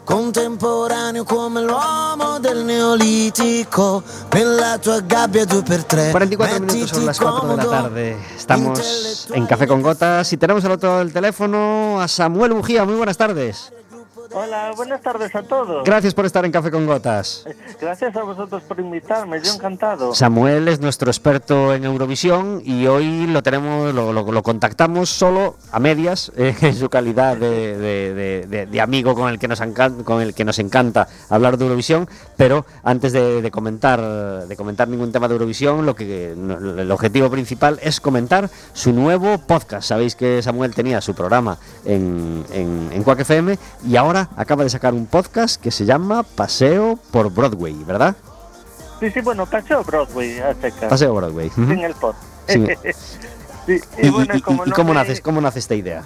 Contemporaneo 0.04 1.26
come 1.26 1.62
l'uomo 1.64 2.38
del 2.40 2.64
neolitico 2.64 4.04
Nella 4.34 4.78
tua 4.78 5.00
gabbia 5.02 5.46
due 5.46 5.64
per 5.64 5.84
tre. 5.84 6.12
44 6.12 6.60
minutos 6.60 6.90
sobre 6.92 7.06
las 7.06 7.20
4 7.20 7.48
de 7.48 7.58
la 7.58 7.66
tarde. 7.66 8.18
Estamos 8.38 9.28
en 9.34 9.48
Café 9.48 9.66
con 9.66 9.82
Gotas 9.82 10.32
Y 10.32 10.38
tenemos 10.38 10.64
al 10.64 10.74
otro 10.74 11.00
del 11.00 11.12
teléfono 11.12 12.00
a 12.00 12.08
Samuel 12.08 12.54
Bujía 12.54 12.86
Muy 12.86 12.94
buenas 12.94 13.18
tardes 13.18 13.74
Hola, 14.38 14.74
buenas 14.76 15.02
tardes 15.02 15.34
a 15.34 15.44
todos. 15.44 15.86
Gracias 15.86 16.14
por 16.14 16.26
estar 16.26 16.44
en 16.44 16.52
Café 16.52 16.70
con 16.70 16.86
Gotas. 16.86 17.46
Gracias 17.80 18.14
a 18.18 18.24
vosotros 18.24 18.64
por 18.64 18.78
invitarme, 18.82 19.40
yo 19.42 19.54
encantado. 19.54 20.14
Samuel 20.14 20.68
es 20.68 20.82
nuestro 20.82 21.10
experto 21.10 21.74
en 21.74 21.86
Eurovisión 21.86 22.62
y 22.66 22.86
hoy 22.88 23.28
lo 23.28 23.42
tenemos, 23.44 23.94
lo, 23.94 24.12
lo- 24.12 24.30
lo 24.30 24.44
contactamos 24.44 25.10
solo 25.10 25.56
a 25.72 25.80
medias 25.80 26.34
eh, 26.36 26.54
en 26.62 26.76
su 26.76 26.90
calidad 26.90 27.38
de, 27.38 27.78
de- 27.78 28.14
de- 28.14 28.46
de- 28.48 28.66
de 28.66 28.82
amigo 28.82 29.16
con 29.16 29.30
el 29.30 29.40
que 29.40 29.48
nos 29.48 29.62
encanta, 29.62 30.04
con 30.04 30.22
el 30.22 30.34
que 30.34 30.44
nos 30.44 30.60
encanta 30.60 31.08
hablar 31.30 31.58
de 31.58 31.64
Eurovisión. 31.64 32.10
Pero 32.36 32.66
antes 32.84 33.14
de, 33.14 33.50
comentar, 33.52 34.02
de 34.48 34.56
comentar 34.58 34.90
ningún 34.90 35.14
tema 35.14 35.30
de 35.30 35.36
Eurovisión, 35.36 35.86
lo 35.86 35.96
que 35.96 36.34
el 36.34 36.92
objetivo 36.92 37.30
principal 37.30 37.80
es 37.82 38.02
comentar 38.02 38.50
su 38.74 38.92
nuevo 38.92 39.38
podcast. 39.38 39.88
Sabéis 39.88 40.18
que 40.18 40.42
Samuel 40.44 40.76
tenía 40.76 41.00
su 41.00 41.16
programa 41.16 41.58
en, 41.86 42.44
en, 42.52 42.90
en 42.92 43.04
Quack 43.04 43.22
FM 43.22 43.58
y 43.88 43.96
ahora 43.96 44.25
acaba 44.36 44.64
de 44.64 44.70
sacar 44.70 44.94
un 44.94 45.06
podcast 45.06 45.62
que 45.62 45.72
se 45.72 45.86
llama 45.86 46.24
Paseo 46.24 46.98
por 47.12 47.32
Broadway, 47.32 47.74
¿verdad? 47.86 48.16
Sí, 49.00 49.12
sí, 49.12 49.22
bueno, 49.22 49.46
paseo 49.46 49.84
Broadway 49.84 50.40
a 50.40 50.54
secas. 50.54 50.90
Paseo 50.90 51.14
Broadway. 51.14 51.50
Sin 51.50 51.72
el 51.80 51.94
pod. 51.96 52.16
Sí. 52.48 52.66
Sí, 53.66 53.82
¿Y, 53.98 54.06
y 54.06 54.10
bueno, 54.12 54.36
y- 54.36 54.38
y- 54.38 54.42
como 54.42 54.64
y 54.64 54.70
no 54.70 54.76
cómo, 54.76 54.94
me- 54.94 55.00
nace, 55.00 55.20
cómo 55.24 55.42
nace 55.42 55.58
esta 55.58 55.74
idea? 55.74 56.04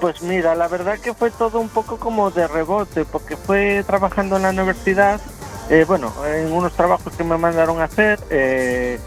Pues 0.00 0.22
mira, 0.22 0.54
la 0.54 0.68
verdad 0.68 0.98
que 0.98 1.12
fue 1.12 1.30
todo 1.30 1.60
un 1.60 1.68
poco 1.68 1.98
como 1.98 2.30
de 2.30 2.48
rebote, 2.48 3.04
porque 3.04 3.36
fue 3.36 3.84
trabajando 3.86 4.36
en 4.36 4.42
la 4.42 4.50
universidad, 4.50 5.20
eh, 5.68 5.84
bueno, 5.86 6.10
en 6.26 6.50
unos 6.50 6.72
trabajos 6.72 7.12
que 7.14 7.24
me 7.24 7.36
mandaron 7.36 7.78
a 7.80 7.84
hacer, 7.84 8.18
eh, 8.30 8.98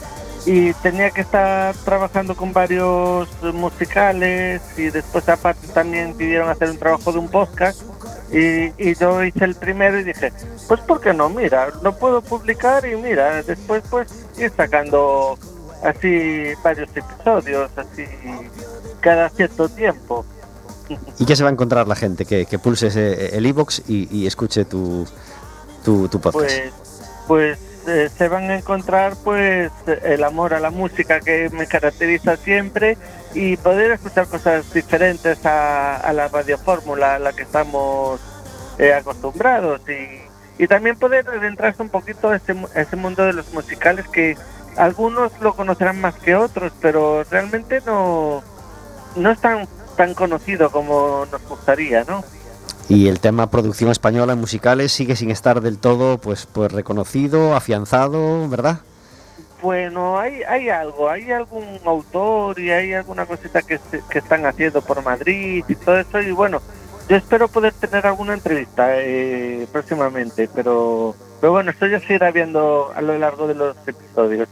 y 0.46 0.74
tenía 0.74 1.10
que 1.10 1.22
estar 1.22 1.76
trabajando 1.78 2.36
con 2.36 2.54
varios 2.54 3.28
musicales, 3.52 4.62
y 4.78 4.92
después 4.92 5.28
aparte 5.28 5.68
también 5.70 6.14
pidieron 6.14 6.48
hacer 6.50 6.70
un 6.70 6.78
trabajo 6.78 7.12
de 7.12 7.18
un 7.18 7.30
podcast, 7.30 7.82
y, 8.32 8.72
y 8.78 8.96
yo 8.96 9.24
hice 9.24 9.46
el 9.46 9.56
primero 9.56 10.00
y 10.00 10.04
dije, 10.04 10.32
pues 10.68 10.82
¿por 10.82 11.02
qué 11.02 11.14
no? 11.14 11.30
Mira, 11.30 11.70
lo 11.82 11.98
puedo 11.98 12.22
publicar 12.22 12.86
y 12.86 12.96
mira, 12.96 13.44
después 13.44 13.84
pues 13.90 14.26
ir 14.38 14.52
sacando 14.56 15.38
así 15.84 16.54
varios 16.64 16.90
episodios, 16.96 17.70
así 17.76 18.06
cada 19.00 19.30
cierto 19.30 19.70
tiempo. 19.70 20.26
¿Y 21.20 21.26
qué 21.26 21.36
se 21.36 21.44
va 21.44 21.50
a 21.50 21.54
encontrar 21.54 21.88
la 21.88 21.96
gente? 21.96 22.26
Que, 22.26 22.46
que 22.46 22.60
pulse 22.60 22.88
el 23.36 23.46
iBox 23.48 23.84
y, 23.88 24.08
y 24.16 24.28
escuche 24.28 24.66
tu, 24.66 25.06
tu, 25.84 26.08
tu 26.08 26.20
podcast. 26.20 26.46
Pues, 27.28 27.58
pues 27.58 27.60
eh, 27.88 28.10
se 28.16 28.28
van 28.28 28.50
a 28.50 28.58
encontrar 28.58 29.14
pues 29.24 29.72
el 30.04 30.24
amor 30.24 30.54
a 30.54 30.60
la 30.60 30.70
música 30.72 31.20
que 31.20 31.50
me 31.52 31.68
caracteriza 31.68 32.36
siempre 32.38 32.98
y 33.34 33.58
poder 33.58 33.92
escuchar 33.92 34.28
cosas 34.28 34.72
diferentes 34.74 35.46
a, 35.46 36.12
la 36.14 36.28
radiofórmula 36.28 37.16
a 37.16 37.20
la 37.20 37.34
que 37.34 37.44
estamos 37.44 38.20
eh, 38.80 38.94
acostumbrados 38.94 39.82
y, 39.90 40.64
y 40.64 40.68
también 40.68 40.98
poder 40.98 41.28
adentrarse 41.30 41.82
un 41.82 41.90
poquito 41.90 42.30
a 42.30 42.40
mu- 42.54 42.68
a 42.76 42.82
ese 42.82 42.96
mundo 42.96 43.24
de 43.26 43.34
los 43.34 43.54
musicales 43.54 44.08
que 44.08 44.38
algunos 44.78 45.32
lo 45.42 45.54
conocerán 45.56 46.00
más 46.02 46.16
que 46.16 46.36
otros, 46.36 46.72
pero 46.82 47.24
realmente 47.30 47.82
no, 47.86 48.44
no 49.16 49.32
es 49.32 49.40
tan, 49.40 49.68
tan 49.96 50.14
conocido 50.14 50.70
como 50.72 51.26
nos 51.32 51.42
gustaría, 51.48 52.04
¿no? 52.04 52.24
Y 52.88 53.08
el 53.08 53.20
tema 53.20 53.50
producción 53.50 53.90
española 53.92 54.34
en 54.34 54.40
musicales 54.40 54.92
sigue 54.92 55.16
sin 55.16 55.32
estar 55.32 55.62
del 55.62 55.80
todo 55.80 56.18
pues, 56.20 56.46
pues 56.46 56.72
reconocido, 56.72 57.56
afianzado, 57.56 58.48
¿verdad? 58.48 58.80
Bueno, 59.62 60.20
hay, 60.20 60.44
hay 60.44 60.70
algo, 60.70 61.10
hay 61.10 61.32
algún 61.32 61.80
autor 61.86 62.60
y 62.60 62.70
hay 62.70 62.94
alguna 62.94 63.26
cosita 63.26 63.64
que, 63.64 63.80
se- 63.80 64.02
que 64.10 64.20
están 64.20 64.46
haciendo 64.46 64.82
por 64.82 65.04
Madrid 65.04 65.64
y 65.68 65.76
todo 65.76 65.98
eso. 65.98 66.22
Y 66.22 66.32
bueno, 66.32 66.62
yo 67.10 67.16
espero 67.16 67.48
poder 67.48 67.74
tener 67.74 68.06
alguna 68.06 68.34
entrevista 68.36 68.88
eh, 69.02 69.68
próximamente, 69.72 70.48
pero, 70.54 71.16
pero 71.42 71.54
bueno, 71.54 71.72
esto 71.72 71.88
ya 71.88 72.00
se 72.00 72.14
irá 72.14 72.30
viendo 72.32 72.92
a 72.96 73.02
lo 73.02 73.18
largo 73.18 73.48
de 73.48 73.56
los 73.56 73.76
episodios. 73.88 74.48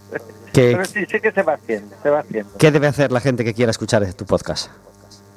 ¿Qué, 0.52 0.72
Pero 0.72 0.86
sí, 0.86 1.06
sí 1.10 1.20
que 1.20 1.32
se 1.32 1.44
va 1.44 1.54
haciendo, 1.54 1.96
se 2.02 2.10
va 2.10 2.20
haciendo. 2.22 2.50
qué 2.58 2.72
debe 2.72 2.88
hacer 2.88 3.12
la 3.12 3.20
gente 3.20 3.44
que 3.44 3.54
quiera 3.54 3.70
escuchar 3.72 4.12
tu 4.14 4.26
podcast? 4.26 4.72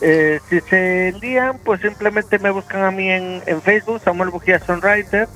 Eh, 0.00 0.40
si 0.48 0.60
se 0.60 1.12
lían, 1.20 1.58
pues 1.58 1.80
simplemente 1.80 2.38
me 2.38 2.50
buscan 2.50 2.84
a 2.84 2.92
mí 2.92 3.10
en, 3.10 3.42
en 3.46 3.60
Facebook, 3.60 4.00
Samuel 4.04 4.30
Bujía 4.30 4.60
Songwriter, 4.60 5.26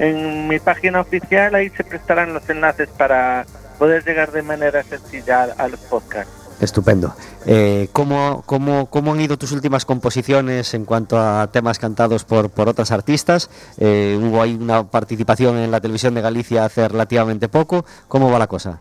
en 0.00 0.48
mi 0.48 0.58
página 0.58 1.00
oficial, 1.00 1.54
ahí 1.54 1.70
se 1.70 1.84
prestarán 1.84 2.34
los 2.34 2.50
enlaces 2.50 2.88
para 2.88 3.46
poder 3.78 4.04
llegar 4.04 4.32
de 4.32 4.42
manera 4.42 4.82
sencilla 4.82 5.44
a 5.56 5.68
los 5.68 5.78
podcasts. 5.80 6.43
Estupendo. 6.60 7.14
Eh, 7.46 7.88
¿cómo, 7.92 8.42
cómo, 8.46 8.86
cómo 8.86 9.12
han 9.12 9.20
ido 9.20 9.36
tus 9.36 9.52
últimas 9.52 9.84
composiciones 9.84 10.72
en 10.74 10.84
cuanto 10.84 11.18
a 11.18 11.48
temas 11.50 11.78
cantados 11.78 12.24
por, 12.24 12.50
por 12.50 12.68
otras 12.68 12.90
artistas? 12.90 13.50
Eh, 13.78 14.18
hubo 14.20 14.40
ahí 14.40 14.54
una 14.54 14.84
participación 14.84 15.56
en 15.58 15.70
la 15.70 15.80
televisión 15.80 16.14
de 16.14 16.20
Galicia 16.20 16.64
hace 16.64 16.86
relativamente 16.88 17.48
poco. 17.48 17.84
¿Cómo 18.08 18.30
va 18.30 18.38
la 18.38 18.46
cosa? 18.46 18.80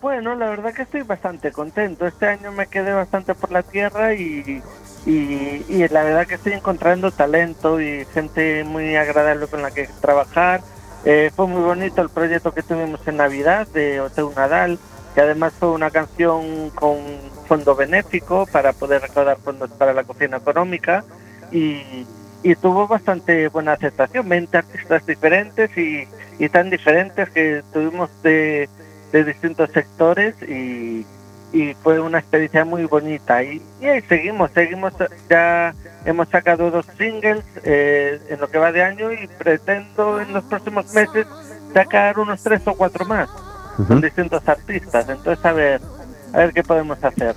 Bueno, 0.00 0.36
la 0.36 0.48
verdad 0.50 0.72
que 0.72 0.82
estoy 0.82 1.02
bastante 1.02 1.50
contento. 1.50 2.06
Este 2.06 2.26
año 2.26 2.52
me 2.52 2.66
quedé 2.66 2.92
bastante 2.92 3.34
por 3.34 3.50
la 3.50 3.62
tierra 3.62 4.14
y, 4.14 4.62
y, 5.06 5.88
la 5.88 6.04
verdad 6.04 6.26
que 6.26 6.34
estoy 6.34 6.52
encontrando 6.52 7.10
talento 7.10 7.80
y 7.80 8.04
gente 8.12 8.62
muy 8.64 8.94
agradable 8.94 9.46
con 9.48 9.62
la 9.62 9.70
que 9.72 9.88
trabajar. 10.00 10.60
Eh, 11.04 11.30
fue 11.34 11.46
muy 11.46 11.62
bonito 11.62 12.02
el 12.02 12.10
proyecto 12.10 12.52
que 12.52 12.62
tuvimos 12.62 13.00
en 13.06 13.16
Navidad 13.16 13.66
de 13.68 14.00
Oteu 14.00 14.32
Nadal, 14.34 14.78
que 15.18 15.22
además 15.22 15.52
fue 15.58 15.72
una 15.72 15.90
canción 15.90 16.70
con 16.70 16.96
fondo 17.48 17.74
benéfico 17.74 18.46
para 18.52 18.72
poder 18.72 19.02
recaudar 19.02 19.36
fondos 19.38 19.68
para 19.72 19.92
la 19.92 20.04
cocina 20.04 20.36
económica 20.36 21.02
y, 21.50 22.06
y 22.44 22.54
tuvo 22.54 22.86
bastante 22.86 23.48
buena 23.48 23.72
aceptación. 23.72 24.28
20 24.28 24.56
artistas 24.56 25.04
diferentes 25.06 25.76
y, 25.76 26.06
y 26.38 26.48
tan 26.48 26.70
diferentes 26.70 27.28
que 27.30 27.64
tuvimos 27.72 28.10
de, 28.22 28.68
de 29.10 29.24
distintos 29.24 29.70
sectores 29.72 30.36
y, 30.40 31.04
y 31.52 31.74
fue 31.82 31.98
una 31.98 32.20
experiencia 32.20 32.64
muy 32.64 32.84
bonita. 32.84 33.42
Y, 33.42 33.60
y 33.80 34.00
seguimos, 34.08 34.52
seguimos, 34.52 34.92
ya 35.28 35.74
hemos 36.04 36.28
sacado 36.28 36.70
dos 36.70 36.86
singles 36.96 37.44
eh, 37.64 38.20
en 38.28 38.38
lo 38.38 38.48
que 38.48 38.58
va 38.58 38.70
de 38.70 38.84
año 38.84 39.10
y 39.12 39.26
pretendo 39.26 40.20
en 40.20 40.32
los 40.32 40.44
próximos 40.44 40.94
meses 40.94 41.26
sacar 41.74 42.20
unos 42.20 42.40
tres 42.40 42.62
o 42.66 42.74
cuatro 42.74 43.04
más 43.04 43.28
con 43.86 43.96
Ujú. 43.96 44.00
distintos 44.06 44.42
artistas. 44.46 45.08
Entonces, 45.08 45.44
a 45.44 45.52
ver, 45.52 45.80
a 46.34 46.38
ver 46.38 46.52
qué 46.52 46.62
podemos 46.62 47.02
hacer. 47.02 47.34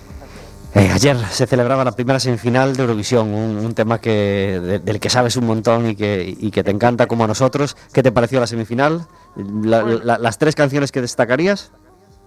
Eh, 0.73 0.89
ayer 0.93 1.17
se 1.31 1.45
celebraba 1.47 1.83
la 1.83 1.91
primera 1.91 2.17
semifinal 2.19 2.75
de 2.75 2.83
Eurovisión, 2.83 3.27
un, 3.33 3.57
un 3.57 3.73
tema 3.73 3.99
que, 3.99 4.57
de- 4.63 4.79
del 4.79 4.99
que 5.01 5.09
sabes 5.09 5.35
un 5.35 5.45
montón 5.45 5.89
y 5.89 5.95
que, 5.97 6.33
y 6.39 6.49
que 6.49 6.63
te 6.63 6.71
encanta 6.71 7.07
como 7.07 7.25
a 7.25 7.27
nosotros. 7.27 7.75
¿Qué 7.93 8.01
te 8.01 8.11
pareció 8.13 8.39
la 8.39 8.47
semifinal? 8.47 9.05
La- 9.35 9.83
la- 9.83 10.17
las 10.17 10.37
tres 10.37 10.55
canciones 10.55 10.91
que 10.93 11.01
destacarías. 11.01 11.71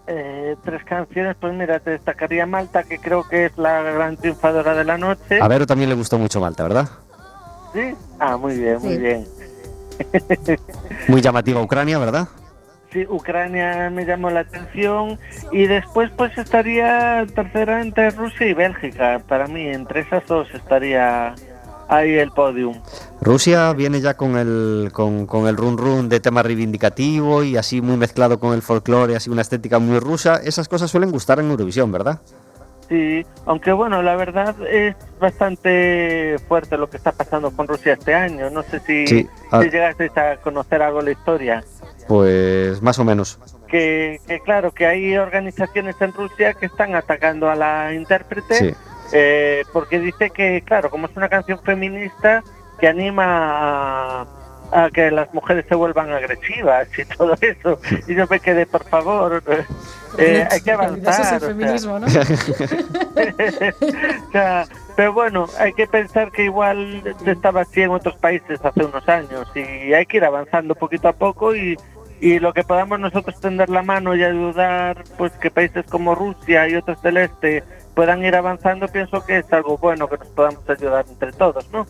Eh, 0.06 0.56
tres 0.62 0.84
canciones, 0.84 1.34
pues 1.40 1.54
mira, 1.54 1.80
te 1.80 1.92
destacaría 1.92 2.44
Malta, 2.44 2.82
que 2.84 2.98
creo 2.98 3.26
que 3.26 3.46
es 3.46 3.56
la 3.56 3.80
gran 3.80 4.18
triunfadora 4.18 4.74
de 4.74 4.84
la 4.84 4.98
noche. 4.98 5.40
A 5.40 5.48
Vero 5.48 5.66
también 5.66 5.88
le 5.88 5.96
gustó 5.96 6.18
mucho 6.18 6.38
Malta, 6.40 6.64
¿verdad? 6.64 6.88
Sí, 7.72 7.94
ah, 8.20 8.36
muy 8.36 8.58
bien, 8.58 8.78
muy 8.82 8.92
Sí. 8.92 8.98
bien. 8.98 9.26
Muy 11.08 11.20
llamativa 11.20 11.62
Ucrania, 11.62 11.98
¿verdad? 11.98 12.28
Sí, 12.94 13.04
Ucrania 13.10 13.90
me 13.90 14.06
llamó 14.06 14.30
la 14.30 14.40
atención 14.40 15.18
y 15.50 15.66
después 15.66 16.12
pues 16.16 16.38
estaría 16.38 17.26
tercera 17.34 17.82
entre 17.82 18.10
Rusia 18.10 18.46
y 18.46 18.54
Bélgica. 18.54 19.20
Para 19.26 19.48
mí, 19.48 19.66
entre 19.66 20.02
esas 20.02 20.24
dos 20.28 20.46
estaría 20.54 21.34
ahí 21.88 22.12
el 22.14 22.30
podium. 22.30 22.80
Rusia 23.20 23.72
viene 23.72 24.00
ya 24.00 24.14
con 24.14 24.36
el, 24.38 24.90
con, 24.92 25.26
con 25.26 25.48
el 25.48 25.56
run 25.56 25.76
run 25.76 26.08
de 26.08 26.20
tema 26.20 26.44
reivindicativo 26.44 27.42
y 27.42 27.56
así 27.56 27.80
muy 27.80 27.96
mezclado 27.96 28.38
con 28.38 28.54
el 28.54 28.62
folclore, 28.62 29.16
así 29.16 29.28
una 29.28 29.42
estética 29.42 29.80
muy 29.80 29.98
rusa. 29.98 30.36
Esas 30.36 30.68
cosas 30.68 30.88
suelen 30.88 31.10
gustar 31.10 31.40
en 31.40 31.50
Eurovisión, 31.50 31.90
¿verdad? 31.90 32.20
Sí, 32.88 33.26
aunque 33.46 33.72
bueno, 33.72 34.02
la 34.02 34.14
verdad 34.14 34.54
es 34.70 34.94
bastante 35.18 36.36
fuerte 36.46 36.76
lo 36.76 36.88
que 36.88 36.98
está 36.98 37.10
pasando 37.12 37.50
con 37.50 37.66
Rusia 37.66 37.94
este 37.94 38.14
año. 38.14 38.50
No 38.50 38.62
sé 38.62 38.78
si, 38.80 39.06
Sí, 39.06 39.28
ah. 39.50 39.62
si 39.62 39.70
llegasteis 39.70 40.16
a 40.16 40.36
conocer 40.36 40.80
algo 40.82 40.98
de 40.98 41.06
la 41.06 41.10
historia. 41.10 41.64
Pues 42.08 42.82
más 42.82 42.98
o 42.98 43.04
menos. 43.04 43.38
que, 43.68 44.20
que 44.26 44.40
claro, 44.40 44.72
que 44.72 44.86
hay 44.86 45.16
organizaciones 45.16 45.96
en 46.00 46.12
Rusia 46.12 46.54
que 46.54 46.66
están 46.66 46.94
atacando 46.94 47.48
a 47.50 47.54
la 47.56 47.92
intérprete 47.94 48.54
Sí. 48.54 48.74
eh, 49.12 49.62
porque 49.72 49.98
dice 49.98 50.30
que, 50.30 50.62
claro, 50.64 50.90
como 50.90 51.06
es 51.06 51.16
una 51.16 51.28
canción 51.28 51.58
feminista 51.60 52.42
que 52.78 52.86
anima 52.88 53.24
a, 54.22 54.26
a 54.74 54.90
que 54.90 55.10
las 55.10 55.32
mujeres 55.32 55.64
se 55.68 55.74
vuelvan 55.74 56.12
agresivas 56.12 56.88
y 56.98 57.04
todo 57.04 57.34
eso. 57.40 57.78
Y 58.08 58.14
yo 58.14 58.26
me 58.28 58.40
quedé, 58.40 58.66
por 58.66 58.84
favor, 58.84 59.42
eh, 60.18 60.46
hay 60.50 60.60
que 60.60 60.72
Eso 60.72 60.82
es 60.82 60.88
avanzar. 60.88 61.14
el 61.14 61.20
o 61.20 61.24
sea. 61.24 61.40
feminismo, 61.40 61.98
¿no? 61.98 62.06
O 64.28 64.32
sea, 64.32 64.66
pero 64.96 65.12
bueno, 65.12 65.46
hay 65.58 65.72
que 65.72 65.86
pensar 65.86 66.30
que 66.32 66.44
igual 66.44 67.02
estaba 67.24 67.62
así 67.62 67.82
en 67.82 67.90
otros 67.90 68.16
países 68.16 68.60
hace 68.64 68.84
unos 68.84 69.08
años 69.08 69.46
y 69.54 69.92
hay 69.92 70.06
que 70.06 70.16
ir 70.16 70.24
avanzando 70.24 70.74
poquito 70.74 71.08
a 71.08 71.12
poco 71.12 71.54
y, 71.54 71.76
y 72.20 72.38
lo 72.40 72.52
que 72.52 72.64
podamos 72.64 72.98
nosotros 72.98 73.40
tender 73.40 73.68
la 73.68 73.82
mano 73.82 74.14
y 74.16 74.24
ayudar, 74.24 75.04
pues 75.16 75.32
que 75.32 75.50
países 75.50 75.84
como 75.88 76.14
Rusia 76.14 76.68
y 76.68 76.74
otros 76.74 77.00
del 77.02 77.18
este 77.18 77.62
puedan 77.94 78.24
ir 78.24 78.34
avanzando, 78.34 78.88
pienso 78.88 79.24
que 79.24 79.38
es 79.38 79.52
algo 79.52 79.78
bueno 79.78 80.08
que 80.08 80.18
nos 80.18 80.28
podamos 80.28 80.68
ayudar 80.68 81.04
entre 81.08 81.32
todos, 81.32 81.70
¿no? 81.70 81.86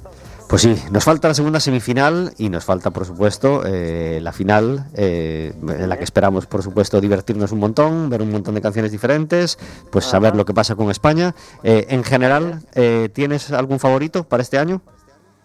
Pues 0.54 0.62
sí, 0.62 0.80
nos 0.92 1.02
falta 1.02 1.26
la 1.26 1.34
segunda 1.34 1.58
semifinal 1.58 2.30
y 2.38 2.48
nos 2.48 2.64
falta, 2.64 2.92
por 2.92 3.04
supuesto, 3.04 3.62
eh, 3.66 4.20
la 4.22 4.30
final, 4.30 4.86
eh, 4.94 5.52
en 5.52 5.88
la 5.88 5.96
que 5.96 6.04
esperamos, 6.04 6.46
por 6.46 6.62
supuesto, 6.62 7.00
divertirnos 7.00 7.50
un 7.50 7.58
montón, 7.58 8.08
ver 8.08 8.22
un 8.22 8.30
montón 8.30 8.54
de 8.54 8.62
canciones 8.62 8.92
diferentes, 8.92 9.58
pues 9.90 10.04
saber 10.04 10.36
lo 10.36 10.44
que 10.44 10.54
pasa 10.54 10.76
con 10.76 10.92
España. 10.92 11.34
Eh, 11.64 11.86
en 11.88 12.04
general, 12.04 12.60
eh, 12.76 13.08
¿tienes 13.12 13.50
algún 13.50 13.80
favorito 13.80 14.22
para 14.22 14.44
este 14.44 14.56
año? 14.56 14.80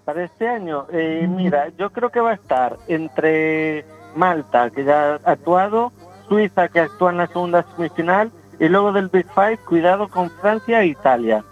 Para 0.06 0.26
este 0.26 0.48
año, 0.48 0.86
eh, 0.92 1.28
mira, 1.28 1.70
yo 1.76 1.90
creo 1.90 2.12
que 2.12 2.20
va 2.20 2.30
a 2.30 2.36
estar 2.36 2.78
entre 2.88 3.86
Malta, 4.16 4.70
que 4.70 4.84
ya 4.84 5.16
ha 5.26 5.32
actuado, 5.32 5.92
Suiza, 6.28 6.68
que 6.68 6.82
actúa 6.82 7.10
en 7.10 7.18
la 7.18 7.26
segunda 7.26 7.66
semifinal, 7.76 8.32
y 8.60 8.68
luego 8.68 8.92
del 8.92 9.08
Big 9.08 9.26
Five, 9.34 9.58
cuidado 9.68 10.08
con 10.08 10.30
Francia 10.30 10.84
e 10.84 10.86
Italia. 10.86 11.44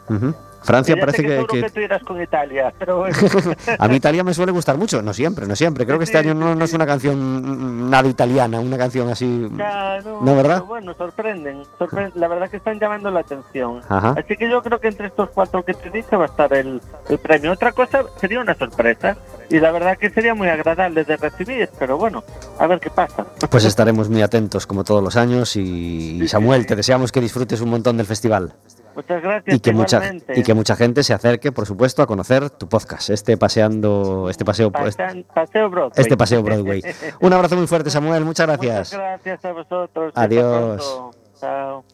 Francia 0.64 0.96
Ya 0.96 1.00
parece 1.02 1.18
sé 1.22 1.28
que, 1.28 1.46
que- 1.48 1.62
que 1.62 1.70
tú 1.70 1.80
irás 1.80 2.04
con 2.04 2.22
Italia, 2.22 2.74
pero 2.78 2.98
bueno. 3.00 3.16
A 3.80 3.88
mí 3.88 3.96
Italia 3.96 4.24
me 4.24 4.34
suele 4.34 4.52
gustar 4.52 4.78
mucho, 4.78 5.02
no 5.02 5.14
siempre, 5.14 5.48
no 5.48 5.56
siempre. 5.56 5.86
Creo 5.86 5.98
que 5.98 6.04
este 6.06 6.18
año 6.18 6.34
no, 6.34 6.56
no 6.56 6.66
es 6.66 6.74
una 6.74 6.86
canción 6.86 7.90
nada 7.90 8.08
italiana, 8.08 8.60
una 8.60 8.78
canción 8.78 9.10
así... 9.10 9.48
Ya, 9.58 10.00
no, 10.04 10.22
¿No, 10.22 10.36
verdad? 10.36 10.56
pero 10.56 10.66
bueno, 10.66 10.94
sorprenden, 10.98 11.64
sorpre- 11.80 12.12
La 12.16 12.28
verdad 12.28 12.50
que 12.50 12.58
están 12.58 12.80
llamando 12.80 13.10
la 13.12 13.22
atención. 13.22 13.82
Ajá. 13.88 14.16
Así 14.18 14.36
que 14.36 14.50
yo 14.50 14.62
creo 14.62 14.80
que 14.80 14.88
entre 14.90 15.08
estos 15.08 15.30
cuatro 15.30 15.64
que 15.64 15.74
te 15.74 15.90
dije 15.90 16.16
va 16.16 16.24
a 16.24 16.28
estar 16.28 16.52
el, 16.54 16.82
el 17.10 17.18
premio. 17.20 17.52
Otra 17.54 17.72
cosa 17.72 18.04
sería 18.20 18.40
una 18.40 18.56
sorpresa. 18.56 19.16
Y 19.50 19.60
la 19.60 19.72
verdad 19.72 19.98
que 19.98 20.10
sería 20.10 20.34
muy 20.36 20.50
agradable 20.50 21.06
de 21.06 21.16
recibir, 21.16 21.70
pero 21.80 21.98
bueno, 21.98 22.22
a 22.60 22.68
ver 22.68 22.80
qué 22.82 22.90
pasa. 22.90 23.26
Pues 23.50 23.64
estaremos 23.64 24.10
muy 24.10 24.22
atentos 24.22 24.68
como 24.68 24.84
todos 24.84 25.02
los 25.02 25.16
años 25.16 25.56
y, 25.56 26.22
y 26.24 26.28
Samuel, 26.28 26.66
te 26.66 26.76
deseamos 26.76 27.14
que 27.14 27.22
disfrutes 27.22 27.62
un 27.62 27.70
montón 27.70 27.96
del 27.96 28.06
festival 28.06 28.54
Muchas 28.98 29.22
gracias. 29.22 29.56
y 29.56 29.60
que 29.60 29.74
mucha 29.74 30.02
y 30.36 30.42
que 30.42 30.56
mucha 30.56 30.76
gente 30.76 31.04
se 31.04 31.14
acerque, 31.14 31.52
por 31.52 31.68
supuesto, 31.68 32.02
a 32.02 32.08
conocer 32.08 32.50
tu 32.50 32.68
podcast, 32.68 33.12
este 33.12 33.38
paseando, 33.38 34.28
este 34.28 34.44
paseo, 34.44 34.72
este, 34.88 35.24
paseo 35.36 35.70
Broadway. 35.70 35.92
este 35.96 36.18
paseo 36.18 36.42
Broadway. 36.42 36.82
Un 37.22 37.32
abrazo 37.32 37.56
muy 37.56 37.68
fuerte, 37.68 37.92
Samuel, 37.92 38.26
muchas 38.26 38.48
Muchas 38.48 38.62
gracias. 38.64 38.94
gracias 38.94 39.46
a 39.46 39.52
vosotros. 39.52 40.14
Adiós. 40.16 41.00
Chao. 41.40 41.86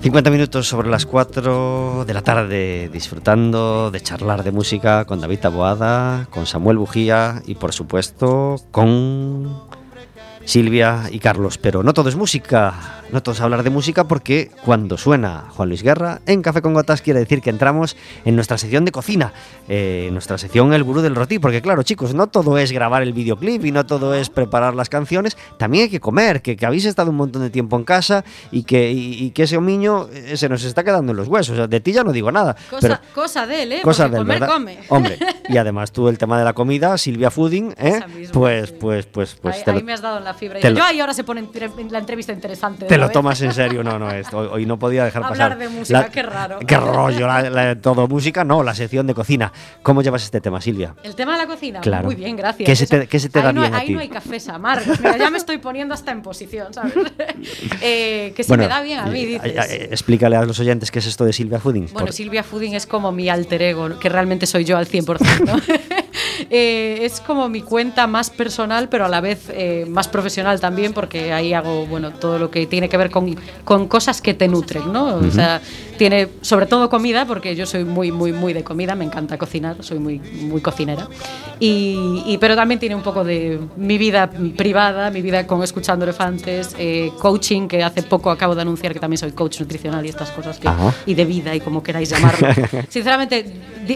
50 0.00 0.30
minutos 0.30 0.66
sobre 0.66 0.88
las 0.88 1.06
4 1.06 2.04
de 2.04 2.14
la 2.14 2.22
tarde, 2.22 2.90
disfrutando 2.92 3.92
de 3.92 4.00
charlar 4.00 4.42
de 4.42 4.50
música 4.50 5.04
con 5.04 5.20
David 5.20 5.38
Taboada, 5.38 6.26
con 6.30 6.46
Samuel 6.46 6.78
Bujía 6.78 7.42
y, 7.46 7.54
por 7.54 7.72
supuesto, 7.72 8.56
con 8.72 9.68
Silvia 10.44 11.04
y 11.12 11.20
Carlos. 11.20 11.58
Pero 11.58 11.84
no 11.84 11.92
todo 11.92 12.08
es 12.08 12.16
música, 12.16 12.99
no 13.12 13.22
todo 13.22 13.34
es 13.34 13.40
hablar 13.40 13.62
de 13.62 13.70
música 13.70 14.04
porque 14.04 14.50
cuando 14.64 14.96
suena 14.96 15.46
Juan 15.50 15.68
Luis 15.68 15.82
Guerra 15.82 16.20
en 16.26 16.42
Café 16.42 16.62
con 16.62 16.74
Gotas 16.74 17.02
quiere 17.02 17.20
decir 17.20 17.40
que 17.42 17.50
entramos 17.50 17.96
en 18.24 18.34
nuestra 18.34 18.58
sección 18.58 18.84
de 18.84 18.92
cocina, 18.92 19.32
eh, 19.68 20.08
nuestra 20.12 20.38
sección 20.38 20.72
El 20.72 20.84
Gurú 20.84 21.00
del 21.00 21.14
Roti, 21.14 21.38
porque 21.38 21.62
claro 21.62 21.82
chicos, 21.82 22.14
no 22.14 22.28
todo 22.28 22.58
es 22.58 22.72
grabar 22.72 23.02
el 23.02 23.12
videoclip 23.12 23.64
y 23.64 23.72
no 23.72 23.86
todo 23.86 24.14
es 24.14 24.30
preparar 24.30 24.74
las 24.74 24.88
canciones, 24.88 25.36
también 25.58 25.84
hay 25.84 25.90
que 25.90 26.00
comer, 26.00 26.42
que, 26.42 26.56
que 26.56 26.66
habéis 26.66 26.84
estado 26.84 27.10
un 27.10 27.16
montón 27.16 27.42
de 27.42 27.50
tiempo 27.50 27.76
en 27.76 27.84
casa 27.84 28.24
y 28.50 28.64
que, 28.64 28.90
y, 28.92 29.24
y 29.24 29.30
que 29.30 29.44
ese 29.44 29.56
homiño 29.56 30.08
eh, 30.12 30.36
se 30.36 30.48
nos 30.48 30.64
está 30.64 30.84
quedando 30.84 31.12
en 31.12 31.16
los 31.16 31.28
huesos. 31.28 31.52
O 31.54 31.56
sea, 31.56 31.66
de 31.66 31.80
ti 31.80 31.92
ya 31.92 32.04
no 32.04 32.12
digo 32.12 32.30
nada. 32.32 32.56
Cosa, 32.68 32.80
pero 32.80 33.14
cosa 33.14 33.46
de 33.46 33.62
él, 33.62 33.72
¿eh? 33.72 33.80
cosa 33.82 34.04
Porque 34.04 34.16
del 34.16 34.24
comer 34.24 34.40
¿verdad? 34.40 34.54
come. 34.54 34.78
Hombre, 34.88 35.18
y 35.48 35.56
además 35.56 35.92
tú 35.92 36.08
el 36.08 36.18
tema 36.18 36.38
de 36.38 36.44
la 36.44 36.52
comida, 36.52 36.96
Silvia 36.98 37.30
Fooding, 37.30 37.74
¿eh? 37.78 38.00
Misma, 38.06 38.32
pues, 38.32 38.68
sí. 38.68 38.76
pues, 38.80 39.06
pues, 39.06 39.34
pues 39.40 39.66
ahí, 39.66 39.82
me 39.82 39.92
has 39.92 40.02
dado 40.02 40.18
en 40.18 40.24
la 40.24 40.34
fibra. 40.34 40.60
te 40.60 40.74
Yo, 40.74 40.82
ahí 40.82 41.00
ahora 41.00 41.14
se 41.14 41.24
pone 41.24 41.46
la 41.90 41.98
entrevista 41.98 42.32
interesante. 42.32 42.84
de 42.84 42.88
Te 42.88 42.98
lo 43.00 43.10
tomas 43.10 43.40
en 43.42 43.52
serio, 43.52 43.82
no, 43.82 43.98
no, 43.98 44.10
esto, 44.10 44.38
hoy, 44.38 44.66
no 44.66 44.78
podía 44.78 45.04
dejar 45.04 45.24
Hablar 45.24 45.50
pasar. 45.52 45.58
de 45.58 45.68
música, 45.68 46.08
qué 46.10 46.22
raro. 46.22 46.58
Qué 46.66 46.76
rollo, 46.76 47.26
la- 47.26 47.50
la- 47.50 47.74
todo 47.80 48.06
música, 48.08 48.44
no, 48.44 48.62
la 48.62 48.74
sección 48.74 49.06
de 49.06 49.14
cocina. 49.14 49.52
¿Cómo 49.82 50.02
llevas 50.02 50.22
este 50.22 50.40
tema, 50.40 50.60
Silvia? 50.60 50.94
El 51.02 51.14
tema 51.14 51.32
de 51.32 51.38
la 51.38 51.46
cocina, 51.46 51.80
Claro. 51.80 52.04
muy 52.04 52.14
bien, 52.14 52.36
gracias. 52.36 52.66
¿Qué 52.66 52.76
se 52.76 52.86
te- 52.86 53.06
qué 53.06 53.18
se 53.18 53.28
te 53.28 53.38
ahí 53.40 53.44
da 53.46 53.52
no, 53.52 53.60
bien 53.62 53.74
a 53.74 53.78
Ahí 53.78 53.86
ti? 53.88 53.94
no 53.94 54.00
hay 54.00 54.08
cafés 54.08 54.48
amargos. 54.48 54.98
Mira, 55.00 55.16
ya 55.16 55.30
me 55.30 55.38
estoy 55.38 55.58
poniendo 55.58 55.94
hasta 55.94 56.12
en 56.12 56.22
posición, 56.22 56.72
¿sabes? 56.74 56.94
Eh, 57.82 58.32
que 58.36 58.42
se 58.44 58.48
Bueno, 58.48 58.64
me 58.64 58.68
da 58.68 58.82
bien 58.82 58.98
a 59.00 59.06
mí, 59.06 59.20
eh, 59.22 59.26
dices. 59.26 59.44
eh, 59.70 59.76
eh, 59.84 59.88
explícale 59.90 60.36
a 60.36 60.42
los 60.44 60.58
oyentes 60.60 60.90
qué 60.90 60.98
es 60.98 61.06
esto 61.06 61.24
de 61.24 61.32
Silvia 61.32 61.58
Fooding. 61.60 61.86
Bueno, 61.92 62.06
Por- 62.06 62.12
Silvia 62.12 62.42
Fooding 62.42 62.74
es 62.74 62.86
como 62.86 63.10
mi 63.12 63.28
alter 63.28 63.62
ego, 63.62 63.98
que 63.98 64.08
realmente 64.08 64.46
soy 64.46 64.64
yo 64.64 64.76
al 64.76 64.86
100%. 64.86 65.44
¿no? 65.46 65.54
Eh, 66.48 67.00
es 67.02 67.20
como 67.20 67.48
mi 67.48 67.60
cuenta 67.62 68.06
más 68.06 68.30
personal, 68.30 68.88
pero 68.88 69.04
a 69.04 69.08
la 69.08 69.20
vez 69.20 69.48
eh, 69.50 69.84
más 69.88 70.08
profesional 70.08 70.60
también, 70.60 70.92
porque 70.92 71.32
ahí 71.32 71.52
hago 71.52 71.86
bueno 71.86 72.12
todo 72.12 72.38
lo 72.38 72.50
que 72.50 72.66
tiene 72.66 72.88
que 72.88 72.96
ver 72.96 73.10
con, 73.10 73.36
con 73.64 73.88
cosas 73.88 74.20
que 74.22 74.32
te 74.34 74.48
nutren, 74.48 74.92
¿no? 74.92 75.16
O 75.16 75.30
sea, 75.30 75.60
tiene 75.98 76.28
sobre 76.40 76.66
todo 76.66 76.88
comida, 76.88 77.26
porque 77.26 77.54
yo 77.54 77.66
soy 77.66 77.84
muy, 77.84 78.10
muy, 78.12 78.32
muy 78.32 78.52
de 78.52 78.64
comida, 78.64 78.94
me 78.94 79.04
encanta 79.04 79.36
cocinar, 79.36 79.76
soy 79.80 79.98
muy, 79.98 80.18
muy 80.18 80.60
cocinera. 80.60 81.08
Y, 81.58 82.22
y- 82.26 82.38
pero 82.38 82.56
también 82.56 82.80
tiene 82.80 82.94
un 82.94 83.02
poco 83.02 83.22
de 83.24 83.60
mi 83.76 83.98
vida 83.98 84.30
privada, 84.56 85.10
mi 85.10 85.20
vida 85.20 85.46
con 85.46 85.62
escuchando 85.62 86.04
elefantes, 86.04 86.74
eh, 86.78 87.10
coaching, 87.18 87.68
que 87.68 87.82
hace 87.84 88.02
poco 88.02 88.30
acabo 88.30 88.54
de 88.54 88.62
anunciar 88.62 88.92
que 88.94 89.00
también 89.00 89.18
soy 89.18 89.32
coach 89.32 89.60
nutricional 89.60 90.04
y 90.06 90.08
estas 90.08 90.30
cosas 90.30 90.58
que, 90.58 90.68
Ajá. 90.68 90.94
y 91.04 91.14
de 91.14 91.24
vida 91.24 91.54
y 91.54 91.60
como 91.60 91.82
queráis 91.82 92.08
llamarlo. 92.10 92.48
Sinceramente, 92.88 93.44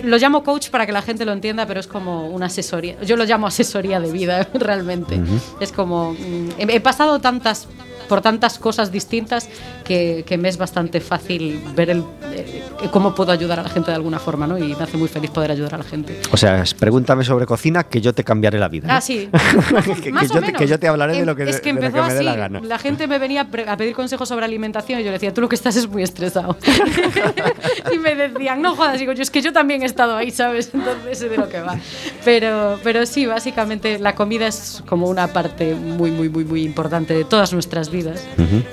lo 0.04 0.18
llamo 0.18 0.42
coach 0.44 0.68
para 0.70 0.84
que 0.86 0.92
la 0.92 1.02
gente 1.02 1.24
lo 1.24 1.32
entienda, 1.32 1.66
pero 1.66 1.80
es 1.80 1.86
como 1.86 2.28
una 2.34 2.46
asesoría. 2.46 3.00
Yo 3.02 3.16
lo 3.16 3.24
llamo 3.24 3.46
asesoría 3.46 4.00
de 4.00 4.12
vida, 4.12 4.48
realmente. 4.54 5.20
Es 5.60 5.72
como. 5.72 6.12
mm, 6.12 6.50
he, 6.58 6.76
he 6.76 6.80
pasado 6.80 7.20
tantas 7.20 7.68
por 8.08 8.20
tantas 8.20 8.58
cosas 8.58 8.90
distintas 8.92 9.48
que, 9.84 10.24
que 10.26 10.38
me 10.38 10.48
es 10.48 10.56
bastante 10.56 11.00
fácil 11.00 11.60
ver 11.74 11.90
el, 11.90 12.04
eh, 12.32 12.62
cómo 12.90 13.14
puedo 13.14 13.32
ayudar 13.32 13.60
a 13.60 13.62
la 13.62 13.68
gente 13.68 13.90
de 13.90 13.96
alguna 13.96 14.18
forma, 14.18 14.46
¿no? 14.46 14.58
Y 14.58 14.74
me 14.74 14.82
hace 14.84 14.96
muy 14.96 15.08
feliz 15.08 15.30
poder 15.30 15.50
ayudar 15.50 15.74
a 15.74 15.78
la 15.78 15.84
gente. 15.84 16.20
O 16.32 16.36
sea, 16.36 16.62
es- 16.62 16.74
pregúntame 16.74 17.24
sobre 17.24 17.46
cocina 17.46 17.84
que 17.84 18.00
yo 18.00 18.12
te 18.14 18.24
cambiaré 18.24 18.58
la 18.58 18.68
vida. 18.68 18.88
¿no? 18.88 18.94
Ah, 18.94 19.00
sí. 19.00 19.28
Que- 20.02 20.12
Más 20.12 20.24
que 20.30 20.32
o 20.32 20.34
yo 20.34 20.40
te- 20.40 20.46
menos. 20.46 20.58
que 20.60 20.66
yo 20.66 20.78
te 20.78 20.88
hablaré 20.88 21.12
de 21.14 21.18
Em- 21.20 21.26
lo 21.26 21.36
que- 21.36 21.44
es 21.44 21.60
que 21.60 21.72
de 21.72 21.74
lo 21.74 21.80
que 21.80 21.86
empezó 21.86 22.02
me 22.06 22.12
dé 22.12 22.16
así. 22.18 22.24
la 22.24 22.36
gana. 22.36 22.60
La 22.62 22.78
gente 22.78 23.06
me 23.06 23.18
venía 23.18 23.48
a 23.66 23.76
pedir 23.76 23.94
consejos 23.94 24.28
sobre 24.28 24.44
alimentación 24.44 25.00
y 25.00 25.02
yo 25.02 25.08
le 25.08 25.14
decía, 25.14 25.32
tú 25.32 25.40
lo 25.40 25.48
que 25.48 25.54
estás 25.56 25.76
es 25.76 25.88
muy 25.88 26.02
estresado. 26.02 26.56
y 27.92 27.98
me 27.98 28.14
decían, 28.14 28.60
no 28.62 28.74
jodas, 28.76 28.98
digo 28.98 29.12
yo, 29.12 29.22
es 29.22 29.30
que 29.30 29.42
yo 29.42 29.52
también 29.52 29.82
he 29.82 29.86
estado 29.86 30.16
ahí, 30.16 30.30
¿sabes? 30.30 30.70
Entonces 30.74 31.18
sé 31.18 31.28
de 31.28 31.36
lo 31.36 31.48
que 31.48 31.60
va. 31.60 31.78
Pero, 32.24 32.78
pero 32.82 33.06
sí, 33.06 33.26
básicamente 33.26 33.98
la 33.98 34.14
comida 34.14 34.46
es 34.46 34.82
como 34.86 35.08
una 35.08 35.28
parte 35.28 35.74
muy, 35.74 36.10
muy, 36.10 36.28
muy, 36.28 36.44
muy 36.44 36.62
importante 36.64 37.14
de 37.14 37.24
todas 37.24 37.52
nuestras 37.52 37.90
vidas. 37.90 37.93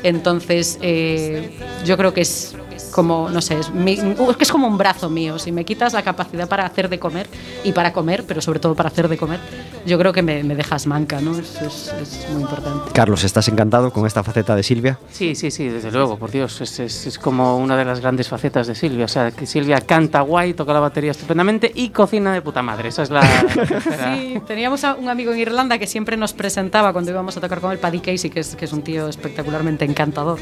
Entonces, 0.03 0.77
eh, 0.81 1.49
yo 1.85 1.97
creo 1.97 2.13
que 2.13 2.21
es 2.21 2.55
como, 2.91 3.29
no 3.29 3.41
sé, 3.41 3.59
es, 3.59 3.69
mi- 3.71 3.93
es 3.93 4.37
que 4.37 4.43
es 4.43 4.51
como 4.51 4.67
un 4.67 4.77
brazo 4.77 5.09
mío. 5.09 5.39
Si 5.39 5.51
me 5.51 5.65
quitas 5.65 5.93
la 5.93 6.01
capacidad 6.03 6.47
para 6.47 6.65
hacer 6.65 6.89
de 6.89 6.99
comer 6.99 7.27
y 7.63 7.71
para 7.71 7.93
comer, 7.93 8.23
pero 8.27 8.41
sobre 8.41 8.59
todo 8.59 8.75
para 8.75 8.89
hacer 8.89 9.07
de 9.07 9.17
comer, 9.17 9.39
yo 9.85 9.97
creo 9.97 10.13
que 10.13 10.21
me, 10.21 10.43
me 10.43 10.55
dejas 10.55 10.87
manca, 10.87 11.21
¿no? 11.21 11.31
Es, 11.37 11.61
es- 11.61 11.93
es 12.01 12.29
muy 12.31 12.41
importante. 12.43 12.91
Carlos, 12.93 13.23
¿estás 13.23 13.47
encantado 13.47 13.91
con 13.91 14.05
esta 14.05 14.23
faceta 14.23 14.55
de 14.55 14.63
Silvia? 14.63 14.99
Sí, 15.11 15.35
sí, 15.35 15.51
sí, 15.51 15.67
desde 15.67 15.91
luego, 15.91 16.17
por 16.17 16.31
Dios. 16.31 16.61
Es, 16.61 16.79
es- 16.79 17.07
es 17.07 17.19
como 17.19 17.57
una 17.57 17.77
de 17.77 17.85
las 17.85 17.99
grandes 17.99 18.27
facetas 18.27 18.67
de 18.67 18.75
Silvia. 18.75 19.05
O 19.05 19.07
sea, 19.07 19.31
que 19.31 19.45
Silvia 19.45 19.81
canta 19.81 20.21
guay, 20.21 20.53
toca 20.53 20.73
la 20.73 20.79
batería 20.79 21.11
estupendamente 21.11 21.71
y 21.73 21.89
cocina 21.89 22.33
de 22.33 22.41
puta 22.41 22.61
madre. 22.61 22.89
Esa 22.89 23.03
es 23.03 23.09
la. 23.09 23.21
Sí, 23.21 24.41
teníamos 24.47 24.83
a 24.83 24.95
un 24.95 25.09
amigo 25.09 25.31
en 25.33 25.39
Irlanda 25.39 25.77
que 25.77 25.87
siempre 25.87 26.17
nos 26.17 26.33
presentaba 26.33 26.91
cuando 26.93 27.11
íbamos 27.11 27.35
a 27.37 27.41
tocar 27.41 27.59
con 27.59 27.71
él, 27.71 27.77
Paddy 27.79 27.99
Casey, 27.99 28.29
que 28.29 28.39
es, 28.41 28.55
que 28.55 28.65
es 28.65 28.73
un 28.73 28.81
tío 28.81 29.07
espectacularmente 29.07 29.85
encantador. 29.85 30.39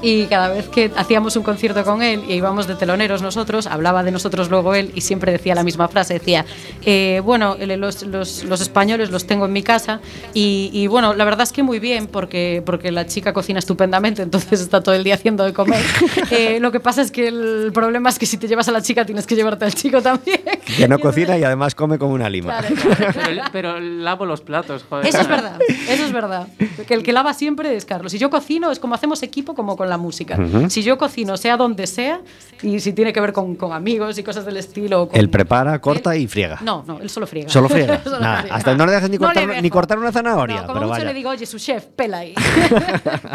Y 0.00 0.26
cada 0.26 0.48
vez 0.48 0.68
que 0.68 0.90
hacíamos 0.96 1.36
un 1.36 1.42
concierto 1.42 1.81
con 1.84 1.92
con 1.92 2.02
él 2.02 2.22
y 2.26 2.32
íbamos 2.34 2.66
de 2.66 2.74
teloneros 2.74 3.20
nosotros, 3.20 3.66
hablaba 3.66 4.02
de 4.02 4.10
nosotros 4.12 4.48
luego 4.48 4.74
él 4.74 4.92
y 4.94 5.02
siempre 5.02 5.30
decía 5.30 5.54
la 5.54 5.62
misma 5.62 5.88
frase, 5.88 6.14
decía, 6.14 6.46
eh, 6.86 7.20
bueno, 7.22 7.54
los, 7.60 8.02
los- 8.04 8.44
los 8.44 8.60
españoles 8.62 9.10
los 9.10 9.26
tengo 9.26 9.44
en 9.44 9.52
mi 9.52 9.62
casa 9.62 10.00
y, 10.32 10.70
y, 10.72 10.86
bueno, 10.86 11.12
la 11.12 11.24
verdad 11.26 11.42
es 11.42 11.52
que 11.52 11.62
muy 11.62 11.78
bien 11.80 12.06
porque, 12.06 12.62
porque 12.64 12.90
la 12.90 13.04
chica 13.06 13.34
cocina 13.34 13.58
estupendamente, 13.58 14.22
entonces 14.22 14.62
está 14.62 14.80
todo 14.80 14.94
el 14.94 15.04
día 15.04 15.14
haciendo 15.16 15.44
de 15.44 15.52
comer. 15.52 15.82
Eh, 16.30 16.60
lo 16.60 16.72
que 16.72 16.80
pasa 16.80 17.02
es 17.02 17.10
que 17.10 17.28
el 17.28 17.70
problema 17.74 18.08
es 18.08 18.18
que 18.18 18.24
si 18.24 18.38
te 18.38 18.48
llevas 18.48 18.66
a 18.68 18.72
la 18.72 18.80
chica 18.80 19.04
tienes 19.04 19.26
que 19.26 19.34
llevarte 19.34 19.66
al 19.66 19.74
chico 19.74 20.00
también. 20.00 20.40
Que 20.78 20.88
no 20.88 20.98
cocina 20.98 21.36
y 21.36 21.44
además 21.44 21.74
come 21.74 21.98
como 21.98 22.14
una 22.14 22.30
lima. 22.30 22.58
Pero, 22.62 23.42
pero 23.52 23.80
lavo 23.80 24.24
los 24.24 24.40
platos, 24.40 24.84
joder. 24.88 25.06
Eso 25.06 25.20
es 25.20 25.28
verdad, 25.28 25.58
eso 25.88 26.04
es 26.06 26.12
verdad. 26.12 26.48
Que 26.86 26.94
el 26.94 27.02
que 27.02 27.12
lava 27.12 27.34
siempre 27.34 27.76
es 27.76 27.84
Carlos. 27.84 28.12
Si 28.12 28.18
yo 28.18 28.30
cocino 28.30 28.70
es 28.70 28.78
como 28.78 28.94
hacemos 28.94 29.22
equipo 29.22 29.54
como 29.54 29.76
con 29.76 29.88
la 29.90 29.98
música. 29.98 30.38
Ujú. 30.40 30.70
Si 30.70 30.82
yo 30.82 30.96
cocino, 30.96 31.36
sea 31.36 31.56
donde 31.62 31.86
sea, 31.86 32.20
y 32.62 32.78
si 32.78 32.92
tiene 32.92 33.12
que 33.12 33.20
ver 33.20 33.32
con, 33.32 33.56
con 33.56 33.72
amigos 33.72 34.16
y 34.18 34.22
cosas 34.22 34.44
del 34.44 34.56
estilo. 34.56 35.08
con- 35.08 35.18
Él 35.18 35.28
prepara, 35.30 35.80
corta 35.80 36.14
y 36.16 36.26
friega. 36.28 36.58
No, 36.62 36.84
no, 36.86 37.00
él 37.00 37.10
solo 37.10 37.26
friega. 37.26 37.48
Solo 37.48 37.68
friega. 37.68 38.00
Solo 38.04 38.20
Nada, 38.20 38.40
friega. 38.40 38.56
hasta 38.56 38.74
no 38.76 38.86
le 38.86 38.92
dejas 38.92 39.10
ni 39.10 39.18
No 39.18 39.32
le 39.32 39.40
cortar, 39.40 39.62
ni 39.62 39.70
cortar 39.70 39.98
una 39.98 40.12
zanahoria. 40.12 40.56
No, 40.60 40.62
como 40.68 40.74
pero 40.74 40.86
mucho 40.86 40.98
vaya. 41.00 41.04
le 41.06 41.14
digo, 41.14 41.30
oye, 41.30 41.44
su 41.46 41.58
chef, 41.58 41.86
pela 41.86 42.18
ahí. 42.18 42.34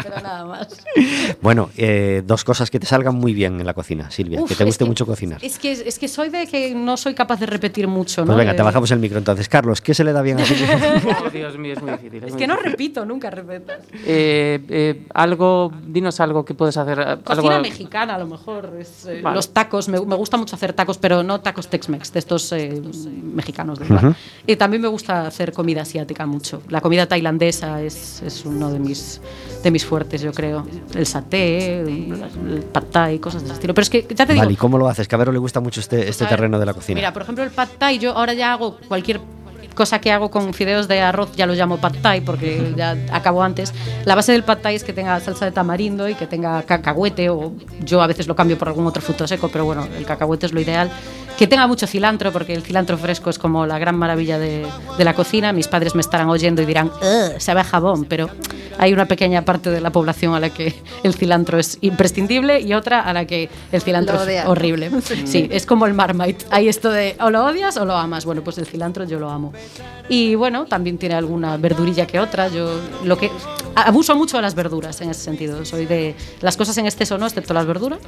pero 0.02 0.20
nada 0.22 0.44
más. 0.46 0.68
Bueno, 1.42 1.70
eh, 1.76 2.22
dos 2.26 2.44
cosas 2.44 2.70
que 2.70 2.80
te 2.80 2.86
salgan 2.86 3.14
muy 3.14 3.34
bien 3.34 3.60
en 3.60 3.66
la 3.66 3.74
cocina, 3.74 4.10
Silvia. 4.10 4.40
Uf, 4.40 4.48
que 4.48 4.54
te 4.54 4.64
guste 4.64 4.84
que- 4.84 4.88
mucho 4.88 5.04
cocinar. 5.06 5.38
Es 5.44 5.58
que, 5.58 5.72
es 5.72 5.98
que 5.98 6.08
soy 6.08 6.28
de 6.30 6.46
que 6.46 6.74
no 6.74 6.96
soy 6.96 7.14
capaz 7.14 7.38
de 7.40 7.46
repetir 7.46 7.86
mucho, 7.88 8.22
¿no? 8.22 8.26
Pues 8.28 8.38
venga, 8.38 8.52
De- 8.52 8.56
te 8.58 8.62
bajamos 8.62 8.90
el 8.90 8.98
micro 8.98 9.18
entonces. 9.18 9.48
Carlos, 9.48 9.80
¿qué 9.80 9.92
se 9.94 10.04
le 10.04 10.12
da 10.12 10.22
bien 10.22 10.40
a 10.40 10.44
Silvia? 10.44 10.68
Oh, 11.24 11.30
Dios 11.30 11.56
mío, 11.58 11.72
es 11.74 11.82
muy 11.82 11.90
difícil. 11.92 12.24
Es 12.24 12.30
muy 12.32 12.38
que 12.38 12.46
no 12.46 12.56
repito, 12.56 13.04
nunca 13.04 13.30
repetas. 13.30 13.80
Eh, 14.06 14.60
eh, 14.68 15.02
algo, 15.14 15.72
dinos 15.86 16.20
algo 16.20 16.44
que 16.44 16.54
puedes 16.54 16.76
hacer. 16.76 17.20
Cocina 17.24 17.48
algo, 17.56 17.62
mexicana, 17.62 18.14
a 18.18 18.24
lo 18.24 18.26
mejor. 18.26 18.76
es, 18.78 19.06
eh, 19.06 19.20
Vale. 19.22 19.36
Los 19.36 19.50
tacos, 19.50 19.88
me, 19.88 20.00
me 20.00 20.16
gusta 20.16 20.36
mucho 20.36 20.56
hacer 20.56 20.72
tacos, 20.72 20.98
pero 20.98 21.22
no 21.22 21.40
tacos 21.40 21.68
Tex-Mex, 21.68 22.12
de 22.12 22.18
estos 22.18 22.52
eh, 22.52 22.82
mexicanos. 23.22 23.78
de. 23.78 23.92
Ujú. 23.92 24.14
Y 24.46 24.56
también 24.56 24.82
me 24.82 24.88
gusta 24.88 25.26
hacer 25.26 25.52
comida 25.52 25.82
asiática 25.82 26.26
mucho. 26.26 26.62
La 26.68 26.80
comida 26.80 27.06
tailandesa 27.06 27.82
es, 27.82 28.22
es 28.22 28.44
uno 28.44 28.70
de 28.70 28.78
mis, 28.78 29.20
de 29.62 29.70
mis 29.70 29.84
fuertes, 29.84 30.20
yo 30.20 30.32
creo. 30.32 30.66
El 30.94 31.06
saté, 31.06 31.80
el 31.80 32.64
pad 32.72 32.84
thai, 32.90 33.18
cosas 33.18 33.42
de 33.42 33.46
ese 33.48 33.54
estilo. 33.54 33.74
Pero 33.74 33.82
es 33.82 33.90
que, 33.90 34.06
ya 34.08 34.26
te 34.26 34.32
digo, 34.32 34.44
Vale, 34.44 34.52
¿y 34.52 34.56
cómo 34.56 34.78
lo 34.78 34.88
haces? 34.88 35.08
Que 35.08 35.14
a 35.14 35.18
Vero 35.18 35.32
le 35.32 35.38
gusta 35.38 35.60
mucho 35.60 35.80
este, 35.80 36.08
este 36.08 36.24
ver, 36.24 36.30
terreno 36.30 36.58
de 36.58 36.66
la 36.66 36.74
cocina. 36.74 36.96
Mira, 36.96 37.12
por 37.12 37.22
ejemplo, 37.22 37.44
el 37.44 37.50
pad 37.50 37.68
thai, 37.78 37.98
yo 37.98 38.12
ahora 38.12 38.34
ya 38.34 38.52
hago 38.52 38.78
cualquier 38.88 39.20
cosa 39.78 40.00
que 40.00 40.10
hago 40.10 40.28
con 40.28 40.54
fideos 40.54 40.88
de 40.88 41.00
arroz, 41.00 41.30
ya 41.36 41.46
lo 41.46 41.54
llamo 41.54 41.76
pad 41.76 41.94
thai 42.02 42.20
porque 42.20 42.74
ya 42.76 42.96
acabo 43.12 43.44
antes. 43.44 43.72
La 44.04 44.16
base 44.16 44.32
del 44.32 44.42
pad 44.42 44.58
thai 44.58 44.74
es 44.74 44.82
que 44.82 44.92
tenga 44.92 45.20
salsa 45.20 45.44
de 45.44 45.52
tamarindo 45.52 46.08
y 46.08 46.16
que 46.16 46.26
tenga 46.26 46.64
cacahuete, 46.64 47.30
o 47.30 47.52
yo 47.84 48.02
a 48.02 48.08
veces 48.08 48.26
lo 48.26 48.34
cambio 48.34 48.58
por 48.58 48.66
algún 48.66 48.88
otro 48.88 49.00
fruto 49.00 49.28
seco, 49.28 49.48
pero 49.48 49.64
bueno, 49.64 49.86
el 49.96 50.04
cacahuete 50.04 50.46
es 50.46 50.52
lo 50.52 50.60
ideal. 50.60 50.90
Que 51.38 51.46
tenga 51.46 51.66
mucho 51.68 51.86
cilantro, 51.86 52.32
porque 52.32 52.52
el 52.52 52.62
cilantro 52.62 52.98
fresco 52.98 53.30
es 53.30 53.38
como 53.38 53.64
la 53.64 53.78
gran 53.78 53.96
maravilla 53.96 54.38
de, 54.38 54.66
de 54.96 55.04
la 55.04 55.14
cocina. 55.14 55.52
Mis 55.52 55.68
padres 55.68 55.94
me 55.94 56.00
estarán 56.00 56.28
oyendo 56.28 56.62
y 56.62 56.66
dirán, 56.66 56.88
"Ugh, 56.88 57.38
sabe 57.40 57.60
a 57.60 57.64
jabón, 57.64 58.06
pero 58.06 58.28
hay 58.78 58.92
una 58.92 59.06
pequeña 59.06 59.44
parte 59.44 59.70
de 59.70 59.80
la 59.80 59.90
población 59.90 60.34
a 60.34 60.40
la 60.40 60.50
que 60.50 60.74
el 61.02 61.14
cilantro 61.14 61.58
es 61.58 61.78
imprescindible 61.80 62.60
y 62.60 62.74
otra 62.74 63.00
a 63.00 63.12
la 63.12 63.24
que 63.24 63.48
el 63.72 63.82
cilantro 63.82 64.22
es 64.22 64.46
horrible. 64.46 64.90
Sí, 65.24 65.48
es 65.50 65.66
como 65.66 65.86
el 65.86 65.94
Marmite. 65.94 66.44
Hay 66.50 66.68
esto 66.68 66.90
de 66.90 67.16
o 67.20 67.30
lo 67.30 67.44
odias 67.44 67.76
o 67.76 67.84
lo 67.84 67.94
amas. 67.96 68.24
Bueno, 68.24 68.42
pues 68.42 68.58
el 68.58 68.66
cilantro 68.66 69.04
yo 69.04 69.18
lo 69.18 69.30
amo. 69.30 69.52
Y 70.08 70.34
bueno, 70.36 70.64
también 70.66 70.96
tiene 70.98 71.14
alguna 71.16 71.56
verdurilla 71.56 72.06
que 72.06 72.18
otra. 72.20 72.48
Yo 72.48 72.80
lo 73.04 73.16
que 73.18 73.30
abuso 73.74 74.14
mucho 74.16 74.36
de 74.36 74.42
las 74.42 74.54
verduras 74.54 75.00
en 75.00 75.10
ese 75.10 75.20
sentido. 75.22 75.64
Soy 75.64 75.86
de 75.86 76.14
las 76.40 76.56
cosas 76.56 76.76
en 76.78 76.86
exceso 76.86 77.18
no, 77.18 77.26
excepto 77.26 77.52
las 77.54 77.66
verduras. 77.66 77.98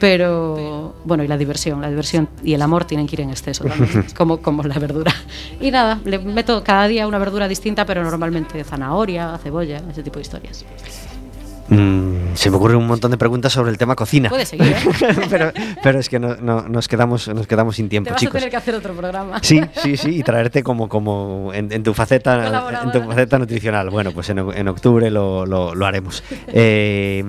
Pero 0.00 0.94
bueno, 1.04 1.22
y 1.24 1.28
la 1.28 1.36
diversión, 1.36 1.80
la 1.80 1.88
diversión 1.88 2.28
y 2.42 2.54
el 2.54 2.62
amor 2.64 2.84
tienen 2.84 3.06
que 3.06 3.14
ir 3.16 3.20
en 3.20 3.30
exceso 3.30 3.64
también, 3.64 4.06
como, 4.16 4.38
como 4.38 4.62
la 4.64 4.78
verdura. 4.78 5.12
Y 5.60 5.70
nada, 5.70 6.00
le 6.04 6.18
meto 6.18 6.64
cada 6.64 6.88
día 6.88 7.06
una 7.06 7.18
verdura 7.18 7.46
distinta, 7.48 7.84
pero 7.86 8.02
normalmente 8.02 8.62
zanahoria, 8.64 9.38
cebolla, 9.42 9.80
ese 9.90 10.02
tipo 10.02 10.16
de 10.16 10.22
historias. 10.22 10.64
Mm, 11.66 12.34
se 12.34 12.50
me 12.50 12.56
ocurren 12.58 12.76
un 12.76 12.86
montón 12.86 13.10
de 13.10 13.16
preguntas 13.16 13.50
sobre 13.50 13.70
el 13.70 13.78
tema 13.78 13.94
cocina. 13.96 14.28
Puedes 14.28 14.48
seguir, 14.48 14.66
¿eh? 14.66 14.76
pero, 15.30 15.50
pero 15.82 15.98
es 15.98 16.10
que 16.10 16.18
no, 16.18 16.36
no- 16.36 16.68
nos, 16.68 16.88
quedamos, 16.88 17.26
nos 17.28 17.46
quedamos 17.46 17.76
sin 17.76 17.86
Te 17.86 17.90
tiempo, 17.90 18.10
vas 18.10 18.16
a 18.16 18.20
chicos. 18.20 18.34
tener 18.34 18.50
que 18.50 18.56
hacer 18.58 18.74
otro 18.74 18.92
programa. 18.92 19.38
Sí, 19.40 19.62
sí, 19.82 19.96
sí, 19.96 20.16
y 20.18 20.22
traerte 20.22 20.62
como, 20.62 20.90
como 20.90 21.52
en, 21.54 21.72
en 21.72 21.82
tu 21.82 21.94
faceta 21.94 22.82
en 22.84 22.92
tu 22.92 23.00
faceta 23.02 23.38
nutricional. 23.38 23.88
Bueno, 23.88 24.12
pues 24.12 24.28
en, 24.28 24.68
octubre 24.68 25.10
lo, 25.10 25.46
lo- 25.46 25.74
lo 25.74 25.86
haremos. 25.86 26.22
Eh, 26.48 27.24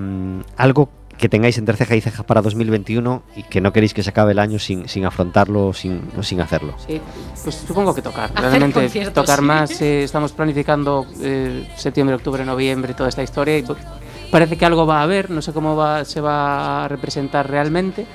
algo 0.57 0.89
que 1.17 1.29
tengáis 1.29 1.57
entre 1.57 1.77
ceja 1.77 1.95
y 1.95 2.01
ceja 2.01 2.23
para 2.23 2.41
2021 2.41 3.23
y 3.35 3.43
que 3.43 3.61
no 3.61 3.71
queréis 3.71 3.93
que 3.93 4.03
se 4.03 4.09
acabe 4.09 4.33
el 4.33 4.39
año 4.39 4.59
sin, 4.59 4.87
sin 4.89 5.05
afrontarlo 5.05 5.67
o 5.67 5.73
sin, 5.73 6.01
sin 6.21 6.41
hacerlo. 6.41 6.75
Sí, 6.85 6.99
pues 7.43 7.55
supongo 7.67 7.93
que 7.95 8.01
tocar. 8.01 8.31
Hacer 8.35 8.41
Realmente 8.59 9.11
tocar 9.11 9.41
más. 9.41 9.81
eh, 9.81 10.03
estamos 10.03 10.33
planificando 10.33 11.05
eh, 11.21 11.69
septiembre, 11.77 12.15
octubre, 12.15 12.43
noviembre, 12.45 12.93
toda 12.93 13.09
esta 13.09 13.23
historia. 13.23 13.57
Y 13.57 13.63
pues, 13.63 13.79
parece 14.29 14.57
que 14.57 14.65
algo 14.65 14.85
va 14.85 14.99
a 14.99 15.03
haber, 15.03 15.29
no 15.29 15.41
sé 15.41 15.53
cómo 15.53 15.75
va, 15.75 16.03
se 16.03 16.19
va 16.19 16.85
a 16.85 16.87
representar 16.87 17.49
realmente, 17.49 18.05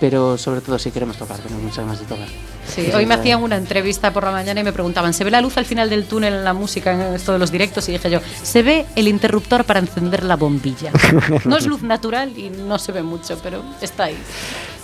pero 0.00 0.38
sobre 0.38 0.60
todo 0.62 0.78
sí 0.78 0.90
queremos 0.90 1.16
tocar, 1.16 1.38
tenemos 1.38 1.62
muchas 1.62 1.84
ganas 1.84 2.00
de 2.00 2.06
tocar. 2.06 2.28
Sí, 2.68 2.90
hoy 2.94 3.06
me 3.06 3.14
hacían 3.14 3.42
una 3.42 3.56
entrevista 3.56 4.12
por 4.12 4.24
la 4.24 4.32
mañana 4.32 4.60
y 4.60 4.64
me 4.64 4.72
preguntaban, 4.72 5.14
¿se 5.14 5.24
ve 5.24 5.30
la 5.30 5.40
luz 5.40 5.56
al 5.56 5.64
final 5.64 5.90
del 5.90 6.06
túnel 6.06 6.34
en 6.34 6.44
la 6.44 6.52
música, 6.52 6.92
en 6.92 7.14
esto 7.14 7.32
de 7.32 7.38
los 7.38 7.50
directos? 7.50 7.88
Y 7.88 7.92
dije 7.92 8.10
yo, 8.10 8.20
se 8.42 8.62
ve 8.62 8.86
el 8.96 9.08
interruptor 9.08 9.64
para 9.64 9.80
encender 9.80 10.24
la 10.24 10.36
bombilla. 10.36 10.92
No 11.44 11.56
es 11.56 11.66
luz 11.66 11.82
natural 11.82 12.36
y 12.36 12.50
no 12.50 12.78
se 12.78 12.92
ve 12.92 13.02
mucho, 13.02 13.38
pero 13.42 13.62
está 13.80 14.04
ahí. 14.04 14.16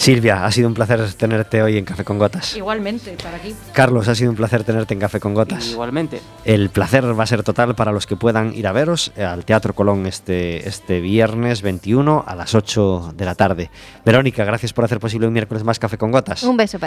Silvia, 0.03 0.45
ha 0.45 0.51
sido 0.51 0.67
un 0.67 0.75
placer 0.75 1.13
tenerte 1.15 1.63
hoy 1.63 1.79
en 1.79 1.85
Café 1.85 2.03
con 2.03 2.19
Gotas. 2.19 2.57
Igualmente, 2.57 3.17
para 3.23 3.37
aquí. 3.37 3.55
Carlos, 3.73 4.09
ha 4.09 4.17
sido 4.17 4.31
un 4.31 4.37
placer 4.37 4.65
tenerte 4.65 4.95
en 4.95 5.01
Café 5.01 5.21
con 5.21 5.33
Gotas. 5.33 5.69
Igualmente. 5.69 6.21
El 6.45 6.71
placer 6.71 7.17
va 7.17 7.23
a 7.23 7.27
ser 7.27 7.45
total 7.45 7.77
para 7.77 7.93
los 7.93 8.07
que 8.07 8.17
puedan 8.17 8.53
ir 8.53 8.67
a 8.67 8.73
veros 8.73 9.13
eh, 9.17 9.25
al 9.25 9.45
Teatro 9.45 9.75
Colón 9.75 10.07
este, 10.07 10.69
este 10.69 11.01
viernes 11.01 11.63
21 11.63 12.25
a 12.27 12.35
las 12.35 12.55
8 12.57 13.15
de 13.17 13.25
la 13.25 13.37
tarde. 13.37 13.71
Verónica, 14.05 14.45
gracias 14.45 14.73
por 14.73 14.85
hacer 14.85 14.99
posible 14.99 15.29
un 15.29 15.33
miércoles 15.33 15.63
más 15.63 15.79
Café 15.79 15.97
con 15.99 16.11
Gotas. 16.11 16.43
Un 16.43 16.57
beso 16.57 16.79
para 16.79 16.81